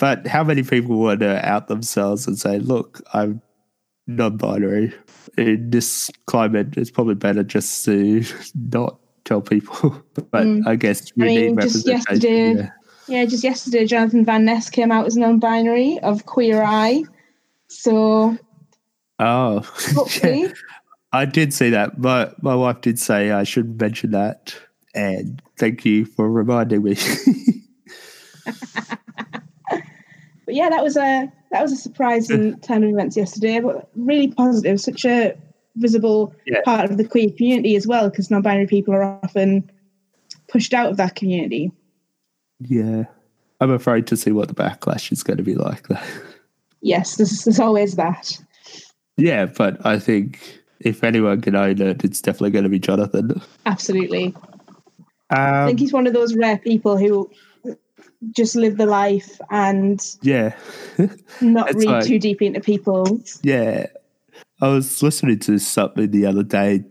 But 0.00 0.26
how 0.26 0.42
many 0.42 0.62
people 0.62 0.98
want 0.98 1.20
to 1.20 1.46
out 1.48 1.68
themselves 1.68 2.26
and 2.26 2.38
say, 2.38 2.58
"Look, 2.58 3.00
I'm 3.12 3.40
non-binary"? 4.06 4.92
In 5.36 5.70
this 5.70 6.10
climate, 6.26 6.76
it's 6.78 6.90
probably 6.90 7.14
better 7.14 7.44
just 7.44 7.84
to 7.84 8.24
not 8.72 8.98
tell 9.24 9.42
people. 9.42 10.02
but 10.32 10.44
Mm. 10.46 10.66
I 10.66 10.74
guess 10.76 11.12
we 11.16 11.24
I 11.24 11.26
mean, 11.28 11.54
need 11.56 11.60
just 11.62 11.86
representation. 11.86 11.96
yesterday- 12.22 12.54
yeah. 12.62 12.70
Yeah, 13.08 13.24
just 13.26 13.42
yesterday, 13.44 13.86
Jonathan 13.86 14.24
Van 14.24 14.44
Ness 14.44 14.70
came 14.70 14.92
out 14.92 15.04
as 15.06 15.16
non-binary 15.16 15.98
of 16.02 16.26
Queer 16.26 16.62
Eye. 16.62 17.02
So 17.68 18.38
Oh, 19.18 19.60
hopefully, 19.94 20.42
yeah. 20.42 20.52
I 21.12 21.24
did 21.26 21.52
see 21.52 21.70
that. 21.70 21.98
My 21.98 22.30
my 22.40 22.54
wife 22.54 22.80
did 22.80 22.98
say 22.98 23.32
I 23.32 23.42
should 23.44 23.78
mention 23.80 24.12
that, 24.12 24.54
and 24.94 25.42
thank 25.58 25.84
you 25.84 26.04
for 26.06 26.30
reminding 26.30 26.84
me. 26.84 26.96
But 30.50 30.56
yeah, 30.56 30.68
that 30.68 30.82
was 30.82 30.96
a 30.96 31.30
that 31.52 31.62
was 31.62 31.70
a 31.70 31.76
surprising 31.76 32.58
turn 32.58 32.82
of 32.82 32.90
events 32.90 33.16
yesterday. 33.16 33.60
But 33.60 33.88
really 33.94 34.28
positive. 34.32 34.80
Such 34.80 35.04
a 35.04 35.36
visible 35.76 36.34
Yeah. 36.44 36.60
part 36.64 36.90
of 36.90 36.96
the 36.96 37.04
queer 37.04 37.30
community 37.30 37.76
as 37.76 37.86
well, 37.86 38.10
because 38.10 38.32
non-binary 38.32 38.66
people 38.66 38.92
are 38.92 39.04
often 39.22 39.70
pushed 40.48 40.74
out 40.74 40.90
of 40.90 40.96
that 40.96 41.14
community. 41.14 41.70
Yeah. 42.58 43.04
I'm 43.60 43.70
afraid 43.70 44.08
to 44.08 44.16
see 44.16 44.32
what 44.32 44.48
the 44.48 44.54
backlash 44.54 45.12
is 45.12 45.22
going 45.22 45.36
to 45.36 45.44
be 45.44 45.54
like, 45.54 45.86
though. 45.86 46.00
Yes, 46.82 47.14
there's, 47.14 47.44
there's 47.44 47.60
always 47.60 47.94
that. 47.94 48.36
Yeah, 49.16 49.46
but 49.46 49.84
I 49.86 50.00
think 50.00 50.40
if 50.80 51.04
anyone 51.04 51.40
can 51.42 51.54
own 51.54 51.80
it, 51.80 52.02
it's 52.04 52.20
definitely 52.20 52.50
going 52.50 52.64
to 52.64 52.70
be 52.70 52.80
Jonathan. 52.80 53.40
Absolutely. 53.66 54.34
I 55.30 55.60
Um, 55.60 55.66
think 55.68 55.78
he's 55.78 55.92
one 55.92 56.08
of 56.08 56.12
those 56.14 56.34
rare 56.34 56.58
people 56.58 56.96
who 56.98 57.30
just 58.36 58.54
live 58.56 58.76
the 58.76 58.86
life 58.86 59.40
and 59.50 60.16
yeah. 60.22 60.54
not 61.40 61.74
read 61.74 61.84
like- 61.84 62.06
too 62.06 62.18
deeply 62.18 62.46
into 62.46 62.60
people. 62.60 63.20
Yeah. 63.42 63.86
I 64.62 64.68
was 64.68 65.02
listening 65.02 65.38
to 65.40 65.58
something 65.58 66.10
the 66.10 66.26
other 66.26 66.42
day 66.42 66.84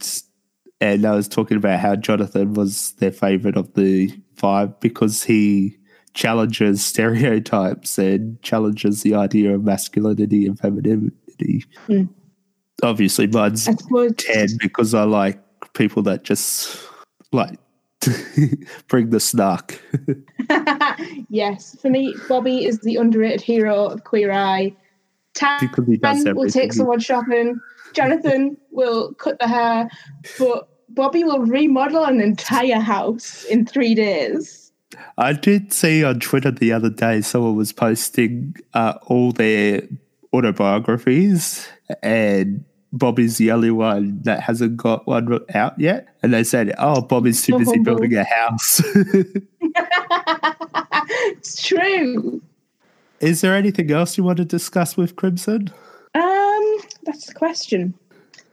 and 0.82 1.06
I 1.06 1.12
was 1.14 1.28
talking 1.28 1.58
about 1.58 1.80
how 1.80 1.96
Jonathan 1.96 2.54
was 2.54 2.94
their 2.94 3.12
favorite 3.12 3.58
of 3.58 3.74
the 3.74 4.12
five 4.36 4.80
because 4.80 5.24
he 5.24 5.78
challenges 6.14 6.86
stereotypes 6.86 7.98
and 7.98 8.42
challenges 8.42 9.04
the 9.04 9.16
idea 9.16 9.54
of 9.54 9.64
masculinity 9.64 10.46
and 10.46 10.58
femininity. 10.58 11.66
Hmm. 11.88 12.04
Obviously, 12.82 13.28
mine's 13.28 13.66
Tan 13.66 14.48
because 14.60 14.94
I 14.94 15.04
like 15.04 15.42
people 15.74 16.02
that 16.04 16.24
just 16.24 16.82
like 17.34 17.60
bring 18.88 19.10
the 19.10 19.20
snark. 19.20 19.82
yes, 21.30 21.76
for 21.82 21.90
me, 21.90 22.16
Bobby 22.28 22.66
is 22.66 22.80
the 22.80 22.96
underrated 22.98 23.42
hero 23.42 23.86
of 23.86 24.04
Queer 24.04 24.32
Eye. 24.32 24.76
Tan 25.34 25.60
Because 25.62 25.88
he 25.88 25.98
does 25.98 26.26
will 26.26 26.50
take 26.50 26.74
someone 26.74 27.00
shopping. 27.00 27.60
Jonathan 27.94 28.58
will 28.72 29.14
cut 29.16 29.40
the 29.40 29.48
hair, 29.48 29.90
but 30.38 30.68
Bobby 30.90 31.24
will 31.24 31.40
remodel 31.40 32.04
an 32.04 32.20
entire 32.20 32.80
house 32.80 33.44
in 33.46 33.66
three 33.66 33.96
days. 33.96 34.72
I 35.18 35.34
did 35.34 35.72
see 35.72 36.04
on 36.04 36.20
Twitter 36.20 36.52
the 36.52 36.72
other 36.74 36.90
day 36.90 37.22
someone 37.22 37.56
was 37.56 37.72
posting 37.72 38.56
uh, 38.74 38.94
all 39.04 39.32
their 39.32 39.84
autobiographies, 40.34 41.68
and 42.02 42.66
Bobby's 42.92 43.38
the 43.38 43.52
only 43.52 43.72
one 43.72 44.20
that 44.24 44.42
hasn't 44.42 44.78
got 44.78 45.06
one 45.06 45.40
out 45.54 45.80
yet. 45.80 46.08
And 46.24 46.34
they 46.34 46.44
said, 46.44 46.74
"Oh, 46.78 47.02
Bobby's 47.02 47.42
too 47.42 47.58
busy 47.58 47.80
building 47.80 48.16
a 48.16 48.24
house." 48.24 48.82
it's 51.30 51.62
true. 51.62 52.42
Is 53.20 53.42
there 53.42 53.56
anything 53.56 53.92
else 53.92 54.18
you 54.18 54.24
want 54.24 54.38
to 54.38 54.46
discuss 54.46 54.96
with 54.98 55.16
Crimson? 55.16 55.70
Um, 56.16 56.78
that's 57.04 57.28
the 57.28 57.34
question. 57.34 57.94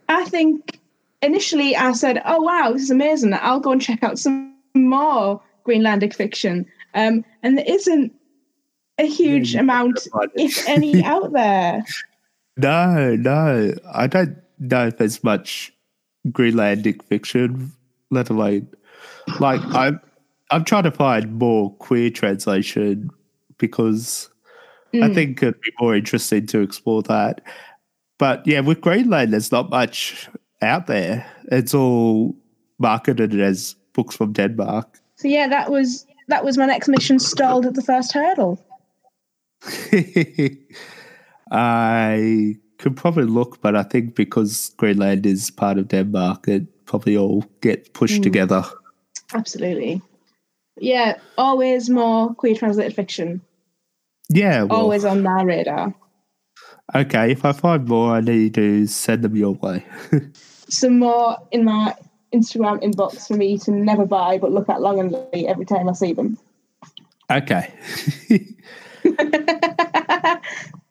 I 0.09 0.24
think 0.24 0.80
initially 1.22 1.76
I 1.76 1.93
said, 1.93 2.20
"Oh 2.24 2.43
wow, 2.43 2.72
this 2.72 2.82
is 2.82 2.91
amazing! 2.91 3.32
I'll 3.34 3.61
go 3.61 3.72
and 3.72 3.80
check 3.80 4.03
out 4.03 4.18
some 4.18 4.55
more 4.74 5.41
Greenlandic 5.66 6.14
fiction." 6.14 6.66
Um, 6.95 7.24
and 7.43 7.57
there 7.57 7.64
isn't 7.66 8.12
a 8.99 9.07
huge 9.07 9.55
you 9.55 9.61
amount, 9.61 9.97
can't 9.97 10.12
find 10.12 10.30
it. 10.34 10.43
if 10.43 10.68
any, 10.68 11.05
out 11.14 11.32
there. 11.32 11.84
No, 12.57 13.14
no, 13.16 13.74
I 13.92 14.07
don't 14.07 14.36
know 14.59 14.86
if 14.86 14.96
there's 14.98 15.22
much 15.22 15.72
Greenlandic 16.28 17.02
fiction, 17.04 17.72
let 18.11 18.30
alone 18.30 18.68
like 19.40 19.61
I'm. 19.74 20.00
I'm 20.52 20.64
trying 20.64 20.84
to 20.84 20.92
find 20.92 21.38
more 21.40 21.74
queer 21.78 22.09
translation 22.09 23.11
because 23.59 24.28
I 24.94 24.98
Mm. 25.09 25.14
think 25.14 25.42
it'd 25.42 25.61
be 25.61 25.72
more 25.80 25.96
interesting 25.96 26.46
to 26.46 26.61
explore 26.61 27.02
that. 27.02 27.40
But 28.18 28.46
yeah, 28.46 28.61
with 28.61 28.80
Greenland, 28.80 29.32
there's 29.32 29.50
not 29.50 29.70
much 29.70 30.28
out 30.62 30.86
there. 30.86 31.26
It's 31.50 31.74
all 31.74 32.36
marketed 32.78 33.38
as 33.40 33.74
books 33.92 34.14
from 34.14 34.32
Denmark. 34.34 35.00
So 35.16 35.26
yeah, 35.26 35.48
that 35.48 35.70
was 35.70 36.07
that 36.28 36.44
was 36.44 36.57
my 36.57 36.66
next 36.66 36.86
mission 36.88 37.18
stalled 37.18 37.66
at 37.66 37.74
the 37.74 37.82
first 37.82 38.12
hurdle. 38.12 38.61
I 41.51 42.57
could 42.78 42.97
probably 42.97 43.24
look, 43.24 43.61
but 43.61 43.74
I 43.76 43.82
think 43.82 44.14
because 44.14 44.70
Greenland 44.76 45.26
is 45.26 45.51
part 45.51 45.78
of 45.78 45.88
Denmark, 45.88 46.49
it 46.49 46.84
probably 46.86 47.16
all 47.16 47.44
get 47.61 47.92
pushed 47.94 48.20
Mm. 48.20 48.24
together. 48.24 48.64
Absolutely. 49.34 50.01
Yeah, 50.80 51.16
always 51.38 51.88
more 51.90 52.34
queer 52.34 52.55
translated 52.55 52.94
fiction. 52.94 53.40
Yeah, 54.28 54.64
well, 54.64 54.80
Always 54.80 55.05
on 55.05 55.22
my 55.22 55.42
radar. 55.42 55.94
okay. 56.94 57.30
If 57.32 57.44
I 57.44 57.53
find 57.53 57.88
more, 57.88 58.12
I 58.16 58.20
need 58.20 58.55
to 58.55 58.86
send 58.86 59.22
them 59.24 59.36
your 59.36 59.55
way. 59.55 59.84
Some 60.68 60.99
more 60.99 61.36
in 61.53 61.64
my 61.64 61.94
Instagram 62.34 62.82
inbox 62.82 63.26
for 63.28 63.34
me 63.36 63.57
to 63.59 63.70
never 63.70 64.05
buy 64.05 64.36
but 64.38 64.53
look 64.53 64.68
at 64.68 64.80
longingly 64.82 65.47
every 65.49 65.64
time 65.64 65.88
I 65.88 65.92
see 65.92 66.12
them. 66.12 66.36
okay. 67.30 67.72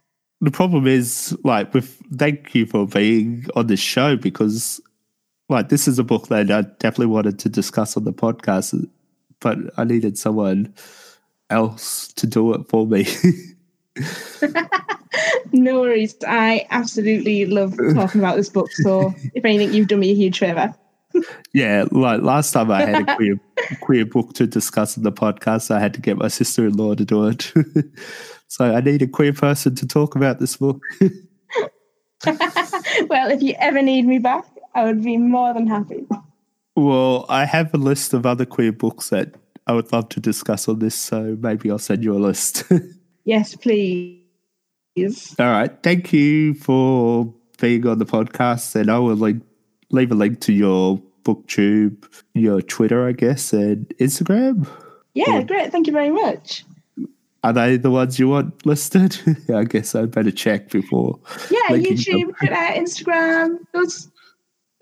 the 0.46 0.52
problem 0.52 0.88
is 0.88 1.38
like 1.44 1.74
with 1.74 2.02
thank 2.16 2.56
you 2.56 2.66
for 2.66 2.88
being 2.88 3.46
on 3.56 3.68
this 3.68 3.80
show 3.80 4.16
because 4.16 4.80
like 5.50 5.70
this 5.70 5.88
is 5.88 6.00
a 6.00 6.04
book 6.04 6.28
that 6.28 6.52
I 6.52 6.62
definitely 6.62 7.08
wanted 7.08 7.40
to 7.40 7.50
discuss 7.50 7.98
on 7.98 8.04
the 8.04 8.14
podcast, 8.14 8.88
but 9.40 9.58
I 9.78 9.84
needed 9.84 10.18
someone 10.18 10.74
else 11.50 12.08
to 12.14 12.28
do 12.28 12.54
it 12.54 12.68
for 12.68 12.88
me. 12.88 13.06
No 15.52 15.82
worries. 15.82 16.16
I 16.28 16.68
absolutely 16.70 17.46
love 17.46 17.78
talking 17.94 18.20
about 18.20 18.36
this 18.36 18.50
book. 18.50 18.72
So 18.72 19.14
if 19.34 19.46
anything, 19.46 19.74
you've 19.74 19.88
done 19.88 20.00
me 20.00 20.12
a 20.12 20.16
huge 20.16 20.40
favour. 20.40 20.74
Yeah, 21.54 21.86
like 21.92 22.22
last 22.22 22.52
time 22.52 22.72
I 22.72 22.86
had 22.86 23.08
a 23.08 23.16
queer 23.16 23.40
queer 23.82 24.06
book 24.06 24.34
to 24.34 24.48
discuss 24.48 24.98
in 24.98 25.04
the 25.04 25.12
podcast, 25.12 25.72
I 25.72 25.80
had 25.80 25.94
to 25.96 26.02
get 26.02 26.18
my 26.18 26.28
sister 26.28 26.66
in 26.66 26.74
law 26.74 26.96
to 26.96 27.06
do 27.06 27.28
it. 27.28 27.52
so 28.48 28.74
I 28.74 28.82
need 28.82 29.02
a 29.02 29.08
queer 29.08 29.34
person 29.34 29.76
to 29.76 29.88
talk 29.88 30.16
about 30.16 30.40
this 30.40 30.58
book. 30.58 30.82
well, 31.02 33.32
if 33.32 33.42
you 33.42 33.56
ever 33.60 33.82
need 33.82 34.06
me 34.06 34.20
back, 34.20 34.46
I 34.74 34.84
would 34.84 35.04
be 35.04 35.18
more 35.18 35.54
than 35.54 35.68
happy. 35.68 36.06
Well, 36.76 37.26
I 37.30 37.46
have 37.46 37.74
a 37.74 37.78
list 37.78 38.14
of 38.14 38.26
other 38.26 38.46
queer 38.46 38.72
books 38.72 39.10
that 39.10 39.36
I 39.68 39.74
would 39.74 39.92
love 39.92 40.10
to 40.10 40.20
discuss 40.20 40.68
on 40.68 40.80
this, 40.80 40.96
so 40.96 41.38
maybe 41.40 41.72
I'll 41.72 41.80
send 41.80 42.04
you 42.04 42.16
a 42.16 42.20
list. 42.20 42.64
Yes, 43.26 43.56
please. 43.56 45.36
All 45.40 45.48
right. 45.48 45.72
Thank 45.82 46.14
you 46.14 46.54
for 46.54 47.34
being 47.60 47.86
on 47.88 48.00
the 48.00 48.06
podcast, 48.06 48.76
and 48.76 48.90
I 48.90 49.00
will 49.00 49.16
link, 49.16 49.44
leave 49.96 50.12
a 50.12 50.16
link 50.16 50.42
to 50.42 50.54
your 50.54 51.02
booktube, 51.24 52.08
your 52.34 52.62
Twitter, 52.62 53.08
I 53.08 53.12
guess, 53.12 53.52
and 53.54 53.88
Instagram. 54.00 54.68
Yeah, 55.14 55.42
great. 55.42 55.72
Thank 55.72 55.88
you 55.88 55.94
very 55.94 56.12
much. 56.12 56.66
Are 57.44 57.54
they 57.54 57.78
the 57.78 57.92
ones 57.92 58.18
you 58.20 58.28
want 58.30 58.66
listed? 58.66 59.20
I 59.54 59.64
guess 59.66 59.94
I'd 59.96 60.12
better 60.12 60.32
check 60.32 60.70
before. 60.70 61.20
Yeah, 61.50 61.78
YouTube, 61.78 62.38
Twitter, 62.38 62.56
Instagram. 62.56 63.60
Those, 63.74 64.10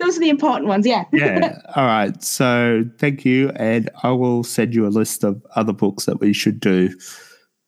those 0.00 0.16
are 0.16 0.20
the 0.20 0.30
important 0.30 0.68
ones. 0.68 0.86
Yeah. 0.86 1.04
Yeah. 1.12 1.58
All 1.76 1.86
right. 1.86 2.22
So 2.22 2.84
thank 2.98 3.24
you, 3.24 3.50
and 3.56 3.90
I 4.02 4.10
will 4.12 4.44
send 4.44 4.74
you 4.74 4.86
a 4.86 4.88
list 4.88 5.24
of 5.24 5.44
other 5.56 5.72
books 5.72 6.06
that 6.06 6.20
we 6.20 6.32
should 6.32 6.58
do 6.58 6.90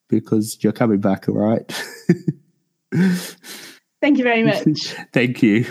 because 0.08 0.58
you're 0.62 0.72
coming 0.72 1.00
back. 1.00 1.28
All 1.28 1.34
right. 1.34 1.70
Thank 4.00 4.18
you 4.18 4.24
very 4.24 4.42
much. 4.42 4.62
Thank 5.12 5.42
you. 5.42 5.66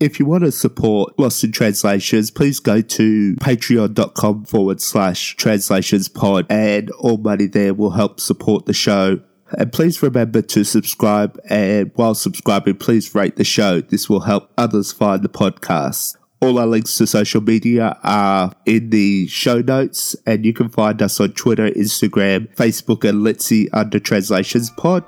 If 0.00 0.18
you 0.18 0.24
want 0.24 0.44
to 0.44 0.52
support 0.52 1.18
Lost 1.18 1.44
in 1.44 1.52
Translations, 1.52 2.30
please 2.30 2.58
go 2.58 2.80
to 2.80 3.34
patreon.com 3.36 4.46
forward 4.46 4.80
slash 4.80 5.36
translations 5.36 6.08
pod 6.08 6.46
and 6.48 6.90
all 6.92 7.18
money 7.18 7.44
there 7.44 7.74
will 7.74 7.90
help 7.90 8.18
support 8.18 8.64
the 8.64 8.72
show. 8.72 9.20
And 9.58 9.70
please 9.70 10.02
remember 10.02 10.40
to 10.40 10.64
subscribe 10.64 11.38
and 11.50 11.90
while 11.96 12.14
subscribing, 12.14 12.76
please 12.76 13.14
rate 13.14 13.36
the 13.36 13.44
show. 13.44 13.82
This 13.82 14.08
will 14.08 14.20
help 14.20 14.50
others 14.56 14.90
find 14.90 15.22
the 15.22 15.28
podcast. 15.28 16.16
All 16.40 16.58
our 16.58 16.66
links 16.66 16.96
to 16.96 17.06
social 17.06 17.42
media 17.42 17.98
are 18.02 18.54
in 18.64 18.88
the 18.88 19.26
show 19.26 19.60
notes 19.60 20.16
and 20.24 20.46
you 20.46 20.54
can 20.54 20.70
find 20.70 21.02
us 21.02 21.20
on 21.20 21.32
Twitter, 21.32 21.68
Instagram, 21.72 22.48
Facebook 22.54 23.06
and 23.06 23.18
Litsy 23.22 23.68
under 23.74 24.00
Translations 24.00 24.70
Pod. 24.70 25.04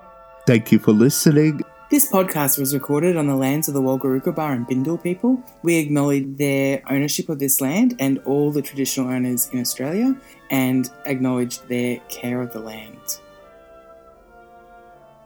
Thank 0.47 0.71
you 0.71 0.79
for 0.79 0.93
listening 0.93 1.63
This 1.93 2.11
podcast 2.11 2.59
was 2.59 2.73
recorded 2.73 3.19
on 3.19 3.27
the 3.27 3.37
lands 3.37 3.69
of 3.69 3.75
the 3.75 3.83
Wulgurukaba 3.83 4.51
and 4.51 4.67
Bindal 4.67 5.03
people. 5.03 5.43
We 5.63 5.77
acknowledge 5.77 6.39
their 6.39 6.81
ownership 6.89 7.29
of 7.29 7.39
this 7.39 7.61
land 7.61 7.97
and 7.99 8.19
all 8.21 8.51
the 8.51 8.63
traditional 8.63 9.11
owners 9.11 9.51
in 9.53 9.61
Australia 9.61 10.17
and 10.49 10.89
acknowledge 11.05 11.61
their 11.69 11.99
care 12.09 12.41
of 12.41 12.51
the 12.55 12.61
land. 12.61 13.19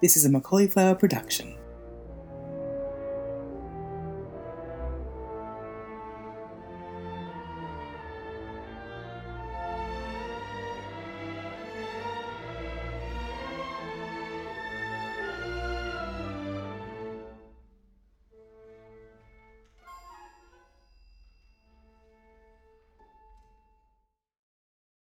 This 0.02 0.16
is 0.16 0.24
a 0.24 0.28
Macaulay 0.28 0.66
Flower 0.66 0.96
production. 0.96 1.55